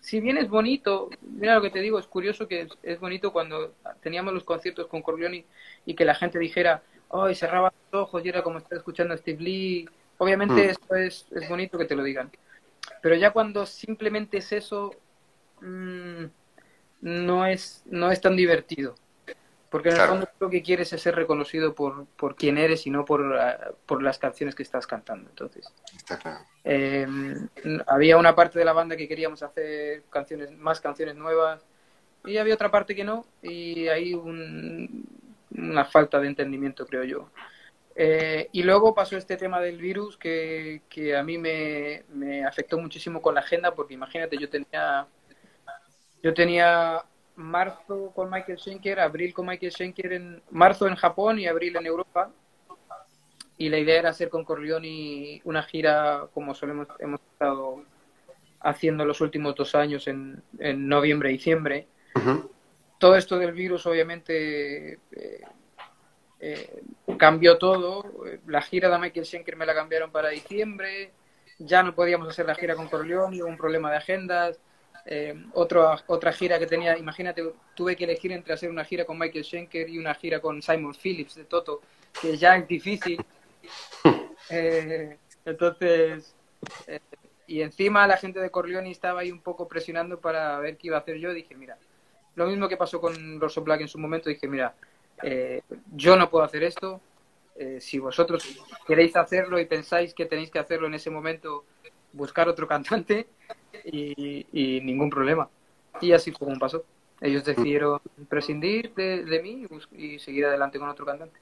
si 0.00 0.20
bien 0.20 0.38
es 0.38 0.48
bonito, 0.48 1.10
mira 1.20 1.56
lo 1.56 1.62
que 1.62 1.70
te 1.70 1.80
digo, 1.80 1.98
es 1.98 2.06
curioso 2.06 2.48
que 2.48 2.68
es, 2.82 3.00
bonito 3.00 3.32
cuando 3.32 3.74
teníamos 4.00 4.32
los 4.32 4.44
conciertos 4.44 4.86
con 4.86 5.02
Corleone 5.02 5.44
y, 5.84 5.94
que 5.94 6.04
la 6.04 6.14
gente 6.14 6.38
dijera, 6.38 6.82
ay, 7.10 7.34
cerraba 7.34 7.72
los 7.92 8.02
ojos 8.02 8.24
y 8.24 8.28
era 8.28 8.42
como 8.42 8.58
estar 8.58 8.78
escuchando 8.78 9.14
a 9.14 9.18
Steve 9.18 9.42
Lee. 9.42 9.88
Obviamente 10.18 10.66
mm. 10.66 10.70
eso 10.70 10.94
es, 10.96 11.26
es 11.30 11.48
bonito 11.48 11.78
que 11.78 11.84
te 11.84 11.96
lo 11.96 12.02
digan. 12.02 12.30
Pero 13.02 13.14
ya 13.14 13.32
cuando 13.32 13.66
simplemente 13.66 14.38
es 14.38 14.52
eso, 14.52 14.94
mm, 15.60 16.24
no, 17.02 17.46
es, 17.46 17.82
no 17.86 18.10
es 18.10 18.20
tan 18.20 18.36
divertido. 18.36 18.94
Porque 19.70 19.90
en 19.90 19.96
el 19.96 20.08
fondo 20.08 20.28
lo 20.38 20.48
que 20.48 20.62
quieres 20.62 20.92
es 20.92 21.02
ser 21.02 21.16
reconocido 21.16 21.74
por, 21.74 22.06
por 22.16 22.36
quién 22.36 22.56
eres 22.56 22.86
y 22.86 22.90
no 22.90 23.04
por, 23.04 23.36
ah, 23.36 23.72
por 23.84 24.02
las 24.02 24.18
canciones 24.18 24.54
que 24.54 24.62
estás 24.62 24.86
cantando. 24.86 25.28
Entonces, 25.28 25.70
eh, 26.64 27.06
había 27.86 28.16
una 28.16 28.34
parte 28.34 28.58
de 28.58 28.64
la 28.64 28.72
banda 28.72 28.96
que 28.96 29.08
queríamos 29.08 29.42
hacer 29.42 30.04
canciones, 30.08 30.52
más 30.52 30.80
canciones 30.80 31.16
nuevas 31.16 31.66
y 32.24 32.38
había 32.38 32.54
otra 32.54 32.70
parte 32.70 32.94
que 32.94 33.04
no 33.04 33.26
y 33.42 33.88
hay 33.88 34.14
una 34.14 35.84
falta 35.84 36.20
de 36.20 36.28
entendimiento, 36.28 36.86
creo 36.86 37.04
yo. 37.04 37.30
Eh, 37.98 38.50
y 38.52 38.62
luego 38.62 38.94
pasó 38.94 39.16
este 39.16 39.38
tema 39.38 39.58
del 39.60 39.78
virus 39.78 40.18
que, 40.18 40.82
que 40.88 41.16
a 41.16 41.22
mí 41.22 41.38
me, 41.38 42.04
me 42.10 42.44
afectó 42.44 42.76
muchísimo 42.78 43.22
con 43.22 43.34
la 43.34 43.40
agenda 43.40 43.74
porque 43.74 43.94
imagínate, 43.94 44.36
yo 44.36 44.50
tenía 44.50 45.08
yo 46.22 46.34
tenía 46.34 47.04
marzo 47.36 48.12
con 48.14 48.30
Michael 48.30 48.58
Schenker, 48.58 49.00
abril 49.00 49.32
con 49.32 49.46
Michael 49.46 49.72
Schenker, 49.72 50.12
en 50.12 50.42
marzo 50.50 50.88
en 50.88 50.96
Japón 50.96 51.38
y 51.38 51.46
abril 51.46 51.76
en 51.76 51.86
Europa. 51.86 52.32
Y 53.58 53.68
la 53.68 53.78
idea 53.78 54.00
era 54.00 54.10
hacer 54.10 54.28
con 54.28 54.44
Corleone 54.44 55.40
una 55.44 55.62
gira 55.62 56.28
como 56.34 56.54
solemos 56.54 56.88
hemos 56.98 57.20
estado 57.20 57.84
haciendo 58.60 59.04
los 59.04 59.20
últimos 59.20 59.54
dos 59.54 59.74
años 59.74 60.08
en, 60.08 60.42
en 60.58 60.88
noviembre 60.88 61.30
y 61.30 61.34
diciembre. 61.34 61.86
Todo 62.98 63.14
esto 63.16 63.38
del 63.38 63.52
virus 63.52 63.86
obviamente 63.86 64.94
eh, 65.12 65.42
eh, 66.40 66.82
cambió 67.18 67.58
todo. 67.58 68.04
La 68.46 68.62
gira 68.62 68.88
de 68.88 68.98
Michael 68.98 69.26
Schenker 69.26 69.56
me 69.56 69.66
la 69.66 69.74
cambiaron 69.74 70.10
para 70.10 70.30
diciembre. 70.30 71.12
Ya 71.58 71.82
no 71.82 71.94
podíamos 71.94 72.28
hacer 72.28 72.46
la 72.46 72.54
gira 72.54 72.74
con 72.74 72.88
Corleone, 72.88 73.42
hubo 73.42 73.48
un 73.48 73.56
problema 73.56 73.90
de 73.90 73.96
agendas 73.96 74.60
eh, 75.08 75.40
otra 75.52 76.32
gira 76.32 76.58
que 76.58 76.66
tenía, 76.66 76.98
imagínate, 76.98 77.44
tuve 77.74 77.94
que 77.94 78.04
elegir 78.04 78.32
entre 78.32 78.52
hacer 78.52 78.68
una 78.68 78.84
gira 78.84 79.04
con 79.04 79.16
Michael 79.16 79.44
Schenker 79.44 79.88
y 79.88 79.98
una 79.98 80.14
gira 80.14 80.40
con 80.40 80.60
Simon 80.60 80.94
Phillips 80.94 81.36
de 81.36 81.44
Toto, 81.44 81.80
que 82.20 82.36
ya 82.36 82.56
es 82.56 82.68
difícil. 82.68 83.24
Eh, 84.48 85.18
entonces, 85.44 86.36
eh, 86.86 87.00
y 87.48 87.62
encima 87.62 88.06
la 88.06 88.16
gente 88.16 88.38
de 88.38 88.48
Corleone 88.48 88.92
estaba 88.92 89.22
ahí 89.22 89.32
un 89.32 89.40
poco 89.40 89.66
presionando 89.66 90.20
para 90.20 90.60
ver 90.60 90.76
qué 90.76 90.86
iba 90.86 90.98
a 90.98 91.00
hacer 91.00 91.16
yo. 91.16 91.32
Dije, 91.32 91.56
mira, 91.56 91.76
lo 92.36 92.46
mismo 92.46 92.68
que 92.68 92.76
pasó 92.76 93.00
con 93.00 93.40
Rosso 93.40 93.62
Black 93.62 93.80
en 93.80 93.88
su 93.88 93.98
momento, 93.98 94.28
dije, 94.28 94.46
mira, 94.46 94.72
yo 95.94 96.16
no 96.16 96.30
puedo 96.30 96.44
hacer 96.44 96.62
esto, 96.64 97.00
eh, 97.58 97.78
si 97.80 97.98
vosotros 97.98 98.44
queréis 98.86 99.16
hacerlo 99.16 99.58
y 99.58 99.64
pensáis 99.64 100.12
que 100.12 100.26
tenéis 100.26 100.50
que 100.50 100.58
hacerlo 100.58 100.86
en 100.86 100.94
ese 100.94 101.10
momento, 101.10 101.64
buscar 102.12 102.48
otro 102.48 102.66
cantante 102.68 103.26
y, 103.84 104.80
ningún 104.82 105.10
problema. 105.10 105.48
Y 106.00 106.12
así 106.12 106.30
fue 106.32 106.46
como 106.46 106.58
pasó. 106.58 106.84
Ellos 107.20 107.44
decidieron 107.44 108.00
prescindir 108.28 108.92
de, 108.94 109.24
de 109.24 109.42
mí 109.42 109.66
y, 109.92 110.14
y 110.14 110.18
seguir 110.18 110.44
adelante 110.44 110.78
con 110.78 110.88
otro 110.88 111.06
cantante. 111.06 111.40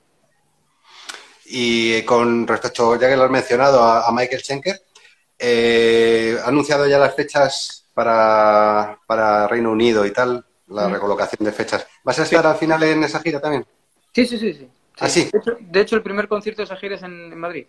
Y 1.46 2.02
con 2.04 2.46
respecto, 2.46 2.98
ya 2.98 3.08
que 3.08 3.16
lo 3.16 3.24
has 3.24 3.30
mencionado, 3.30 3.82
a, 3.82 4.06
a 4.06 4.12
Michael 4.12 4.40
Schenker, 4.40 4.80
eh, 5.38 6.38
ha 6.42 6.48
anunciado 6.48 6.86
ya 6.86 6.98
las 6.98 7.14
fechas 7.14 7.86
para, 7.92 8.98
para 9.06 9.48
Reino 9.48 9.72
Unido 9.72 10.06
y 10.06 10.12
tal, 10.12 10.46
la 10.68 10.88
recolocación 10.88 11.44
de 11.44 11.52
fechas. 11.52 11.86
¿Vas 12.04 12.18
a 12.18 12.22
estar 12.24 12.46
al 12.46 12.56
final 12.56 12.82
en 12.82 13.04
esa 13.04 13.20
gira 13.20 13.40
también? 13.40 13.66
Sí, 14.14 14.26
sí, 14.26 14.38
sí. 14.38 14.54
sí. 14.54 14.70
¿Ah, 15.00 15.08
sí? 15.08 15.30
De, 15.32 15.38
hecho, 15.38 15.56
de 15.60 15.80
hecho, 15.80 15.96
el 15.96 16.02
primer 16.02 16.28
concierto 16.28 16.62
de 16.62 16.64
esa 16.64 16.76
gira 16.76 16.96
es 16.96 17.02
en, 17.02 17.32
en 17.32 17.38
Madrid. 17.38 17.66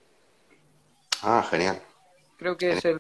Ah, 1.22 1.42
genial. 1.52 1.82
Creo 2.38 2.58
que 2.58 2.72
es 2.74 2.86
el, 2.86 3.00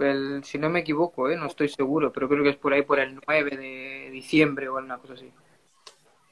el- 0.00 0.42
si 0.44 0.58
no 0.58 0.70
me 0.70 0.80
equivoco, 0.80 1.28
¿eh? 1.30 1.36
no 1.36 1.46
estoy 1.46 1.68
seguro, 1.68 2.12
pero 2.12 2.28
creo 2.28 2.42
que 2.42 2.50
es 2.50 2.56
por 2.56 2.72
ahí 2.72 2.82
por 2.82 2.98
el 2.98 3.18
9 3.26 3.56
de 3.56 4.10
diciembre 4.10 4.68
o 4.68 4.76
alguna 4.78 4.98
cosa 4.98 5.14
así. 5.14 5.30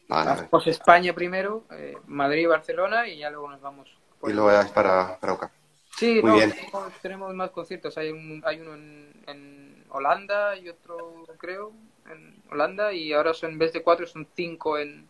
Vale. 0.08 0.30
Hacemos 0.30 0.66
España 0.66 1.12
primero, 1.14 1.64
eh, 1.70 1.94
Madrid, 2.06 2.48
Barcelona 2.48 3.08
y 3.08 3.18
ya 3.18 3.30
luego 3.30 3.50
nos 3.50 3.60
vamos. 3.60 3.88
por 4.20 4.30
Y 4.30 4.34
luego 4.34 4.50
ya 4.52 4.60
es 4.62 4.70
para, 4.70 5.18
para 5.18 5.32
Oca. 5.32 5.50
Sí, 5.96 6.22
Muy 6.22 6.30
no, 6.30 6.36
bien. 6.36 6.50
Tenemos, 6.54 7.00
tenemos 7.00 7.34
más 7.34 7.50
conciertos. 7.50 7.96
Hay, 7.98 8.10
un, 8.10 8.42
hay 8.44 8.60
uno 8.60 8.74
en, 8.74 9.12
en 9.26 9.84
Holanda 9.90 10.56
y 10.56 10.68
otro, 10.68 11.24
creo, 11.38 11.72
en 12.10 12.42
Holanda. 12.50 12.92
Y 12.92 13.12
ahora 13.12 13.34
son, 13.34 13.52
en 13.52 13.58
vez 13.58 13.72
de 13.72 13.82
cuatro, 13.82 14.06
son 14.06 14.26
cinco 14.34 14.78
en, 14.78 15.08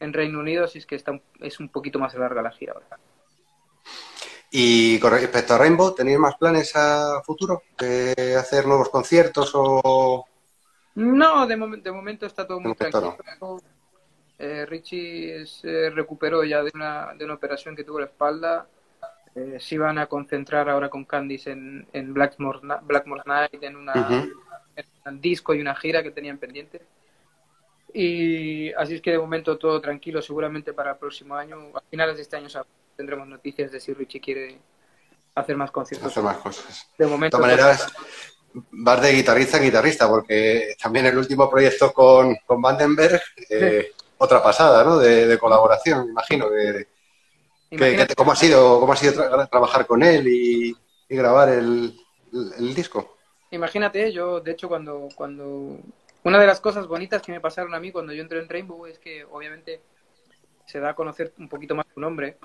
en 0.00 0.12
Reino 0.12 0.40
Unido. 0.40 0.64
Así 0.64 0.78
es 0.78 0.86
que 0.86 0.96
está, 0.96 1.18
es 1.40 1.60
un 1.60 1.68
poquito 1.68 1.98
más 1.98 2.14
larga 2.14 2.42
la 2.42 2.50
gira 2.50 2.72
ahora. 2.72 2.98
Y 4.50 4.98
con 4.98 5.12
respecto 5.12 5.54
a 5.54 5.58
Rainbow, 5.58 5.94
¿tenéis 5.94 6.18
más 6.18 6.36
planes 6.36 6.74
a 6.74 7.22
futuro? 7.24 7.62
¿De 7.78 8.34
hacer 8.36 8.66
nuevos 8.66 8.88
conciertos 8.88 9.52
o...? 9.54 10.26
No, 10.96 11.46
de, 11.46 11.56
momen- 11.56 11.82
de 11.82 11.92
momento 11.92 12.26
está 12.26 12.46
todo 12.46 12.58
muy 12.58 12.74
tranquilo. 12.74 13.16
Eh, 14.40 14.66
Richie 14.66 15.46
se 15.46 15.90
recuperó 15.90 16.42
ya 16.42 16.64
de 16.64 16.72
una, 16.74 17.14
de 17.14 17.24
una 17.24 17.34
operación 17.34 17.76
que 17.76 17.84
tuvo 17.84 17.98
en 17.98 18.04
la 18.06 18.10
espalda. 18.10 18.66
Eh, 19.36 19.58
se 19.60 19.76
iban 19.76 19.98
a 19.98 20.06
concentrar 20.06 20.68
ahora 20.68 20.88
con 20.88 21.04
Candice 21.04 21.52
en, 21.52 21.86
en 21.92 22.12
Blackmore, 22.12 22.58
Blackmore 22.82 23.22
Night, 23.26 23.62
en, 23.62 23.76
una, 23.76 24.26
un 25.06 25.20
disco 25.20 25.54
y 25.54 25.60
una 25.60 25.74
gira 25.74 26.02
que 26.02 26.10
tenían 26.10 26.38
pendiente. 26.38 26.80
Y 27.92 28.72
así 28.74 28.94
es 28.94 29.02
que 29.02 29.10
de 29.12 29.18
momento 29.18 29.58
todo 29.58 29.80
tranquilo. 29.80 30.22
Seguramente 30.22 30.72
para 30.72 30.92
el 30.92 30.96
próximo 30.98 31.34
año, 31.34 31.56
a 31.74 31.80
finales 31.90 32.16
de 32.16 32.22
este 32.22 32.36
año, 32.36 32.48
tendremos 32.96 33.26
noticias 33.26 33.72
de 33.72 33.80
si 33.80 33.92
Richie 33.94 34.20
quiere 34.20 34.58
hacer 35.34 35.56
más 35.56 35.70
conciertos. 35.70 36.10
hacer 36.10 36.22
más 36.22 36.36
cosas? 36.38 36.88
De 36.96 37.04
De 37.04 37.10
momento, 37.10 37.36
todas 37.36 37.50
maneras, 37.50 37.92
vas 38.70 39.02
de 39.02 39.12
guitarrista 39.12 39.56
en 39.56 39.64
guitarrista, 39.64 40.08
porque 40.08 40.74
también 40.80 41.06
el 41.06 41.18
último 41.18 41.50
proyecto 41.50 41.92
con, 41.92 42.36
con 42.46 42.62
Vandenberg, 42.62 43.20
eh, 43.48 43.92
otra 44.18 44.42
pasada, 44.42 44.84
¿no? 44.84 44.98
De, 44.98 45.26
de 45.26 45.38
colaboración, 45.38 46.08
imagino. 46.10 46.48
Que, 46.50 46.86
que- 47.76 48.06
que 48.06 48.14
¿Cómo 48.16 48.32
ha 48.32 48.36
sido, 48.36 48.80
cómo 48.80 48.92
ha 48.92 48.96
sido 48.96 49.12
tra- 49.14 49.48
trabajar 49.48 49.86
con 49.86 50.02
él 50.02 50.26
y, 50.28 50.76
y 51.08 51.16
grabar 51.16 51.48
el, 51.48 51.96
el- 52.32 52.52
el 52.58 52.74
disco? 52.74 53.16
Imagínate, 53.50 54.12
yo, 54.12 54.40
de 54.40 54.52
hecho, 54.52 54.68
cuando, 54.68 55.08
cuando... 55.14 55.78
Una 56.22 56.38
de 56.38 56.46
las 56.46 56.60
cosas 56.60 56.86
bonitas 56.86 57.22
que 57.22 57.32
me 57.32 57.40
pasaron 57.40 57.74
a 57.74 57.80
mí 57.80 57.90
cuando 57.90 58.12
yo 58.12 58.22
entré 58.22 58.38
en 58.40 58.48
Rainbow 58.48 58.86
es 58.86 58.98
que, 58.98 59.24
obviamente, 59.24 59.80
se 60.66 60.78
da 60.80 60.90
a 60.90 60.94
conocer 60.94 61.32
un 61.38 61.48
poquito 61.48 61.74
más 61.74 61.86
tu 61.92 62.00
nombre 62.00 62.36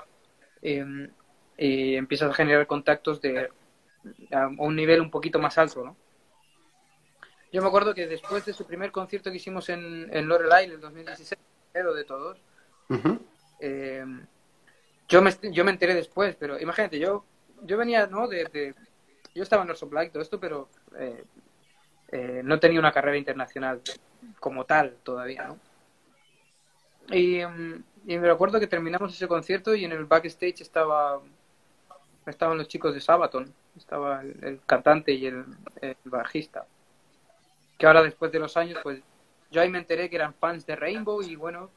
eh, 0.62 1.10
y 1.58 1.96
empiezas 1.96 2.32
a 2.32 2.34
generar 2.34 2.66
contactos 2.68 3.22
de 3.22 3.50
a 4.32 4.48
un 4.58 4.76
nivel 4.76 5.02
un 5.02 5.12
poquito 5.12 5.40
más 5.40 5.58
alto, 5.58 5.84
¿no? 5.84 5.96
Yo 7.52 7.62
me 7.62 7.68
acuerdo 7.68 7.94
que 7.94 8.08
después 8.08 8.46
de 8.46 8.54
su 8.54 8.66
primer 8.66 8.92
concierto 8.92 9.30
que 9.32 9.38
hicimos 9.38 9.70
en, 9.70 10.10
en 10.16 10.28
Lorelai 10.28 10.66
en 10.66 10.72
el 10.72 10.82
2016, 10.82 11.40
pero 11.72 11.94
de 11.94 12.04
todos, 12.04 12.38
eh, 13.60 14.06
yo, 15.08 15.22
me, 15.22 15.32
yo 15.52 15.64
me 15.64 15.72
enteré 15.72 15.94
después, 15.96 16.36
pero 16.36 16.60
imagínate, 16.60 17.00
yo, 17.00 17.26
yo 17.64 17.78
venía, 17.78 18.08
¿no? 18.08 18.28
De, 18.28 18.46
de- 18.46 18.76
yo 19.36 19.44
estaba 19.44 19.64
en 19.64 19.70
Orson 19.70 19.90
Black 19.90 20.08
y 20.08 20.12
todo 20.12 20.24
esto, 20.24 20.40
pero 20.40 20.70
eh, 20.98 21.24
eh, 22.10 22.42
no 22.44 22.60
tenía 22.60 22.80
una 22.80 22.92
carrera 22.92 23.18
internacional 23.18 23.82
como 24.40 24.66
tal 24.66 24.96
todavía, 25.04 25.48
¿no? 25.48 25.60
Y, 27.12 27.46
mm, 27.46 27.84
y 28.08 28.18
me 28.18 28.28
recuerdo 28.28 28.60
que 28.60 28.68
terminamos 28.68 29.14
ese 29.14 29.28
concierto 29.28 29.76
y 29.76 29.86
en 29.86 29.92
el 29.92 30.06
backstage 30.06 30.62
estaba 30.62 31.22
estaban 32.26 32.58
los 32.58 32.68
chicos 32.68 32.94
de 32.94 33.02
Sabaton, 33.02 33.54
estaba 33.78 34.22
el, 34.22 34.44
el 34.44 34.62
cantante 34.66 35.12
y 35.12 35.28
el, 35.28 35.46
el 35.82 35.96
bajista. 36.06 36.66
Que 37.78 37.86
ahora 37.86 38.02
después 38.02 38.32
de 38.32 38.40
los 38.40 38.58
años, 38.58 38.80
pues 38.82 39.02
yo 39.52 39.62
ahí 39.62 39.70
me 39.70 39.78
enteré 39.78 40.10
que 40.10 40.16
eran 40.16 40.34
fans 40.34 40.66
de 40.66 40.76
Rainbow 40.76 41.22
y 41.22 41.36
bueno, 41.36 41.70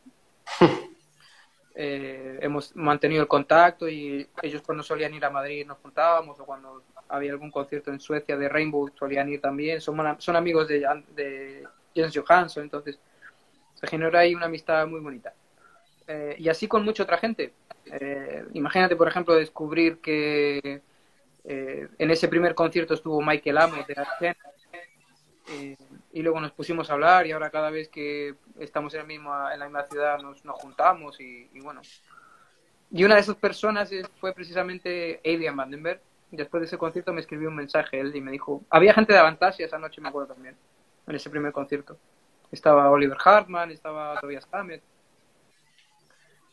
eh, 1.74 2.38
hemos 2.40 2.74
mantenido 2.76 3.22
el 3.22 3.28
contacto 3.28 3.88
y 3.88 4.28
ellos 4.42 4.62
cuando 4.62 4.82
solían 4.82 5.14
ir 5.14 5.24
a 5.24 5.30
Madrid 5.30 5.66
nos 5.66 5.78
juntábamos 5.78 6.38
o 6.40 6.44
cuando 6.44 6.82
había 7.08 7.32
algún 7.32 7.50
concierto 7.50 7.90
en 7.90 8.00
Suecia 8.00 8.36
de 8.36 8.48
Rainbow 8.48 8.90
solían 8.98 9.28
también. 9.40 9.80
Son, 9.80 9.96
son 10.18 10.36
amigos 10.36 10.68
de, 10.68 11.66
Jens 11.94 12.16
Johansson, 12.16 12.62
entonces 12.62 12.98
se 13.74 13.86
generó 13.86 14.18
ahí 14.18 14.34
una 14.34 14.46
amistad 14.46 14.86
muy 14.86 15.00
bonita. 15.00 15.32
Eh, 16.06 16.36
y 16.38 16.48
así 16.48 16.68
con 16.68 16.84
mucha 16.84 17.02
otra 17.02 17.18
gente. 17.18 17.52
Eh, 17.86 18.44
imagínate, 18.54 18.96
por 18.96 19.08
ejemplo, 19.08 19.34
descubrir 19.34 19.98
que 19.98 20.82
eh, 21.44 21.88
en 21.98 22.10
ese 22.10 22.28
primer 22.28 22.54
concierto 22.54 22.94
estuvo 22.94 23.20
Michael 23.22 23.58
Amos 23.58 23.86
de 23.86 23.94
Argentina 23.96 24.36
y 26.12 26.22
luego 26.22 26.40
nos 26.40 26.52
pusimos 26.52 26.90
a 26.90 26.92
hablar 26.92 27.26
y 27.26 27.32
ahora 27.32 27.48
cada 27.48 27.70
vez 27.70 27.88
que 27.88 28.34
estamos 28.58 28.92
en, 28.92 29.00
el 29.00 29.06
mismo, 29.06 29.32
en 29.50 29.58
la 29.58 29.64
misma 29.64 29.84
ciudad 29.84 30.18
nos, 30.20 30.44
nos 30.44 30.56
juntamos 30.56 31.18
y, 31.20 31.48
y 31.54 31.60
bueno. 31.60 31.80
Y 32.90 33.04
una 33.04 33.14
de 33.14 33.20
esas 33.20 33.36
personas 33.36 33.90
fue 34.20 34.32
precisamente 34.34 35.20
Adrian 35.24 35.56
Vandenberg. 35.56 36.00
Después 36.30 36.60
de 36.60 36.66
ese 36.66 36.78
concierto 36.78 37.12
me 37.12 37.20
escribió 37.20 37.48
un 37.48 37.56
mensaje 37.56 38.00
él 38.00 38.14
y 38.14 38.20
me 38.20 38.32
dijo, 38.32 38.62
había 38.70 38.94
gente 38.94 39.12
de 39.12 39.18
Avantasia 39.18 39.66
esa 39.66 39.78
noche, 39.78 40.00
me 40.00 40.08
acuerdo 40.08 40.34
también, 40.34 40.56
en 41.06 41.14
ese 41.14 41.30
primer 41.30 41.52
concierto. 41.52 41.96
Estaba 42.52 42.90
Oliver 42.90 43.16
Hartman, 43.22 43.70
estaba 43.70 44.18
Tobias 44.20 44.46
Hammett. 44.52 44.82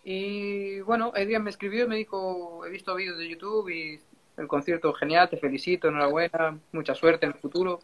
Y 0.03 0.81
bueno, 0.81 1.11
Adrian 1.15 1.43
me 1.43 1.49
escribió 1.49 1.85
y 1.85 1.87
me 1.87 1.95
dijo, 1.95 2.65
he 2.65 2.69
visto 2.69 2.93
vídeos 2.95 3.17
de 3.17 3.27
YouTube 3.27 3.69
y 3.69 3.99
el 4.37 4.47
concierto 4.47 4.93
genial, 4.93 5.29
te 5.29 5.37
felicito, 5.37 5.87
enhorabuena, 5.87 6.59
mucha 6.71 6.93
suerte 6.93 7.25
en 7.25 7.31
el 7.31 7.37
futuro. 7.39 7.79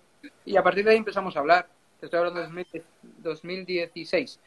Y 0.45 0.57
a 0.57 0.63
partir 0.63 0.85
de 0.85 0.91
ahí 0.91 0.97
empezamos 0.97 1.35
a 1.35 1.39
hablar. 1.39 1.67
Te 1.99 2.05
estoy 2.05 2.19
hablando 2.19 2.39
de 2.39 2.45
2010 2.45 2.83
2016. 3.19 4.39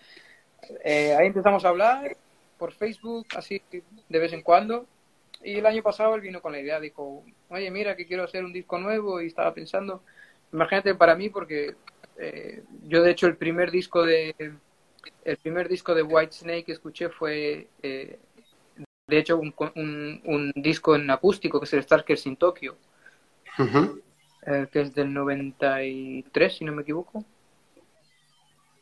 Eh, 0.85 1.15
ahí 1.19 1.27
empezamos 1.27 1.65
a 1.65 1.69
hablar 1.69 2.17
por 2.59 2.73
Facebook, 2.73 3.27
así 3.37 3.61
de 4.09 4.19
vez 4.19 4.33
en 4.33 4.43
cuando. 4.43 4.87
Y 5.45 5.59
el 5.59 5.67
año 5.67 5.83
pasado 5.83 6.15
él 6.15 6.23
vino 6.23 6.41
con 6.41 6.53
la 6.53 6.61
idea, 6.61 6.81
dijo, 6.81 7.23
oye, 7.51 7.71
mira 7.71 7.95
que 7.95 8.07
quiero 8.07 8.25
hacer 8.25 8.43
un 8.45 8.53
disco 8.53 8.79
nuevo 8.79 9.21
y 9.21 9.27
estaba 9.27 9.53
pensando, 9.53 10.03
imagínate 10.51 10.95
para 10.95 11.15
mí 11.15 11.29
porque 11.29 11.75
eh, 12.17 12.63
yo 12.85 13.03
de 13.03 13.11
hecho 13.11 13.27
el 13.27 13.37
primer 13.37 13.71
disco 13.71 14.05
de 14.05 14.35
el 15.25 15.37
primer 15.37 15.69
disco 15.69 15.95
de 15.95 16.03
White 16.03 16.33
Snake 16.33 16.65
que 16.65 16.73
escuché 16.73 17.11
fue 17.11 17.69
eh, 17.83 18.19
de 19.07 19.19
hecho 19.19 19.37
un, 19.37 19.55
un, 19.75 20.23
un, 20.25 20.53
disco 20.57 20.95
en 20.95 21.11
acústico 21.11 21.61
que 21.61 21.65
es 21.67 21.73
el 21.75 21.83
Starkers 21.83 22.25
in 22.25 22.37
Tokyo 22.37 22.77
Ujú. 23.59 24.01
eh, 24.47 24.67
que 24.73 24.81
es 24.81 24.95
del 24.95 25.13
93 25.13 26.57
si 26.57 26.65
no 26.65 26.73
me 26.73 26.83
equivoco. 26.83 27.23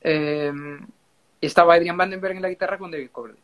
Eh, 0.01 0.53
estaba 1.41 1.75
Adrian 1.75 1.97
Vandenberg 1.97 2.37
en 2.37 2.43
la 2.43 2.49
guitarra 2.51 2.79
con 2.79 2.91
David 2.93 3.11
Coburn 3.11 3.37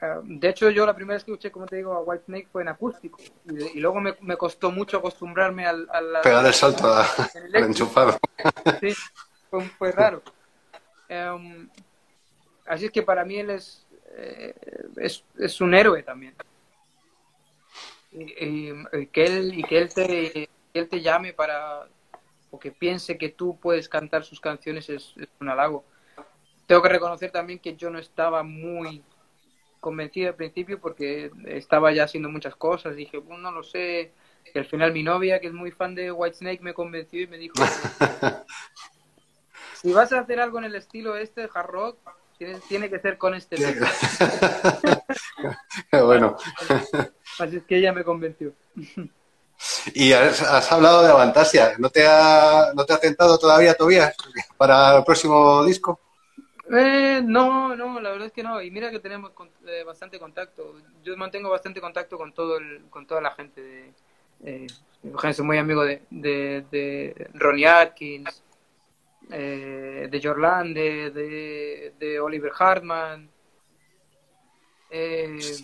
Uh, 0.00 0.22
de 0.22 0.48
hecho, 0.48 0.70
yo 0.70 0.86
la 0.86 0.94
primera 0.94 1.16
vez 1.16 1.24
que 1.24 1.32
escuché, 1.32 1.50
como 1.50 1.66
te 1.66 1.76
digo, 1.76 1.92
a 1.92 2.02
White 2.02 2.24
Snake 2.26 2.48
fue 2.52 2.62
en 2.62 2.68
acústico. 2.68 3.18
Y, 3.46 3.78
y 3.78 3.80
luego 3.80 4.00
me, 4.00 4.14
me, 4.20 4.36
costó 4.36 4.70
mucho 4.70 4.98
acostumbrarme 4.98 5.66
al. 5.66 5.88
al 5.90 6.20
Pegar 6.22 6.46
el 6.46 6.54
salto 6.54 6.86
a, 6.86 7.04
al 7.04 7.64
enchufado. 7.64 8.18
Sí, 8.80 8.94
fue, 9.50 9.64
fue 9.70 9.90
raro. 9.90 10.22
Um, 11.10 11.68
así 12.66 12.84
es 12.84 12.92
que 12.92 13.02
para 13.02 13.24
mí 13.24 13.38
él 13.38 13.50
es, 13.50 13.86
eh, 14.16 14.54
es, 14.98 15.24
es, 15.36 15.60
un 15.60 15.74
héroe 15.74 16.04
también. 16.04 16.34
Y, 18.12 18.22
y, 18.22 18.72
y, 18.92 19.06
que 19.06 19.24
él, 19.24 19.58
y 19.58 19.64
que 19.64 19.78
él 19.78 19.92
te, 19.92 20.48
él 20.74 20.88
te 20.88 21.00
llame 21.00 21.32
para. 21.32 21.88
o 22.52 22.58
que 22.60 22.70
piense 22.70 23.18
que 23.18 23.30
tú 23.30 23.58
puedes 23.58 23.88
cantar 23.88 24.22
sus 24.22 24.40
canciones 24.40 24.88
es, 24.90 25.14
es 25.16 25.28
un 25.40 25.48
halago. 25.48 25.84
Tengo 26.66 26.82
que 26.82 26.88
reconocer 26.88 27.32
también 27.32 27.58
que 27.58 27.74
yo 27.74 27.90
no 27.90 27.98
estaba 27.98 28.44
muy 28.44 29.02
convencido 29.80 30.28
al 30.28 30.34
principio 30.34 30.80
porque 30.80 31.30
estaba 31.46 31.92
ya 31.92 32.04
haciendo 32.04 32.28
muchas 32.28 32.56
cosas. 32.56 32.96
Dije, 32.96 33.18
bueno, 33.18 33.44
no 33.44 33.52
lo 33.52 33.62
sé. 33.62 34.12
Y 34.54 34.58
al 34.58 34.66
final 34.66 34.92
mi 34.92 35.02
novia, 35.02 35.40
que 35.40 35.48
es 35.48 35.52
muy 35.52 35.70
fan 35.70 35.94
de 35.94 36.10
Whitesnake, 36.10 36.60
me 36.60 36.74
convenció 36.74 37.20
y 37.20 37.26
me 37.26 37.38
dijo, 37.38 37.54
si 39.74 39.92
vas 39.92 40.12
a 40.12 40.20
hacer 40.20 40.40
algo 40.40 40.58
en 40.58 40.64
el 40.64 40.74
estilo 40.74 41.16
este, 41.16 41.48
hard 41.52 41.66
rock, 41.66 41.98
Tiene, 42.38 42.60
tiene 42.68 42.88
que 42.88 43.00
ser 43.00 43.18
con 43.18 43.34
este 43.34 43.56
bueno. 45.92 46.36
Así 47.38 47.56
es 47.56 47.64
que 47.64 47.78
ella 47.78 47.92
me 47.92 48.04
convenció. 48.04 48.52
Y 49.92 50.12
has, 50.12 50.40
has 50.42 50.70
hablado 50.70 51.02
de 51.02 51.10
Avantasia. 51.10 51.72
¿No 51.78 51.90
te 51.90 52.06
ha, 52.06 52.72
no 52.74 52.84
te 52.84 52.92
ha 52.92 52.98
tentado 52.98 53.38
todavía, 53.38 53.74
Tobías, 53.74 54.14
para 54.56 54.98
el 54.98 55.04
próximo 55.04 55.64
disco? 55.64 56.00
Eh, 56.70 57.22
no, 57.24 57.74
no, 57.74 58.00
la 58.00 58.10
verdad 58.10 58.26
es 58.26 58.32
que 58.32 58.42
no. 58.42 58.60
Y 58.60 58.70
mira 58.70 58.90
que 58.90 59.00
tenemos 59.00 59.30
con- 59.30 59.50
eh, 59.66 59.84
bastante 59.84 60.18
contacto. 60.18 60.74
Yo 61.02 61.16
mantengo 61.16 61.50
bastante 61.50 61.80
contacto 61.80 62.18
con 62.18 62.32
todo 62.32 62.58
el, 62.58 62.82
con 62.90 63.06
toda 63.06 63.20
la 63.20 63.30
gente. 63.32 63.62
De, 63.62 63.92
eh, 64.44 64.66
soy 65.32 65.44
muy 65.46 65.58
amigo 65.58 65.84
de, 65.84 66.02
de, 66.10 67.30
Ronnie 67.34 67.66
Atkins, 67.66 68.42
eh, 69.30 70.08
de 70.10 70.20
Jorlan, 70.22 70.74
de, 70.74 71.92
de, 71.98 72.20
Oliver 72.20 72.52
Hartman. 72.58 73.30
Eh, 74.90 75.56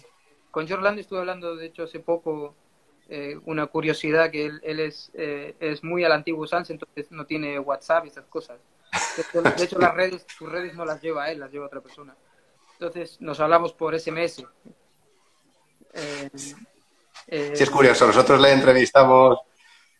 con 0.50 0.68
Jorlan 0.68 0.98
estuve 0.98 1.18
hablando, 1.18 1.56
de 1.56 1.66
hecho, 1.66 1.82
hace 1.82 2.00
poco, 2.00 2.54
eh, 3.08 3.38
una 3.44 3.66
curiosidad 3.66 4.30
que 4.30 4.46
él, 4.46 4.60
él 4.62 4.80
es, 4.80 5.10
eh, 5.14 5.54
es 5.60 5.82
muy 5.82 6.04
al 6.04 6.12
antiguo 6.12 6.46
Sans, 6.46 6.70
entonces 6.70 7.10
no 7.10 7.26
tiene 7.26 7.58
WhatsApp 7.58 8.06
y 8.06 8.08
esas 8.08 8.26
cosas. 8.26 8.58
De 9.56 9.64
hecho, 9.64 9.78
las 9.78 9.94
redes, 9.96 10.26
sus 10.36 10.50
redes 10.50 10.74
no 10.74 10.84
las 10.84 11.00
lleva 11.00 11.30
él, 11.30 11.40
las 11.40 11.50
lleva 11.50 11.66
otra 11.66 11.80
persona. 11.80 12.14
Entonces 12.72 13.20
nos 13.20 13.38
hablamos 13.40 13.72
por 13.72 13.98
SMS. 13.98 14.44
Eh, 15.92 16.30
eh, 17.28 17.52
Sí, 17.54 17.62
es 17.62 17.70
curioso. 17.70 18.06
Nosotros 18.06 18.40
le 18.40 18.52
entrevistamos 18.52 19.38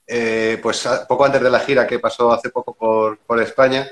eh, 0.06 0.58
pues 0.62 0.86
poco 1.08 1.24
antes 1.24 1.40
de 1.40 1.50
la 1.50 1.60
gira 1.60 1.86
que 1.86 1.98
pasó 1.98 2.32
hace 2.32 2.50
poco 2.50 2.74
por, 2.74 3.18
por 3.18 3.40
España. 3.40 3.88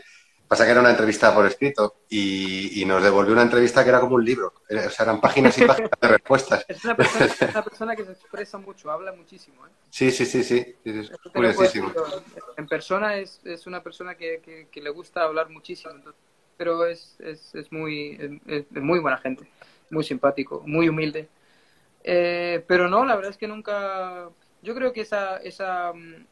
Pasa 0.53 0.67
que 0.67 0.73
era 0.73 0.81
una 0.83 0.91
entrevista 0.91 1.35
por 1.35 1.47
escrito 1.47 2.03
y, 2.11 2.83
y 2.83 2.85
nos 2.85 3.03
devolvió 3.03 3.33
una 3.33 3.41
entrevista 3.41 3.83
que 3.83 3.89
era 3.89 4.01
como 4.01 4.17
un 4.17 4.25
libro. 4.27 4.53
O 4.69 4.91
sea, 4.91 5.05
eran 5.05 5.19
páginas 5.19 5.57
y 5.57 5.65
páginas 5.67 5.91
de 5.99 6.09
respuestas. 6.09 6.67
es, 6.69 6.85
una 6.85 6.95
persona, 6.95 7.25
es 7.25 7.41
una 7.41 7.65
persona 7.65 7.97
que 7.97 8.05
se 8.05 8.13
expresa 8.13 8.59
mucho, 8.59 8.91
habla 8.91 9.13
muchísimo. 9.15 9.67
¿eh? 9.67 9.71
Sí, 9.89 10.11
sí, 10.11 10.27
sí, 10.27 10.45
sí. 10.45 10.77
es 10.85 11.11
curiosísimo. 11.33 11.91
En 12.59 12.67
persona 12.67 13.17
es, 13.17 13.41
es 13.45 13.67
una 13.67 13.83
persona 13.83 14.15
que, 14.15 14.43
que- 14.45 14.69
que 14.71 14.83
le 14.83 14.91
gusta 14.91 15.23
hablar 15.23 15.49
muchísimo, 15.49 15.95
entonces- 15.95 16.21
pero 16.59 16.85
es, 16.85 17.17
es, 17.21 17.55
es 17.55 17.73
muy, 17.73 18.41
es, 18.47 18.71
muy 18.73 18.99
buena 18.99 19.17
gente, 19.17 19.49
muy 19.89 20.05
simpático, 20.05 20.63
muy 20.67 20.87
humilde. 20.87 21.31
Eh, 22.05 22.63
pero 22.69 22.91
no, 22.91 23.07
la 23.07 23.17
verdad 23.17 23.31
es 23.31 23.39
que 23.39 23.49
nunca. 23.49 24.29
Yo 24.61 24.75
creo 24.75 24.93
que 24.93 25.01
esa, 25.01 25.39
esa, 25.39 25.95
mm, 25.95 26.27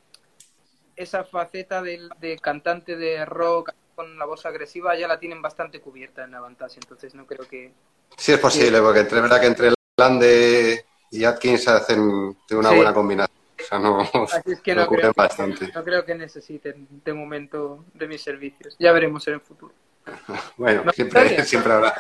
esa 0.97 1.25
faceta 1.25 1.81
del, 1.81 2.11
de 2.21 2.39
cantante 2.39 2.97
de 2.97 3.25
rock 3.25 3.73
con 4.01 4.19
la 4.19 4.25
voz 4.25 4.47
agresiva 4.47 4.97
ya 4.97 5.07
la 5.07 5.19
tienen 5.21 5.43
bastante 5.43 5.79
cubierta 5.81 6.25
en 6.25 6.35
Avantasia, 6.35 6.81
entonces 6.83 7.15
no 7.15 7.27
creo 7.27 7.47
que. 7.47 7.71
Sí, 8.17 8.33
es 8.33 8.39
posible, 8.39 8.81
porque 8.81 9.01
entre 9.01 9.21
verdad 9.21 9.39
que 9.41 9.47
entre 9.47 9.75
Lande 9.99 10.87
y 11.11 11.25
Atkins 11.25 11.69
hacen 11.69 12.35
de 12.49 12.57
una 12.57 12.71
Sí. 12.71 12.77
buena 12.77 12.95
combinación. 12.95 13.37
O 13.61 13.63
sea, 13.63 13.79
no 13.79 14.01
Así 14.01 14.53
es 14.53 14.61
que 14.63 14.75
no 14.75 14.87
creo, 14.89 15.13
bastante. 15.15 15.71
no 15.75 15.85
creo 15.85 16.03
que 16.07 16.15
necesiten 16.15 16.89
de 17.05 17.13
momento 17.13 17.85
de 17.93 18.09
mis 18.09 18.23
servicios. 18.23 18.75
Ya 18.79 18.91
veremos 18.93 19.27
en 19.29 19.35
el 19.35 19.41
futuro. 19.43 19.75
Bueno, 20.57 20.83
No, 20.85 20.93
siempre, 20.93 21.45
siempre 21.45 21.73
habrá. 21.75 21.95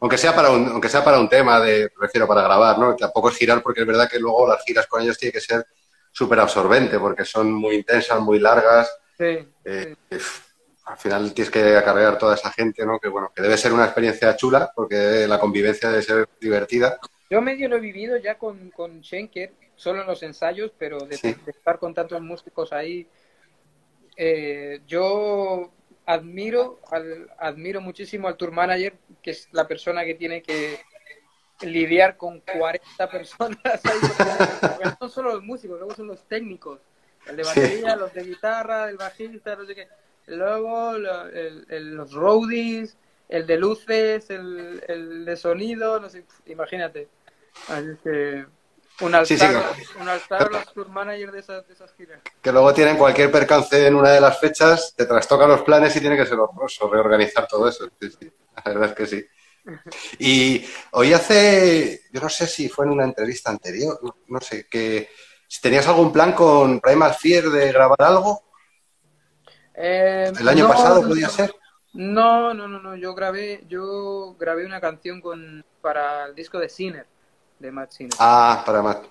Aunque 0.00 0.18
sea 0.18 0.34
para 0.34 0.50
un, 0.50 0.66
aunque 0.66 0.88
sea 0.88 1.04
para 1.04 1.20
un 1.20 1.28
tema 1.28 1.60
de, 1.60 1.90
prefiero 1.96 2.26
para 2.26 2.42
grabar, 2.42 2.76
¿no? 2.76 2.96
Tampoco 2.96 3.28
es 3.30 3.36
girar, 3.36 3.62
porque 3.62 3.82
es 3.82 3.86
verdad 3.86 4.08
que 4.10 4.18
luego 4.18 4.48
las 4.48 4.64
giras 4.64 4.88
con 4.88 5.00
ellos 5.00 5.16
tiene 5.16 5.32
que 5.32 5.40
ser 5.40 5.64
súper 6.10 6.40
absorbente, 6.40 6.98
porque 6.98 7.24
son 7.24 7.52
muy 7.52 7.76
intensas, 7.76 8.18
muy 8.20 8.40
largas. 8.40 8.90
Sí, 9.16 9.48
Eh, 9.64 9.94
pf, 10.08 10.45
al 10.86 10.96
final 10.98 11.34
tienes 11.34 11.50
que 11.50 11.76
acarrear 11.76 12.16
toda 12.16 12.34
esa 12.36 12.50
gente, 12.52 12.86
¿no? 12.86 12.98
Que 12.98 13.08
bueno, 13.08 13.32
que 13.34 13.42
debe 13.42 13.56
ser 13.58 13.72
una 13.72 13.84
experiencia 13.84 14.34
chula, 14.36 14.72
porque 14.74 15.26
la 15.28 15.38
convivencia 15.38 15.90
debe 15.90 16.02
ser 16.02 16.28
divertida. 16.40 16.98
Yo 17.28 17.42
medio 17.42 17.68
lo 17.68 17.76
he 17.76 17.80
vivido 17.80 18.16
ya 18.18 18.38
con, 18.38 18.70
con 18.70 19.02
Schenker, 19.02 19.52
solo 19.74 20.00
en 20.02 20.06
los 20.06 20.22
ensayos, 20.22 20.72
pero 20.78 21.00
de, 21.00 21.16
Sí. 21.16 21.34
de 21.44 21.50
estar 21.50 21.78
con 21.78 21.92
tantos 21.92 22.20
músicos 22.22 22.72
ahí, 22.72 23.06
eh, 24.16 24.80
yo 24.86 25.72
admiro, 26.06 26.78
al, 26.90 27.30
admiro 27.38 27.80
muchísimo 27.80 28.28
al 28.28 28.36
tour 28.36 28.52
manager, 28.52 28.94
que 29.22 29.32
es 29.32 29.48
la 29.52 29.66
persona 29.66 30.04
que 30.04 30.14
tiene 30.14 30.40
que 30.42 30.78
lidiar 31.62 32.16
con 32.16 32.40
40 32.40 33.10
personas 33.10 33.58
ahí, 33.64 33.98
no 34.84 34.96
son 35.00 35.10
solo 35.10 35.32
los 35.32 35.42
músicos, 35.42 35.78
luego 35.78 35.94
son 35.94 36.06
los 36.06 36.22
técnicos, 36.28 36.80
el 37.26 37.36
de 37.36 37.44
Sí. 37.44 37.48
batería, 37.60 37.96
los 37.96 38.12
de 38.14 38.22
guitarra, 38.24 38.88
el 38.88 38.96
bajista, 38.96 39.56
no 39.56 39.66
sé 39.66 39.74
qué, 39.74 39.88
luego 40.26 40.98
lo- 40.98 41.26
el- 41.28 41.66
el- 41.68 41.94
los 41.94 42.12
roadies, 42.12 42.96
el 43.28 43.46
de 43.46 43.56
luces, 43.58 44.30
el, 44.30 44.82
el 44.88 45.24
de 45.24 45.36
sonido, 45.36 45.98
no 46.00 46.08
sé, 46.08 46.24
imagínate. 46.46 47.08
Así 47.68 47.88
que 48.04 48.46
un 49.00 49.14
altar, 49.14 49.26
Sí, 49.26 49.36
sí. 49.38 49.46
un 50.00 50.08
altar 50.08 50.42
a 50.42 50.50
los 50.50 50.72
tour 50.72 50.88
managers 50.88 51.32
de 51.32 51.40
esas, 51.40 51.66
de 51.66 51.74
esas 51.74 51.92
giras. 51.94 52.20
Que 52.40 52.52
luego 52.52 52.72
tienen 52.72 52.96
cualquier 52.96 53.30
percance 53.30 53.86
en 53.86 53.94
una 53.94 54.10
de 54.10 54.20
las 54.20 54.38
fechas, 54.40 54.94
te 54.96 55.06
trastocan 55.06 55.48
los 55.48 55.62
planes 55.62 55.94
y 55.96 56.00
tiene 56.00 56.16
que 56.16 56.24
ser 56.26 56.38
horroroso 56.38 56.88
reorganizar 56.90 57.46
todo 57.48 57.68
eso. 57.68 57.88
Sí, 58.00 58.30
la 58.56 58.62
verdad 58.72 58.90
es 58.90 58.94
que 58.94 59.06
sí. 59.06 59.26
Y 60.18 60.64
hoy 60.92 61.12
hace, 61.12 62.02
yo 62.12 62.20
no 62.20 62.28
sé 62.28 62.46
si 62.46 62.68
fue 62.68 62.84
en 62.86 62.92
una 62.92 63.04
entrevista 63.04 63.50
anterior, 63.50 63.98
no, 64.02 64.16
no 64.28 64.40
sé, 64.40 64.66
que 64.68 65.08
si 65.48 65.60
tenías 65.60 65.86
algún 65.88 66.12
plan 66.12 66.32
con 66.32 66.80
Primal 66.80 67.14
Fear 67.14 67.44
de 67.50 67.72
grabar 67.72 68.00
algo, 68.02 68.44
Eh, 69.76 70.32
el 70.40 70.48
año 70.48 70.64
no, 70.64 70.70
pasado 70.70 71.02
podía 71.06 71.28
ser. 71.28 71.54
No, 71.92 72.54
no, 72.54 72.68
no, 72.68 72.80
no. 72.80 72.96
Yo 72.96 73.14
grabé, 73.14 73.64
yo 73.68 74.34
grabé 74.38 74.66
una 74.66 74.80
canción 74.80 75.20
con 75.20 75.64
para 75.80 76.26
el 76.26 76.34
disco 76.34 76.58
de 76.58 76.68
Sinner, 76.68 77.06
de 77.58 77.70
Matt 77.72 77.92
Sinner, 77.92 78.12
Ah, 78.18 78.62
para 78.66 78.82
Matt. 78.82 79.04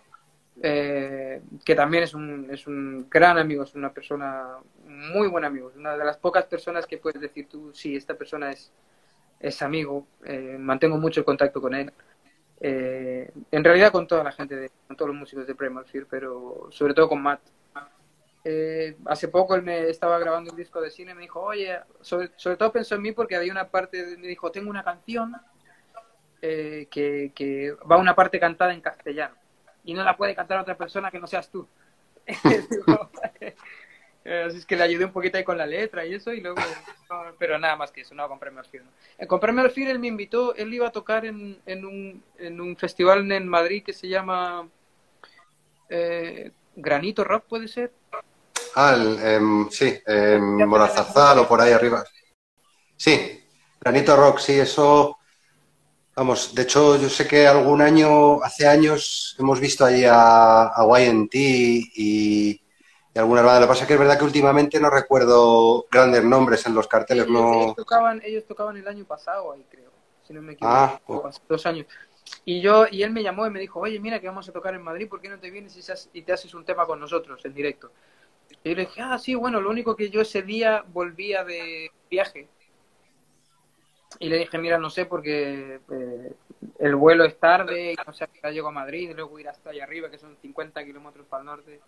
eh, 0.61 1.41
que 1.63 1.75
también 1.75 2.03
es 2.03 2.13
un, 2.13 2.47
es 2.51 2.67
un 2.67 3.07
gran 3.09 3.37
amigo, 3.37 3.63
es 3.63 3.75
una 3.75 3.91
persona 3.93 4.57
muy 4.85 5.27
buen 5.27 5.45
amigo, 5.45 5.69
es 5.69 5.75
una 5.77 5.97
de 5.97 6.05
las 6.05 6.17
pocas 6.17 6.45
personas 6.45 6.85
que 6.85 6.97
puedes 6.97 7.21
decir 7.21 7.47
tú, 7.49 7.71
sí, 7.73 7.95
esta 7.95 8.15
persona 8.15 8.51
es, 8.51 8.71
es 9.39 9.61
amigo, 9.61 10.07
eh, 10.25 10.57
mantengo 10.59 10.97
mucho 10.97 11.21
el 11.21 11.25
contacto 11.25 11.61
con 11.61 11.73
él. 11.75 11.91
Eh, 12.59 13.31
en 13.51 13.63
realidad 13.63 13.91
con 13.91 14.07
toda 14.07 14.23
la 14.23 14.31
gente, 14.31 14.55
de, 14.55 14.71
con 14.87 14.95
todos 14.95 15.09
los 15.09 15.17
músicos 15.17 15.45
de 15.47 15.55
Primal 15.55 15.85
Fear, 15.85 16.05
pero 16.09 16.67
sobre 16.71 16.93
todo 16.93 17.09
con 17.09 17.21
Matt. 17.21 17.41
Eh, 18.47 18.95
hace 19.05 19.27
poco 19.27 19.55
él 19.55 19.63
me 19.63 19.89
estaba 19.89 20.19
grabando 20.19 20.51
un 20.51 20.57
disco 20.57 20.79
de 20.79 20.91
cine 20.91 21.13
y 21.13 21.15
me 21.15 21.21
dijo, 21.23 21.41
oye, 21.41 21.79
sobre, 22.01 22.29
todo 22.29 22.71
pensó 22.71 22.93
en 22.93 23.01
mí 23.01 23.11
porque 23.11 23.35
había 23.35 23.51
una 23.51 23.69
parte, 23.69 24.17
me 24.17 24.27
dijo, 24.27 24.51
tengo 24.51 24.69
una 24.69 24.83
canción 24.83 25.35
eh, 26.43 26.87
que, 26.91 27.31
que 27.33 27.75
va 27.91 27.97
una 27.97 28.13
parte 28.13 28.39
cantada 28.39 28.71
en 28.71 28.81
castellano 28.81 29.33
y 29.83 29.95
no 29.95 30.03
la 30.03 30.15
puede 30.15 30.35
cantar 30.35 30.59
otra 30.59 30.77
persona 30.77 31.09
que 31.09 31.19
no 31.19 31.25
seas 31.25 31.49
tú. 31.49 31.67
Así 34.25 34.57
es 34.57 34.65
que 34.65 34.75
le 34.75 34.83
ayudé 34.83 35.05
un 35.05 35.11
poquito 35.11 35.37
ahí 35.37 35.43
con 35.43 35.57
la 35.57 35.67
letra 35.67 36.03
y 36.05 36.15
eso 36.15 36.33
y 36.33 36.41
luego, 36.41 36.59
pero 37.37 37.59
nada 37.59 37.75
más 37.75 37.91
que 37.91 38.01
eso, 38.01 38.15
no 38.15 38.27
con 38.27 38.39
Premio 38.39 38.59
Alfil. 38.59 38.83
no. 38.83 38.89
Eh, 39.19 39.27
Con 39.27 39.39
Premio 39.39 39.63
Alfil 39.63 39.87
él 39.87 39.99
me 39.99 40.07
invitó, 40.07 40.55
él 40.55 40.73
iba 40.73 40.87
a 40.87 40.91
tocar 40.91 41.25
en, 41.25 41.59
en, 41.67 41.85
un, 41.85 42.23
en 42.39 42.59
un 42.59 42.75
festival 42.75 43.31
en 43.31 43.47
Madrid 43.47 43.83
que 43.83 43.93
se 43.93 44.07
llama 44.07 44.67
eh, 45.89 46.51
Granito 46.75 47.23
Rock, 47.23 47.45
¿puede 47.45 47.67
ser? 47.67 47.91
Ah, 48.75 48.93
el, 48.95 49.19
em, 49.19 49.69
sí, 49.71 49.87
en 50.05 50.43
Morazarzal 50.67 51.39
o 51.39 51.47
por 51.47 51.61
ahí 51.61 51.71
arriba. 51.71 52.03
Sí, 52.97 53.15
Granito 53.81 54.15
Rock, 54.15 54.39
sí, 54.39 54.53
eso. 54.59 55.17
Vamos, 56.15 56.55
de 56.55 56.61
hecho, 56.63 56.97
yo 56.97 57.09
sé 57.09 57.27
que 57.27 57.45
algún 57.47 57.81
año, 57.81 58.41
hace 58.43 58.67
años, 58.67 59.35
hemos 59.39 59.59
visto 59.59 59.85
allí 59.85 60.05
a, 60.05 60.67
a 60.67 60.85
YNT 60.99 61.39
y, 61.39 62.53
y 63.15 63.19
alguna 63.19 63.41
banda. 63.41 63.61
Lo 63.61 63.65
que 63.67 63.69
pasa 63.71 63.81
es 63.83 63.87
que 63.87 63.93
es 63.95 63.99
verdad 63.99 64.17
que 64.17 64.25
últimamente 64.25 64.79
no 64.79 64.89
recuerdo 64.89 65.85
grandes 65.91 66.23
nombres 66.23 66.65
en 66.67 66.75
los 66.75 66.87
carteles, 66.87 67.27
ellos, 67.27 67.47
ellos 67.51 67.73
no. 67.73 67.75
tocaban, 67.75 68.21
ellos 68.23 68.45
tocaban 68.45 68.77
el 68.77 68.87
año 68.87 69.05
pasado 69.05 69.51
ahí, 69.53 69.65
creo, 69.69 69.91
si 70.23 70.33
no 70.33 70.41
me 70.41 70.53
equivoco, 70.53 70.89
Ah, 70.89 70.99
hace 71.27 71.41
dos 71.47 71.65
años. 71.65 71.87
Y 72.45 72.61
yo 72.61 72.85
y 72.91 73.03
él 73.03 73.11
me 73.11 73.23
llamó 73.23 73.47
y 73.47 73.51
me 73.51 73.59
dijo, 73.59 73.79
oye, 73.79 73.99
mira 73.99 74.19
que 74.19 74.27
vamos 74.27 74.49
a 74.49 74.53
tocar 74.53 74.73
en 74.75 74.83
Madrid, 74.83 75.07
¿por 75.09 75.21
qué 75.21 75.29
no 75.29 75.39
te 75.39 75.51
vienes 75.51 75.75
y, 75.77 75.81
se 75.81 75.93
hace- 75.93 76.09
y 76.13 76.23
te 76.23 76.33
haces 76.33 76.53
un 76.53 76.65
tema 76.65 76.85
con 76.85 76.99
nosotros 76.99 77.43
en 77.45 77.53
directo? 77.53 77.91
Y 78.65 78.69
yo 78.69 78.75
le 78.77 78.85
dije, 78.87 78.99
ah, 78.99 79.19
sí, 79.19 79.35
bueno, 79.35 79.61
lo 79.61 79.69
único 79.69 79.95
que 79.95 80.09
yo 80.09 80.21
ese 80.21 80.41
día 80.41 80.83
volvía 80.87 81.43
de 81.43 81.91
viaje. 82.09 82.47
Y 84.17 84.27
le 84.27 84.39
dije, 84.39 84.57
mira, 84.57 84.79
no 84.79 84.89
sé, 84.89 85.05
porque 85.05 85.79
eh, 85.91 86.33
el 86.79 86.95
vuelo 86.95 87.25
es 87.25 87.39
tarde, 87.39 87.91
y 87.93 87.95
no 88.07 88.11
sé, 88.11 88.27
ya 88.41 88.49
llego 88.49 88.69
a 88.69 88.71
Madrid, 88.71 89.11
y 89.11 89.13
luego 89.13 89.37
ir 89.37 89.47
hasta 89.49 89.69
allá 89.69 89.83
arriba, 89.83 90.09
que 90.09 90.17
son 90.17 90.35
50 90.41 90.83
kilómetros 90.83 91.27
para 91.27 91.41
el 91.41 91.45
norte. 91.45 91.79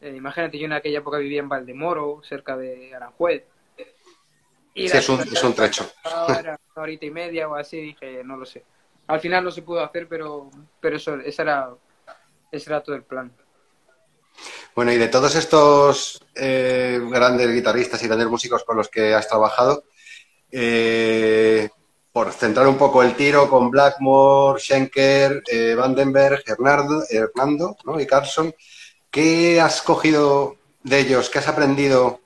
Eh, 0.00 0.14
imagínate, 0.16 0.58
yo 0.58 0.64
en 0.64 0.72
aquella 0.72 1.00
época 1.00 1.18
vivía 1.18 1.40
en 1.40 1.48
Valdemoro, 1.50 2.22
cerca 2.22 2.56
de 2.56 2.94
Aranjuez. 2.94 3.44
Y 4.72 4.88
Sí, 4.88 4.96
es 4.96 5.08
un, 5.10 5.20
es 5.20 5.44
un 5.44 5.54
trecho. 5.54 5.92
Ahora, 6.04 6.58
una 6.74 6.82
horita 6.84 7.04
y 7.04 7.10
media 7.10 7.50
o 7.50 7.54
así, 7.54 7.82
dije, 7.82 8.24
no 8.24 8.38
lo 8.38 8.46
sé. 8.46 8.64
Al 9.08 9.20
final 9.20 9.44
no 9.44 9.50
se 9.50 9.60
pudo 9.60 9.84
hacer, 9.84 10.08
pero, 10.08 10.48
pero 10.80 10.96
eso, 10.96 11.16
ese 11.16 11.42
era, 11.42 11.68
ese 12.50 12.70
era 12.70 12.82
todo 12.82 12.96
el 12.96 13.02
plan. 13.02 13.30
Bueno, 14.78 14.92
y 14.92 14.96
de 14.96 15.08
todos 15.08 15.34
estos 15.34 16.20
eh, 16.36 17.00
grandes 17.10 17.52
guitarristas 17.52 18.00
y 18.02 18.06
grandes 18.06 18.28
músicos 18.28 18.62
con 18.62 18.76
los 18.76 18.88
que 18.88 19.12
has 19.12 19.26
trabajado, 19.26 19.82
eh, 20.52 21.68
por 22.12 22.32
centrar 22.32 22.68
un 22.68 22.78
poco 22.78 23.02
el 23.02 23.16
tiro 23.16 23.48
con 23.50 23.70
Blackmore, 23.70 24.60
Schenker, 24.60 25.42
eh, 25.50 25.74
Vandenberg, 25.74 26.42
Hernando, 26.46 27.02
Hernando 27.10 27.76
¿no? 27.84 28.00
y 28.00 28.06
Carlson, 28.06 28.54
¿qué 29.10 29.60
has 29.60 29.82
cogido 29.82 30.56
de 30.84 31.00
ellos? 31.00 31.28
¿Qué 31.28 31.40
has 31.40 31.48
aprendido 31.48 32.20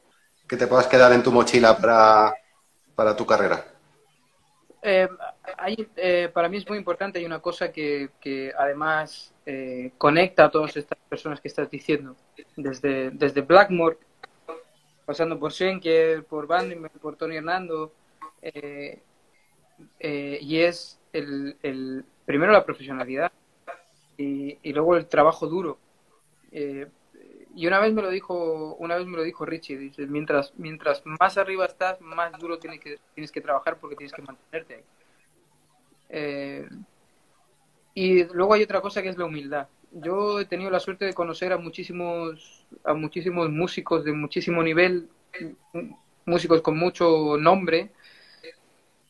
que 0.47 0.59
te 0.59 0.67
puedas 0.67 0.87
quedar 0.89 1.13
en 1.13 1.23
tu 1.23 1.33
mochila 1.33 1.79
para, 1.79 2.35
para 2.95 3.17
tu 3.17 3.25
carrera? 3.27 3.65
Eh, 4.83 5.09
para 6.35 6.49
mí 6.49 6.59
es 6.59 6.69
muy 6.69 6.77
importante, 6.77 7.19
hay 7.19 7.25
una 7.25 7.41
cosa 7.41 7.73
que 7.73 8.11
además 8.59 9.32
eh, 9.47 9.93
conecta 9.99 10.45
a 10.47 10.51
todas 10.51 10.77
estas 10.77 10.99
personas 11.09 11.41
que 11.41 11.49
estás 11.49 11.71
diciendo, 11.71 12.17
desde, 12.57 13.11
desde 13.11 13.41
Blackmore, 13.43 13.99
pasando 15.05 15.39
por 15.39 15.53
Schenker, 15.53 16.25
por 16.25 16.47
Vandenberg, 16.47 16.99
por 17.01 17.17
Tony 17.17 17.37
Hernando, 17.37 17.93
y 20.01 20.59
es 20.59 20.99
el, 21.13 21.57
el, 21.63 22.05
primero 22.25 22.53
la 22.53 22.65
profesionalidad 22.65 23.33
y, 24.17 24.59
y 24.63 24.73
luego 24.73 24.97
el 24.97 25.07
trabajo 25.07 25.47
duro 25.47 25.79
y 27.55 27.67
una 27.67 27.81
vez 27.81 27.93
me 27.93 28.03
lo 28.03 28.11
dijo, 28.11 28.75
una 28.77 28.97
vez 28.97 29.07
me 29.07 29.17
lo 29.17 29.23
dijo 29.23 29.45
Richie, 29.45 29.77
dice, 29.77 30.07
mientras, 30.07 30.53
mientras 30.57 31.03
más 31.05 31.37
arriba 31.37 31.67
estás, 31.67 32.01
más 32.01 32.33
duro 32.39 32.59
tienes 32.59 32.81
que, 32.81 32.99
tienes 33.15 33.31
que 33.31 33.41
trabajar 33.41 33.79
porque 33.79 33.97
tienes 33.97 34.13
que 34.13 34.23
mantenerte 34.23 34.75
ahí. 34.75 34.85
Eh, 37.95 38.01
y 38.01 38.25
luego 38.25 38.55
hay 38.55 38.63
otra 38.63 38.81
cosa 38.81 39.03
que 39.03 39.09
es 39.09 39.19
la 39.19 39.25
humildad. 39.25 39.69
Yo 39.93 40.41
he 40.41 40.47
tenido 40.47 40.71
la 40.71 40.81
suerte 40.81 41.05
de 41.05 41.15
conocer 41.15 41.53
a 41.53 41.59
muchísimos, 41.59 42.67
a 42.85 42.95
muchísimos 42.95 43.51
músicos 43.51 44.05
de 44.05 44.13
muchísimo 44.13 44.63
nivel, 44.63 45.09
músicos 46.25 46.63
con 46.63 46.79
mucho 46.79 47.37
nombre, 47.39 47.91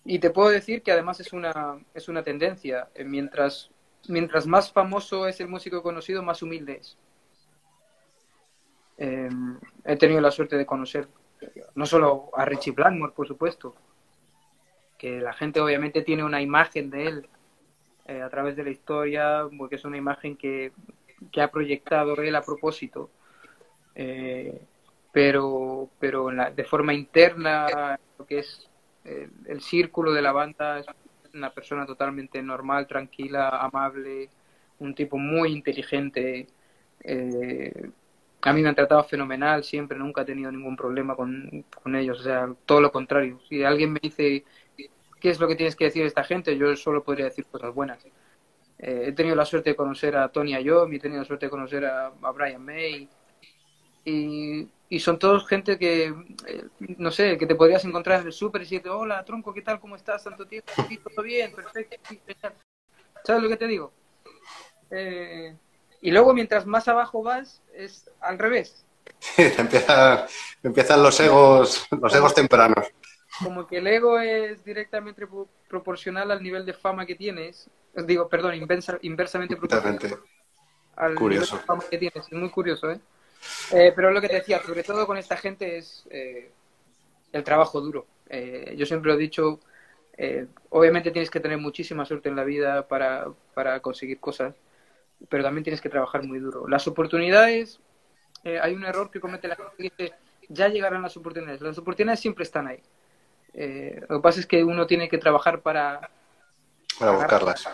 y 0.04 0.18
te 0.18 0.30
puedo 0.30 0.48
decir 0.50 0.82
que 0.82 0.90
además 0.90 1.20
es 1.20 1.32
una, 1.32 1.78
es 1.94 2.08
una 2.08 2.24
tendencia. 2.24 2.88
Mientras, 3.04 3.70
mientras 4.08 4.46
más 4.46 4.72
famoso 4.72 5.28
es 5.28 5.40
el 5.40 5.48
músico 5.48 5.82
conocido, 5.82 6.22
más 6.22 6.42
humilde 6.42 6.78
es. 6.80 6.96
Eh, 8.98 9.30
he 9.84 9.96
tenido 9.96 10.20
la 10.20 10.30
suerte 10.30 10.56
de 10.56 10.66
conocer 10.66 11.08
no 11.74 11.86
solo 11.86 12.30
a 12.34 12.44
Richie 12.44 12.72
Blackmore, 12.72 13.12
por 13.12 13.26
supuesto, 13.26 13.74
que 14.98 15.20
la 15.20 15.32
gente 15.32 15.60
obviamente 15.60 16.02
tiene 16.02 16.24
una 16.24 16.40
imagen 16.40 16.90
de 16.90 17.06
él 17.06 17.28
eh, 18.06 18.20
a 18.22 18.28
través 18.30 18.56
de 18.56 18.64
la 18.64 18.70
historia, 18.70 19.44
porque 19.56 19.76
es 19.76 19.84
una 19.84 19.96
imagen 19.96 20.36
que, 20.36 20.72
ha 21.40 21.48
proyectado 21.48 22.16
él 22.16 22.34
a 22.34 22.42
propósito, 22.42 23.10
eh, 23.94 24.60
pero, 25.12 25.88
pero 26.00 26.28
de 26.30 26.64
forma 26.64 26.94
interna, 26.94 27.98
lo 28.18 28.26
que 28.26 28.40
es 28.40 28.68
el, 29.04 29.60
círculo 29.60 30.12
de 30.12 30.22
la 30.22 30.32
banda, 30.32 30.80
es 30.80 30.86
una 31.34 31.50
persona 31.50 31.86
totalmente 31.86 32.42
normal, 32.42 32.86
tranquila, 32.86 33.48
amable, 33.48 34.28
un 34.78 34.94
tipo 34.94 35.18
muy 35.18 35.52
inteligente. 35.52 36.46
Eh, 37.04 37.90
a 38.42 38.52
mí 38.52 38.62
me 38.62 38.68
han 38.68 38.74
tratado 38.74 39.04
fenomenal 39.04 39.64
siempre, 39.64 39.98
nunca 39.98 40.22
he 40.22 40.24
tenido 40.24 40.50
ningún 40.50 40.76
problema 40.76 41.14
con, 41.14 41.64
ellos, 41.94 42.20
o 42.20 42.22
sea, 42.22 42.52
todo 42.66 42.80
lo 42.80 42.90
contrario. 42.92 43.40
Si 43.48 43.62
alguien 43.62 43.92
me 43.92 44.00
dice 44.02 44.44
qué 45.22 45.30
es 45.30 45.38
lo 45.38 45.46
que 45.46 45.54
tienes 45.54 45.76
que 45.76 45.84
decir 45.84 46.02
a 46.02 46.08
esta 46.08 46.24
gente, 46.24 46.58
yo 46.58 46.74
solo 46.74 47.04
podría 47.04 47.26
decir 47.26 47.46
cosas 47.46 47.72
buenas. 47.72 48.04
Eh, 48.76 49.04
he 49.06 49.12
tenido 49.12 49.36
la 49.36 49.44
suerte 49.44 49.70
de 49.70 49.76
conocer 49.76 50.16
a 50.16 50.28
Tony 50.28 50.52
Iommi, 50.60 50.96
he 50.96 50.98
tenido 50.98 51.20
la 51.20 51.26
suerte 51.26 51.46
de 51.46 51.50
conocer 51.50 51.84
a, 51.86 52.10
Brian 52.34 52.64
May, 52.64 53.08
y, 54.04 54.68
son 54.98 55.18
todos 55.18 55.46
gente 55.46 55.78
que, 55.78 56.12
eh, 56.46 56.64
no 56.98 57.10
sé, 57.12 57.38
que 57.38 57.46
te 57.46 57.54
podrías 57.54 57.84
encontrar 57.84 58.20
en 58.20 58.26
el 58.26 58.32
súper 58.32 58.62
y 58.62 58.64
decirte, 58.64 58.88
hola, 58.90 59.24
tronco, 59.24 59.54
¿qué 59.54 59.62
tal? 59.62 59.78
¿Cómo 59.78 59.94
estás? 59.94 60.24
¿Tanto 60.24 60.44
tiempo? 60.44 60.70
Sí, 60.88 60.98
todo 60.98 61.22
bien, 61.22 61.52
perfecto. 61.52 61.96
¿Sabes 63.24 63.42
lo 63.42 63.48
que 63.48 63.56
te 63.56 63.68
digo? 63.68 63.92
Eh, 64.90 65.56
y 66.02 66.10
luego, 66.10 66.34
mientras 66.34 66.66
más 66.66 66.88
abajo 66.88 67.22
vas, 67.22 67.62
es 67.72 68.10
al 68.20 68.38
revés. 68.38 68.84
empiezan 70.62 71.02
los 71.02 71.20
egos, 71.20 71.86
los 71.90 72.14
egos 72.14 72.34
tempranos. 72.34 72.92
Como 73.42 73.66
que 73.66 73.78
el 73.78 73.86
ego 73.86 74.18
es 74.18 74.64
directamente 74.64 75.26
proporcional 75.68 76.30
al 76.30 76.42
nivel 76.42 76.64
de 76.66 76.72
fama 76.72 77.06
que 77.06 77.14
tienes. 77.14 77.68
Digo, 77.94 78.28
perdón, 78.28 78.54
inversamente 79.02 79.56
proporcional 79.56 79.98
al 80.96 81.14
curioso. 81.14 81.54
nivel 81.54 81.60
de 81.60 81.66
fama 81.66 81.84
que 81.90 81.98
tienes. 81.98 82.26
Es 82.26 82.32
muy 82.32 82.50
curioso, 82.50 82.90
¿eh? 82.90 83.00
¿eh? 83.72 83.92
pero 83.94 84.10
lo 84.10 84.20
que 84.20 84.28
te 84.28 84.36
decía, 84.36 84.62
sobre 84.62 84.82
todo 84.82 85.06
con 85.06 85.16
esta 85.16 85.36
gente, 85.36 85.78
es 85.78 86.06
eh, 86.10 86.50
el 87.32 87.44
trabajo 87.44 87.80
duro. 87.80 88.06
Eh, 88.28 88.74
yo 88.76 88.86
siempre 88.86 89.10
lo 89.10 89.18
he 89.18 89.20
dicho, 89.20 89.60
obviamente 90.70 91.10
tienes 91.10 91.30
que 91.30 91.40
tener 91.40 91.58
muchísima 91.58 92.04
suerte 92.04 92.28
en 92.28 92.36
la 92.36 92.44
vida 92.44 92.86
para, 92.86 93.26
para 93.54 93.80
conseguir 93.80 94.20
cosas 94.20 94.54
pero 95.28 95.42
también 95.42 95.64
tienes 95.64 95.80
que 95.80 95.88
trabajar 95.88 96.24
muy 96.24 96.38
duro. 96.38 96.68
Las 96.68 96.86
oportunidades, 96.86 97.80
eh, 98.44 98.58
hay 98.60 98.74
un 98.74 98.84
error 98.84 99.10
que 99.10 99.20
comete 99.20 99.48
la 99.48 99.56
gente 99.56 99.72
que 99.76 99.82
dice, 99.82 100.14
ya 100.48 100.68
llegarán 100.68 101.02
las 101.02 101.16
oportunidades. 101.16 101.60
Las 101.60 101.78
oportunidades 101.78 102.20
siempre 102.20 102.44
están 102.44 102.66
ahí. 102.66 102.80
Eh, 103.54 104.00
lo 104.08 104.16
que 104.16 104.22
pasa 104.22 104.40
es 104.40 104.46
que 104.46 104.64
uno 104.64 104.86
tiene 104.86 105.08
que 105.08 105.18
trabajar 105.18 105.60
para... 105.60 106.10
Para 106.98 107.12
buscarlas. 107.12 107.68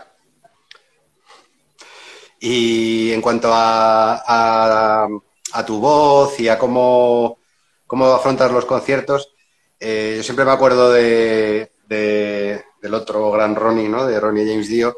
Y 2.41 3.13
en 3.13 3.21
cuanto 3.21 3.51
a, 3.53 5.09
a, 5.53 5.67
tu 5.67 5.81
voz 5.81 6.39
y 6.39 6.49
a 6.49 6.59
cómo, 6.59 7.39
cómo 7.87 8.07
afrontas 8.07 8.53
los 8.53 8.65
conciertos, 8.65 9.35
eh, 9.81 10.15
yo 10.17 10.23
siempre 10.23 10.45
me 10.45 10.53
acuerdo 10.53 10.93
de, 10.93 11.73
del 11.89 12.95
otro 12.95 13.31
gran 13.33 13.57
Ronnie, 13.57 13.89
¿no? 13.89 14.07
De 14.07 14.21
Ronnie 14.21 14.47
James 14.47 14.69
Dio, 14.69 14.97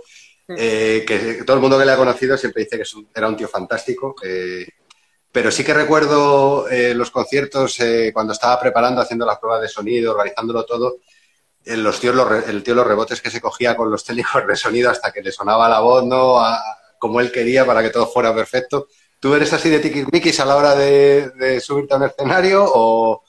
eh, 0.49 1.05
que 1.07 1.45
todo 1.45 1.57
el 1.57 1.63
mundo 1.63 1.79
que 1.79 1.87
le 1.87 1.93
ha 1.93 1.97
conocido 1.97 2.37
siempre 2.37 2.65
dice 2.65 2.77
que 2.77 2.85
era 3.15 3.29
un 3.29 3.37
tío 3.37 3.49
fantástico. 3.49 4.15
Eh, 4.23 4.67
pero 5.33 5.51
sí 5.51 5.63
que 5.63 5.75
recuerdo 5.75 6.69
eh, 6.69 6.95
los 6.95 7.11
conciertos 7.11 7.79
cuando 8.13 8.33
estaba 8.33 8.59
preparando, 8.61 9.01
haciendo 9.01 9.25
las 9.25 9.39
pruebas 9.39 9.63
de 9.63 9.69
sonido, 9.69 10.13
organizándolo 10.13 10.65
todo, 10.65 10.97
los 11.65 12.01
tíos, 12.01 12.17
el 12.49 12.63
tío 12.63 12.75
los 12.75 12.87
rebotes 12.87 13.21
que 13.21 13.31
se 13.31 13.41
cogía 13.41 13.77
con 13.77 13.91
los 13.91 14.05
técnicos 14.05 14.47
de 14.47 14.57
sonido 14.57 14.91
hasta 14.91 15.13
que 15.13 15.23
le 15.23 15.31
sonaba 15.31 15.69
la 15.69 15.81
voz, 15.81 16.05
¿no? 16.05 16.41
como 16.99 17.21
él 17.21 17.33
quería 17.33 17.65
para 17.65 17.83
que 17.83 17.91
todo 17.91 18.07
fuera 18.07 18.35
perfecto. 18.35 18.89
¿Tú 19.19 19.35
eres 19.35 19.53
así 19.53 19.69
de 19.69 19.81
tiquismiquis 19.81 20.39
a 20.41 20.45
la 20.45 20.57
hora 20.57 20.75
de, 20.75 21.61
subirte 21.61 21.95
a 21.95 21.97
un 21.99 22.05
escenario 22.05 22.65
o, 22.65 23.23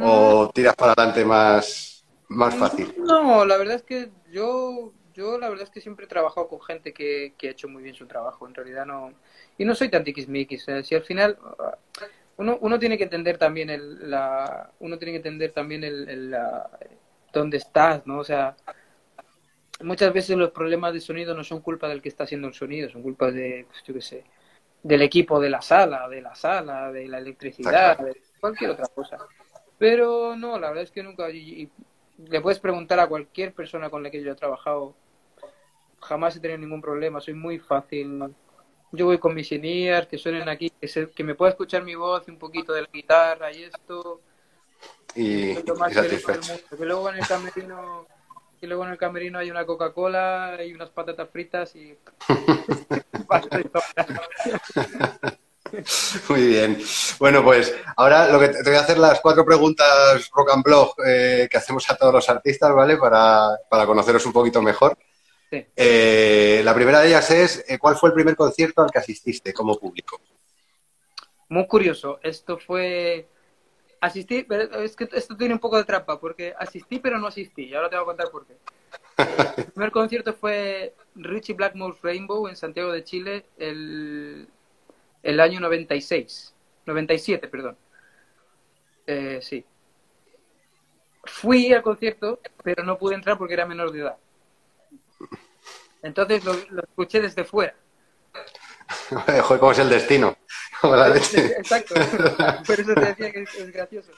o 0.00 0.44
mm. 0.48 0.52
tiras 0.52 0.74
para 0.74 0.92
adelante 0.92 1.24
más, 1.24 2.04
más 2.28 2.54
fácil? 2.54 2.94
No, 2.98 3.44
la 3.44 3.56
verdad 3.56 3.76
es 3.76 3.82
que 3.82 4.10
yo 4.30 4.92
yo 5.14 5.38
la 5.38 5.48
verdad 5.48 5.64
es 5.64 5.70
que 5.70 5.80
siempre 5.80 6.06
he 6.06 6.08
trabajado 6.08 6.48
con 6.48 6.60
gente 6.60 6.92
que, 6.92 7.34
ha 7.42 7.46
hecho 7.46 7.68
muy 7.68 7.82
bien 7.82 7.94
su 7.94 8.06
trabajo. 8.06 8.46
En 8.46 8.54
realidad 8.54 8.86
no. 8.86 9.12
Y 9.58 9.64
no 9.64 9.74
soy 9.74 9.88
tan 9.88 10.04
tiquismiquis. 10.04 10.66
si 10.82 10.94
al 10.94 11.02
final. 11.02 11.38
Uno, 12.36 12.56
uno 12.62 12.78
tiene 12.78 12.96
que 12.96 13.04
entender 13.04 13.36
también 13.36 13.68
el, 13.68 14.10
la, 14.10 14.70
uno 14.78 14.96
tiene 14.96 15.12
que 15.12 15.18
entender 15.18 15.52
también 15.52 15.84
el, 15.84 16.30
la, 16.30 16.70
dónde 17.32 17.58
estás, 17.58 18.06
¿no? 18.06 18.18
O 18.18 18.24
sea, 18.24 18.56
muchas 19.82 20.12
veces 20.12 20.36
los 20.36 20.50
problemas 20.50 20.92
de 20.94 21.00
sonido 21.00 21.34
no 21.34 21.44
son 21.44 21.60
culpa 21.60 21.88
del 21.88 22.00
que 22.00 22.08
está 22.08 22.24
haciendo 22.24 22.48
el 22.48 22.54
sonido, 22.54 22.88
son 22.88 23.02
culpa 23.02 23.30
de, 23.30 23.66
pues, 23.68 23.82
yo 23.84 23.94
qué 23.94 24.00
sé, 24.00 24.24
del 24.82 25.02
equipo 25.02 25.40
de 25.40 25.50
la 25.50 25.60
sala, 25.60 26.08
de 26.08 26.22
la 26.22 26.34
sala, 26.34 26.90
de 26.92 27.08
la 27.08 27.18
electricidad, 27.18 27.98
de 27.98 28.16
cualquier 28.40 28.70
otra 28.70 28.86
cosa. 28.86 29.18
Pero 29.78 30.36
no, 30.36 30.58
la 30.58 30.68
verdad 30.68 30.84
es 30.84 30.90
que 30.90 31.02
nunca, 31.02 31.28
le 32.28 32.40
puedes 32.40 32.58
preguntar 32.58 33.00
a 33.00 33.08
cualquier 33.08 33.52
persona 33.52 33.90
con 33.90 34.02
la 34.02 34.10
que 34.10 34.22
yo 34.22 34.32
he 34.32 34.36
trabajado 34.36 34.94
jamás 36.00 36.36
he 36.36 36.40
tenido 36.40 36.58
ningún 36.58 36.80
problema, 36.80 37.20
soy 37.20 37.34
muy 37.34 37.58
fácil. 37.58 38.34
Yo 38.92 39.06
voy 39.06 39.18
con 39.18 39.34
mis 39.34 39.52
in 39.52 39.62
que 39.62 40.18
suenen 40.18 40.48
aquí, 40.48 40.70
que, 40.70 41.08
que 41.14 41.24
me 41.24 41.34
pueda 41.34 41.50
escuchar 41.50 41.84
mi 41.84 41.94
voz 41.94 42.26
y 42.26 42.30
un 42.30 42.38
poquito 42.38 42.72
de 42.72 42.82
la 42.82 42.88
guitarra 42.92 43.52
y 43.52 43.64
esto. 43.64 44.20
Y, 45.14 45.54
Que 45.54 46.84
luego 46.84 47.10
en 47.10 47.16
el 47.16 47.26
camerino, 47.26 48.06
que 48.58 48.66
luego 48.66 48.84
en 48.84 48.92
el 48.92 48.98
camerino 48.98 49.38
hay 49.38 49.50
una 49.50 49.66
Coca-Cola 49.66 50.58
y 50.64 50.72
unas 50.72 50.90
patatas 50.90 51.28
fritas 51.30 51.76
y 51.76 51.96
Muy 56.28 56.46
bien. 56.46 56.78
Bueno, 57.18 57.42
pues 57.42 57.74
ahora 57.96 58.28
lo 58.28 58.38
que 58.38 58.48
te, 58.48 58.62
voy 58.62 58.74
a 58.74 58.80
hacer 58.80 58.98
las 58.98 59.20
cuatro 59.20 59.44
preguntas 59.44 60.30
rock 60.32 60.50
and 60.52 60.64
blog 60.64 60.94
eh, 61.06 61.48
que 61.50 61.58
hacemos 61.58 61.88
a 61.90 61.96
todos 61.96 62.12
los 62.12 62.28
artistas, 62.28 62.74
¿vale? 62.74 62.96
Para, 62.96 63.48
para 63.68 63.86
conoceros 63.86 64.24
un 64.26 64.32
poquito 64.32 64.62
mejor. 64.62 64.96
Eh, 65.52 66.62
la 66.64 66.74
primera 66.74 67.00
de 67.00 67.08
ellas 67.08 67.30
es, 67.30 67.64
eh, 67.68 67.78
¿cuál 67.78 67.96
fue 67.96 68.10
el 68.10 68.14
primer 68.14 68.36
concierto 68.36 68.82
al 68.82 68.90
que 68.90 68.98
asististe 68.98 69.52
como 69.52 69.78
público? 69.78 70.20
Muy 71.48 71.66
curioso, 71.66 72.20
esto 72.22 72.58
fue... 72.58 73.28
Asistí, 74.00 74.44
pero 74.44 74.80
es 74.80 74.96
que 74.96 75.06
esto 75.12 75.36
tiene 75.36 75.52
un 75.52 75.60
poco 75.60 75.76
de 75.76 75.84
trampa, 75.84 76.18
porque 76.18 76.54
asistí 76.58 77.00
pero 77.00 77.18
no 77.18 77.26
asistí, 77.26 77.64
y 77.64 77.74
ahora 77.74 77.90
te 77.90 77.96
voy 77.96 78.04
a 78.04 78.06
contar 78.06 78.30
por 78.30 78.46
qué. 78.46 78.56
El 79.58 79.64
primer 79.66 79.90
concierto 79.90 80.32
fue 80.32 80.94
Richie 81.16 81.54
Blackmore's 81.54 82.00
Rainbow 82.00 82.48
en 82.48 82.56
Santiago 82.56 82.92
de 82.92 83.04
Chile 83.04 83.44
el, 83.58 84.48
el 85.22 85.40
año 85.40 85.60
96, 85.60 86.54
97, 86.86 87.48
perdón. 87.48 87.76
Eh, 89.06 89.40
sí. 89.42 89.64
fui 91.24 91.72
al 91.72 91.82
concierto, 91.82 92.40
pero 92.62 92.84
no 92.84 92.98
pude 92.98 93.14
entrar 93.14 93.36
porque 93.36 93.54
era 93.54 93.66
menor 93.66 93.92
de 93.92 94.00
edad. 94.00 94.16
Entonces 96.02 96.44
lo, 96.44 96.54
lo 96.70 96.82
escuché 96.82 97.20
desde 97.20 97.44
fuera. 97.44 97.74
Joder, 99.10 99.60
¿cómo 99.60 99.72
es 99.72 99.78
el 99.78 99.90
destino? 99.90 100.36
Como 100.80 100.96
la 100.96 101.08
leche. 101.08 101.46
Exacto. 101.58 101.94
Por 102.66 102.80
eso 102.80 102.94
te 102.94 103.00
decía 103.00 103.32
que 103.32 103.42
es, 103.42 103.54
es 103.54 103.72
gracioso. 103.72 104.12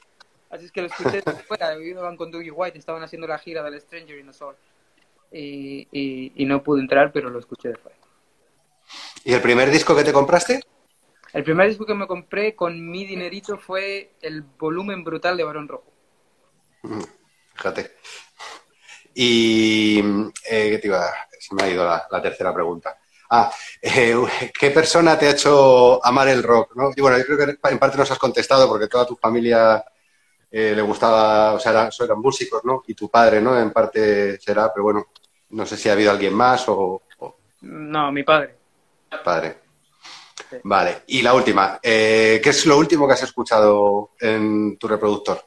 Así 0.50 0.66
es 0.66 0.72
que 0.72 0.82
lo 0.82 0.86
escuché 0.88 1.22
desde 1.22 1.42
fuera. 1.42 1.76
Iban 1.78 2.16
con 2.16 2.30
Dougie 2.30 2.50
White, 2.50 2.78
estaban 2.78 3.02
haciendo 3.02 3.26
la 3.26 3.38
gira 3.38 3.62
del 3.62 3.80
Stranger 3.80 4.18
in 4.18 4.26
the 4.26 4.32
Soul. 4.32 4.54
Y, 5.32 5.88
y, 5.90 6.32
y 6.36 6.44
no 6.44 6.62
pude 6.62 6.82
entrar, 6.82 7.10
pero 7.10 7.30
lo 7.30 7.38
escuché 7.38 7.70
de 7.70 7.76
fuera. 7.76 7.96
¿Y 9.24 9.32
el 9.32 9.40
primer 9.40 9.70
disco 9.70 9.96
que 9.96 10.04
te 10.04 10.12
compraste? 10.12 10.60
El 11.32 11.44
primer 11.44 11.68
disco 11.68 11.86
que 11.86 11.94
me 11.94 12.06
compré 12.06 12.54
con 12.54 12.90
mi 12.90 13.04
dinerito 13.06 13.56
fue 13.58 14.14
el 14.20 14.42
volumen 14.42 15.02
brutal 15.02 15.36
de 15.36 15.44
Barón 15.44 15.68
Rojo. 15.68 15.90
Mm, 16.82 17.02
Fíjate. 17.54 17.92
Y 19.14 19.98
eh, 20.48 20.70
¿qué 20.70 20.78
te 20.78 20.86
iba? 20.88 21.06
Se 21.38 21.54
me 21.54 21.64
ha 21.64 21.68
ido 21.70 21.84
la, 21.84 22.06
la 22.10 22.22
tercera 22.22 22.52
pregunta. 22.52 22.98
Ah, 23.30 23.50
eh, 23.80 24.14
¿qué 24.58 24.70
persona 24.70 25.18
te 25.18 25.26
ha 25.26 25.30
hecho 25.30 26.04
amar 26.04 26.28
el 26.28 26.42
rock? 26.42 26.74
¿no? 26.76 26.90
Y 26.94 27.00
bueno, 27.00 27.16
yo 27.18 27.24
creo 27.24 27.38
que 27.38 27.68
en 27.68 27.78
parte 27.78 27.96
nos 27.98 28.10
has 28.10 28.18
contestado 28.18 28.68
porque 28.68 28.88
toda 28.88 29.06
tu 29.06 29.16
familia 29.16 29.82
eh, 30.50 30.72
le 30.76 30.82
gustaba, 30.82 31.54
o 31.54 31.58
sea, 31.58 31.72
eran, 31.72 31.90
eran 31.98 32.20
músicos, 32.20 32.62
¿no? 32.64 32.82
Y 32.86 32.94
tu 32.94 33.08
padre, 33.10 33.40
¿no? 33.40 33.58
En 33.58 33.70
parte 33.70 34.38
será, 34.38 34.70
pero 34.72 34.84
bueno, 34.84 35.06
no 35.50 35.64
sé 35.64 35.76
si 35.78 35.88
ha 35.88 35.92
habido 35.92 36.10
alguien 36.10 36.34
más 36.34 36.68
o, 36.68 37.02
o 37.18 37.36
No, 37.62 38.12
mi 38.12 38.22
padre. 38.22 38.54
padre. 39.24 39.61
Sí. 40.52 40.58
Vale, 40.64 41.02
y 41.06 41.22
la 41.22 41.32
última. 41.32 41.80
eh, 41.82 42.40
¿Qué 42.42 42.50
es 42.50 42.66
lo 42.66 42.76
último 42.76 43.06
que 43.06 43.14
has 43.14 43.22
escuchado 43.22 44.10
en 44.20 44.76
tu 44.76 44.86
reproductor 44.86 45.40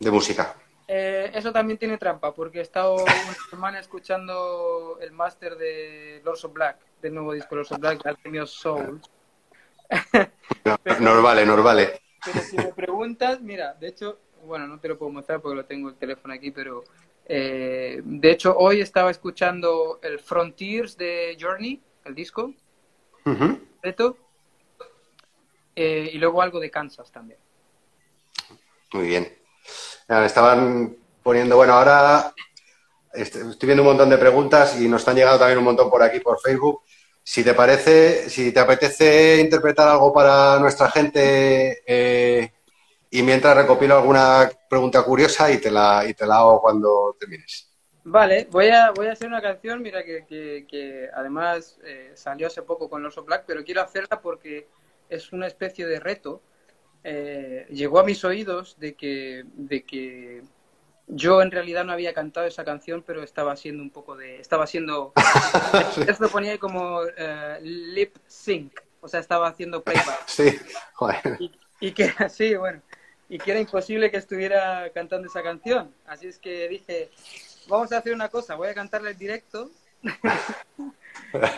de 0.00 0.10
música? 0.10 0.56
Eh, 0.88 1.30
eso 1.32 1.52
también 1.52 1.78
tiene 1.78 1.96
trampa, 1.96 2.34
porque 2.34 2.58
he 2.58 2.62
estado 2.62 2.96
una 2.96 3.04
semana 3.50 3.78
escuchando 3.78 4.98
el 5.00 5.12
máster 5.12 5.56
de 5.56 6.20
Lords 6.24 6.44
of 6.44 6.52
Black, 6.52 6.78
del 7.00 7.14
nuevo 7.14 7.32
disco 7.32 7.54
Lords 7.54 7.70
of 7.70 7.78
Black, 7.78 8.04
Alchemy 8.04 8.40
Soul. 8.46 9.00
No, 10.64 10.78
nos 11.00 11.22
vale, 11.22 11.46
nos 11.46 11.62
vale. 11.62 12.00
Pero 12.24 12.40
si 12.40 12.56
me 12.56 12.72
preguntas, 12.72 13.40
mira, 13.40 13.74
de 13.74 13.88
hecho, 13.88 14.18
bueno, 14.44 14.66
no 14.66 14.80
te 14.80 14.88
lo 14.88 14.98
puedo 14.98 15.12
mostrar 15.12 15.40
porque 15.40 15.56
lo 15.56 15.64
tengo 15.64 15.88
el 15.88 15.94
teléfono 15.94 16.34
aquí, 16.34 16.50
pero 16.50 16.82
eh, 17.26 18.02
de 18.04 18.30
hecho 18.30 18.56
hoy 18.56 18.80
estaba 18.80 19.10
escuchando 19.10 20.00
el 20.02 20.18
Frontiers 20.18 20.96
de 20.96 21.36
Journey, 21.40 21.80
el 22.04 22.14
disco. 22.14 22.52
Eh, 25.76 26.10
y 26.12 26.18
luego 26.18 26.40
algo 26.42 26.60
de 26.60 26.70
Kansas 26.70 27.10
también. 27.10 27.38
Muy 28.92 29.06
bien. 29.08 29.38
Estaban 30.08 30.96
poniendo, 31.22 31.56
bueno, 31.56 31.74
ahora 31.74 32.32
est- 33.12 33.36
estoy 33.36 33.66
viendo 33.66 33.82
un 33.82 33.88
montón 33.88 34.10
de 34.10 34.18
preguntas 34.18 34.80
y 34.80 34.88
nos 34.88 35.00
están 35.02 35.16
llegando 35.16 35.38
también 35.38 35.58
un 35.58 35.64
montón 35.64 35.90
por 35.90 36.02
aquí, 36.02 36.20
por 36.20 36.40
Facebook. 36.40 36.82
Si 37.22 37.42
te 37.42 37.54
parece, 37.54 38.28
si 38.28 38.52
te 38.52 38.60
apetece 38.60 39.40
interpretar 39.40 39.88
algo 39.88 40.12
para 40.12 40.58
nuestra 40.58 40.90
gente 40.90 41.82
eh, 41.86 42.52
y 43.10 43.22
mientras 43.22 43.56
recopilo 43.56 43.96
alguna 43.96 44.50
pregunta 44.68 45.02
curiosa 45.02 45.50
y 45.50 45.58
te 45.58 45.70
la, 45.70 46.04
y 46.06 46.14
te 46.14 46.26
la 46.26 46.36
hago 46.38 46.60
cuando 46.60 47.16
termines. 47.18 47.73
Vale, 48.04 48.46
voy 48.50 48.68
a, 48.68 48.90
voy 48.90 49.06
a 49.06 49.12
hacer 49.12 49.28
una 49.28 49.40
canción, 49.40 49.80
mira, 49.80 50.04
que, 50.04 50.26
que, 50.26 50.66
que 50.68 51.08
además 51.14 51.78
eh, 51.84 52.12
salió 52.14 52.46
hace 52.46 52.60
poco 52.60 52.90
con 52.90 53.04
of 53.04 53.24
Black, 53.24 53.44
pero 53.46 53.64
quiero 53.64 53.80
hacerla 53.80 54.20
porque 54.20 54.66
es 55.08 55.32
una 55.32 55.46
especie 55.46 55.86
de 55.86 56.00
reto. 56.00 56.42
Eh, 57.02 57.66
llegó 57.70 57.98
a 57.98 58.04
mis 58.04 58.22
oídos 58.24 58.78
de 58.78 58.94
que, 58.94 59.44
de 59.54 59.84
que 59.84 60.42
yo 61.06 61.40
en 61.40 61.50
realidad 61.50 61.84
no 61.84 61.92
había 61.92 62.12
cantado 62.12 62.46
esa 62.46 62.64
canción, 62.64 63.02
pero 63.06 63.22
estaba 63.22 63.52
haciendo 63.52 63.82
un 63.82 63.90
poco 63.90 64.16
de... 64.16 64.38
Estaba 64.38 64.64
haciendo... 64.64 65.14
Esto 66.06 66.28
ponía 66.28 66.52
ahí 66.52 66.58
como 66.58 67.00
eh, 67.16 67.58
lip 67.62 68.16
sync, 68.26 68.80
o 69.00 69.08
sea, 69.08 69.20
estaba 69.20 69.48
haciendo 69.48 69.82
playback. 69.82 70.24
Sí, 70.26 70.58
joder. 70.92 71.36
Y, 71.38 71.52
y 71.80 71.92
que 71.92 72.12
así, 72.18 72.54
bueno, 72.54 72.82
y 73.30 73.38
que 73.38 73.50
era 73.50 73.60
imposible 73.60 74.10
que 74.10 74.18
estuviera 74.18 74.90
cantando 74.92 75.26
esa 75.26 75.42
canción. 75.42 75.94
Así 76.06 76.26
es 76.26 76.38
que 76.38 76.68
dije, 76.68 77.10
vamos 77.68 77.92
a 77.92 77.98
hacer 77.98 78.14
una 78.14 78.28
cosa, 78.28 78.54
voy 78.54 78.68
a 78.68 78.74
cantarla 78.74 79.10
en 79.10 79.18
directo. 79.18 79.70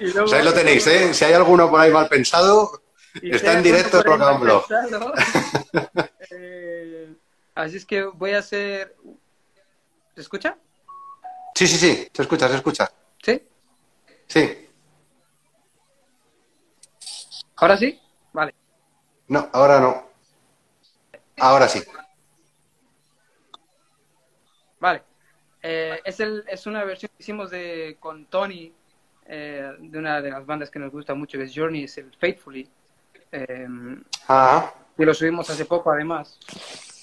Luego- 0.00 0.32
ahí 0.34 0.44
lo 0.44 0.52
tenéis, 0.54 0.86
¿eh? 0.86 1.12
Si 1.12 1.24
hay 1.24 1.32
alguno 1.34 1.70
por 1.70 1.80
ahí 1.80 1.90
mal 1.90 2.08
pensado, 2.08 2.82
y 3.20 3.34
está 3.34 3.52
en 3.54 3.62
directo 3.62 4.02
Rock 4.02 4.22
and 4.22 4.40
pensado. 4.40 5.12
Eh, 6.30 7.14
así 7.54 7.76
es 7.76 7.86
que 7.86 8.02
voy 8.02 8.32
a 8.32 8.38
hacer... 8.40 8.96
¿Se 10.14 10.20
escucha? 10.20 10.56
Sí, 11.54 11.66
sí, 11.66 11.76
sí, 11.78 12.08
se 12.12 12.22
escucha, 12.22 12.48
se 12.48 12.56
escucha. 12.56 12.90
¿Sí? 13.22 13.42
Sí. 14.26 14.68
¿Ahora 17.56 17.76
sí? 17.76 18.00
Vale. 18.32 18.54
No, 19.28 19.48
ahora 19.52 19.80
no. 19.80 20.10
Ahora 21.38 21.68
sí. 21.68 21.82
Vale. 24.80 25.02
Eh, 25.68 26.00
es, 26.04 26.20
el, 26.20 26.44
es 26.46 26.64
una 26.66 26.84
versión 26.84 27.10
que 27.16 27.24
hicimos 27.24 27.50
de, 27.50 27.96
con 27.98 28.26
Tony, 28.26 28.72
eh, 29.26 29.72
de 29.80 29.98
una 29.98 30.22
de 30.22 30.30
las 30.30 30.46
bandas 30.46 30.70
que 30.70 30.78
nos 30.78 30.92
gusta 30.92 31.12
mucho, 31.14 31.38
que 31.38 31.44
es 31.44 31.52
Journey, 31.52 31.84
es 31.84 31.98
el 31.98 32.12
Faithfully. 32.20 32.68
Eh, 33.32 33.66
Ah, 34.28 34.72
y 34.96 35.04
lo 35.04 35.12
subimos 35.12 35.50
hace 35.50 35.64
poco, 35.64 35.90
además. 35.90 36.38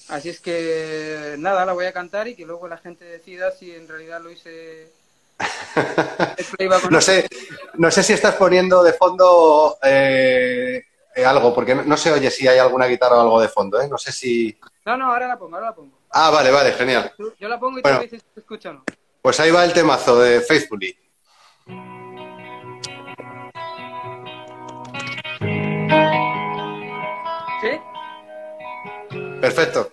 Así 0.07 0.29
es 0.29 0.39
que, 0.39 1.35
nada, 1.39 1.65
la 1.65 1.73
voy 1.73 1.87
a 1.87 1.91
cantar 1.91 2.29
y 2.29 2.35
que 2.35 2.45
luego 2.45 2.69
la 2.69 2.77
gente 2.77 3.03
decida 3.03 3.51
si 3.51 3.75
en 3.75 3.85
realidad 3.85 4.21
lo 4.21 4.31
hice... 4.31 4.93
no 6.89 7.01
sé, 7.01 7.27
no 7.73 7.91
sé 7.91 8.01
si 8.01 8.13
estás 8.13 8.35
poniendo 8.35 8.81
de 8.81 8.93
fondo 8.93 9.77
eh, 9.83 10.85
algo, 11.25 11.53
porque 11.53 11.75
no, 11.75 11.83
no 11.83 11.97
se 11.97 12.13
oye 12.13 12.31
si 12.31 12.47
hay 12.47 12.59
alguna 12.59 12.85
guitarra 12.85 13.17
o 13.17 13.21
algo 13.21 13.41
de 13.41 13.49
fondo, 13.49 13.81
¿eh? 13.81 13.89
No 13.89 13.97
sé 13.97 14.13
si... 14.13 14.57
No, 14.85 14.95
no, 14.95 15.11
ahora 15.11 15.27
la 15.27 15.37
pongo, 15.37 15.55
ahora 15.55 15.67
la 15.71 15.75
pongo. 15.75 16.02
Ah, 16.15 16.29
vale, 16.29 16.51
vale, 16.51 16.71
genial. 16.73 17.11
Yo 17.39 17.47
la 17.47 17.59
pongo 17.59 17.79
y 17.79 17.81
Bueno. 17.81 17.97
tú 17.97 18.01
me 18.01 18.07
dices 18.07 18.21
si 18.21 18.33
se 18.35 18.39
escucha 18.41 18.69
o 18.69 18.73
no. 18.73 18.83
Pues 19.21 19.39
ahí 19.39 19.49
va 19.51 19.65
el 19.65 19.73
temazo 19.73 20.19
de 20.19 20.41
Faithfully. 20.41 20.95
¿Sí? 27.61 27.79
Perfecto. 29.41 29.91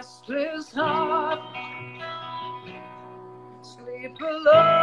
Restless 0.00 0.72
heart, 0.72 1.40
sleep 3.60 4.16
alone 4.18 4.79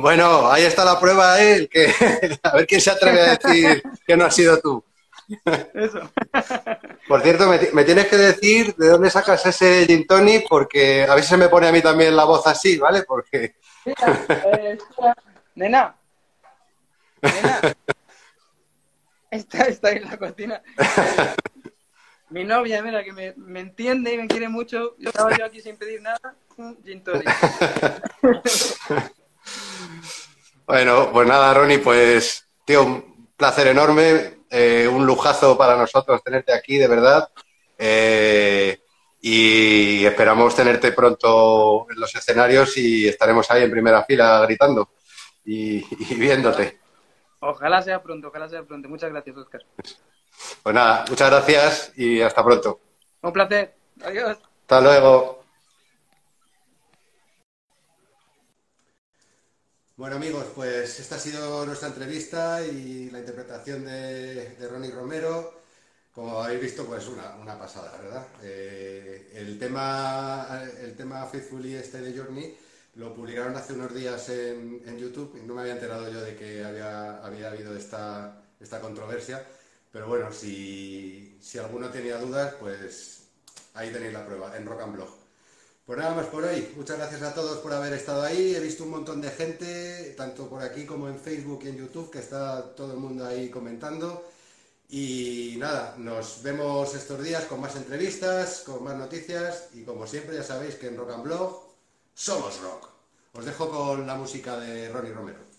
Bueno, 0.00 0.50
ahí 0.50 0.62
está 0.64 0.84
la 0.84 0.98
prueba, 0.98 1.40
¿eh? 1.42 1.68
Que, 1.70 1.86
a 2.42 2.56
ver 2.56 2.66
quién 2.66 2.80
se 2.80 2.90
atreve 2.90 3.20
a 3.20 3.36
decir 3.36 3.82
que 4.06 4.16
no 4.16 4.24
has 4.24 4.34
sido 4.34 4.58
tú. 4.60 4.84
Eso. 5.74 6.10
Por 7.06 7.22
cierto, 7.22 7.46
me, 7.48 7.58
ti- 7.58 7.68
me 7.72 7.84
tienes 7.84 8.06
que 8.08 8.16
decir 8.16 8.74
de 8.76 8.88
dónde 8.88 9.10
sacas 9.10 9.44
ese 9.46 9.86
gin 9.86 10.06
tonic, 10.06 10.46
porque 10.48 11.04
a 11.08 11.14
veces 11.14 11.30
se 11.30 11.36
me 11.36 11.48
pone 11.48 11.68
a 11.68 11.72
mí 11.72 11.80
también 11.80 12.16
la 12.16 12.24
voz 12.24 12.46
así, 12.46 12.78
¿vale? 12.78 13.02
Porque 13.04 13.54
Mira, 13.84 14.26
eh. 14.44 14.78
Nena. 15.54 15.94
Nena. 17.22 17.60
Está, 19.30 19.64
está 19.66 19.92
en 19.92 20.04
la 20.04 20.16
cocina. 20.16 20.60
Mi 22.30 22.44
novia, 22.44 22.80
mira, 22.82 23.02
que 23.02 23.12
me, 23.12 23.34
me 23.36 23.58
entiende 23.60 24.12
y 24.14 24.18
me 24.18 24.28
quiere 24.28 24.48
mucho. 24.48 24.94
Yo 24.98 25.10
estaba 25.10 25.36
yo 25.36 25.44
aquí 25.44 25.60
sin 25.60 25.76
pedir 25.76 26.00
nada. 26.00 26.34
Un 26.56 26.78
gin 26.84 27.02
tonic. 27.02 27.28
Bueno, 30.66 31.10
pues 31.12 31.26
nada, 31.26 31.52
Ronnie, 31.52 31.78
pues, 31.78 32.46
tío, 32.64 32.84
un 32.84 33.28
placer 33.36 33.66
enorme, 33.66 34.44
eh, 34.50 34.88
un 34.90 35.04
lujazo 35.04 35.58
para 35.58 35.76
nosotros 35.76 36.22
tenerte 36.22 36.52
aquí, 36.52 36.78
de 36.78 36.88
verdad. 36.88 37.28
Eh, 37.76 38.80
y 39.22 40.04
esperamos 40.04 40.54
tenerte 40.54 40.92
pronto 40.92 41.86
en 41.90 42.00
los 42.00 42.14
escenarios 42.14 42.76
y 42.76 43.08
estaremos 43.08 43.50
ahí 43.50 43.64
en 43.64 43.70
primera 43.70 44.04
fila 44.04 44.40
gritando 44.42 44.90
y, 45.44 45.76
y 46.12 46.14
viéndote. 46.14 46.78
Ojalá 47.40 47.82
sea 47.82 48.02
pronto, 48.02 48.28
ojalá 48.28 48.48
sea 48.48 48.62
pronto. 48.62 48.88
Muchas 48.88 49.10
gracias, 49.10 49.36
Oscar. 49.36 49.62
Pues 50.62 50.74
nada, 50.74 51.04
muchas 51.08 51.30
gracias 51.30 51.92
y 51.96 52.20
hasta 52.20 52.44
pronto. 52.44 52.80
Un 53.22 53.32
placer. 53.32 53.74
Adiós. 54.02 54.38
Hasta 54.62 54.80
luego. 54.80 55.39
Bueno 60.00 60.16
amigos, 60.16 60.46
pues 60.54 60.98
esta 60.98 61.16
ha 61.16 61.18
sido 61.18 61.66
nuestra 61.66 61.88
entrevista 61.88 62.64
y 62.66 63.10
la 63.10 63.18
interpretación 63.18 63.84
de, 63.84 64.56
Ronnie 64.70 64.90
Romero. 64.92 65.60
Como 66.14 66.42
habéis 66.42 66.62
visto, 66.62 66.86
pues 66.86 67.06
una, 67.06 67.36
una 67.36 67.58
pasada, 67.58 67.98
¿verdad? 68.00 68.26
Eh, 68.42 69.30
el, 69.34 69.58
tema, 69.58 70.62
el 70.80 70.96
tema 70.96 71.26
Faithfully 71.26 71.74
este 71.74 72.00
de 72.00 72.18
Journey 72.18 72.56
lo 72.94 73.14
publicaron 73.14 73.54
hace 73.54 73.74
unos 73.74 73.94
días 73.94 74.26
en, 74.30 74.98
YouTube 74.98 75.38
y 75.38 75.46
no 75.46 75.52
me 75.54 75.60
había 75.60 75.74
enterado 75.74 76.10
yo 76.10 76.22
de 76.22 76.34
que 76.34 76.64
había, 76.64 77.18
había 77.22 77.50
habido 77.50 77.76
esta, 77.76 78.42
esta 78.58 78.80
controversia. 78.80 79.46
Pero 79.92 80.08
bueno, 80.08 80.32
si, 80.32 81.36
si 81.42 81.58
alguno 81.58 81.90
tenía 81.90 82.16
dudas, 82.16 82.54
pues 82.58 83.24
ahí 83.74 83.92
tenéis 83.92 84.14
la 84.14 84.24
prueba, 84.24 84.56
en 84.56 84.64
Rock 84.64 84.80
and 84.80 84.94
Blog. 84.94 85.19
Pues 85.90 85.98
nada 85.98 86.14
más 86.14 86.26
por 86.26 86.44
hoy. 86.44 86.72
Muchas 86.76 86.98
gracias 86.98 87.20
a 87.22 87.34
todos 87.34 87.58
por 87.58 87.72
haber 87.72 87.92
estado 87.94 88.22
ahí. 88.22 88.54
He 88.54 88.60
visto 88.60 88.84
un 88.84 88.90
montón 88.90 89.20
de 89.20 89.28
gente, 89.28 90.14
tanto 90.16 90.48
por 90.48 90.62
aquí 90.62 90.86
como 90.86 91.08
en 91.08 91.18
Facebook 91.18 91.62
y 91.64 91.68
en 91.70 91.78
YouTube, 91.78 92.12
que 92.12 92.20
está 92.20 92.76
todo 92.76 92.92
el 92.92 93.00
mundo 93.00 93.26
ahí 93.26 93.50
comentando. 93.50 94.24
Y 94.88 95.56
nada, 95.58 95.96
nos 95.98 96.44
vemos 96.44 96.94
estos 96.94 97.20
días 97.24 97.46
con 97.46 97.60
más 97.60 97.74
entrevistas, 97.74 98.62
con 98.64 98.84
más 98.84 98.94
noticias 98.94 99.70
y 99.74 99.82
como 99.82 100.06
siempre 100.06 100.36
ya 100.36 100.44
sabéis 100.44 100.76
que 100.76 100.86
en 100.86 100.96
Rock 100.96 101.10
and 101.10 101.24
Blog 101.24 101.60
somos 102.14 102.60
rock. 102.60 102.86
Os 103.32 103.44
dejo 103.44 103.68
con 103.68 104.06
la 104.06 104.14
música 104.14 104.60
de 104.60 104.90
Ronnie 104.90 105.12
Romero. 105.12 105.49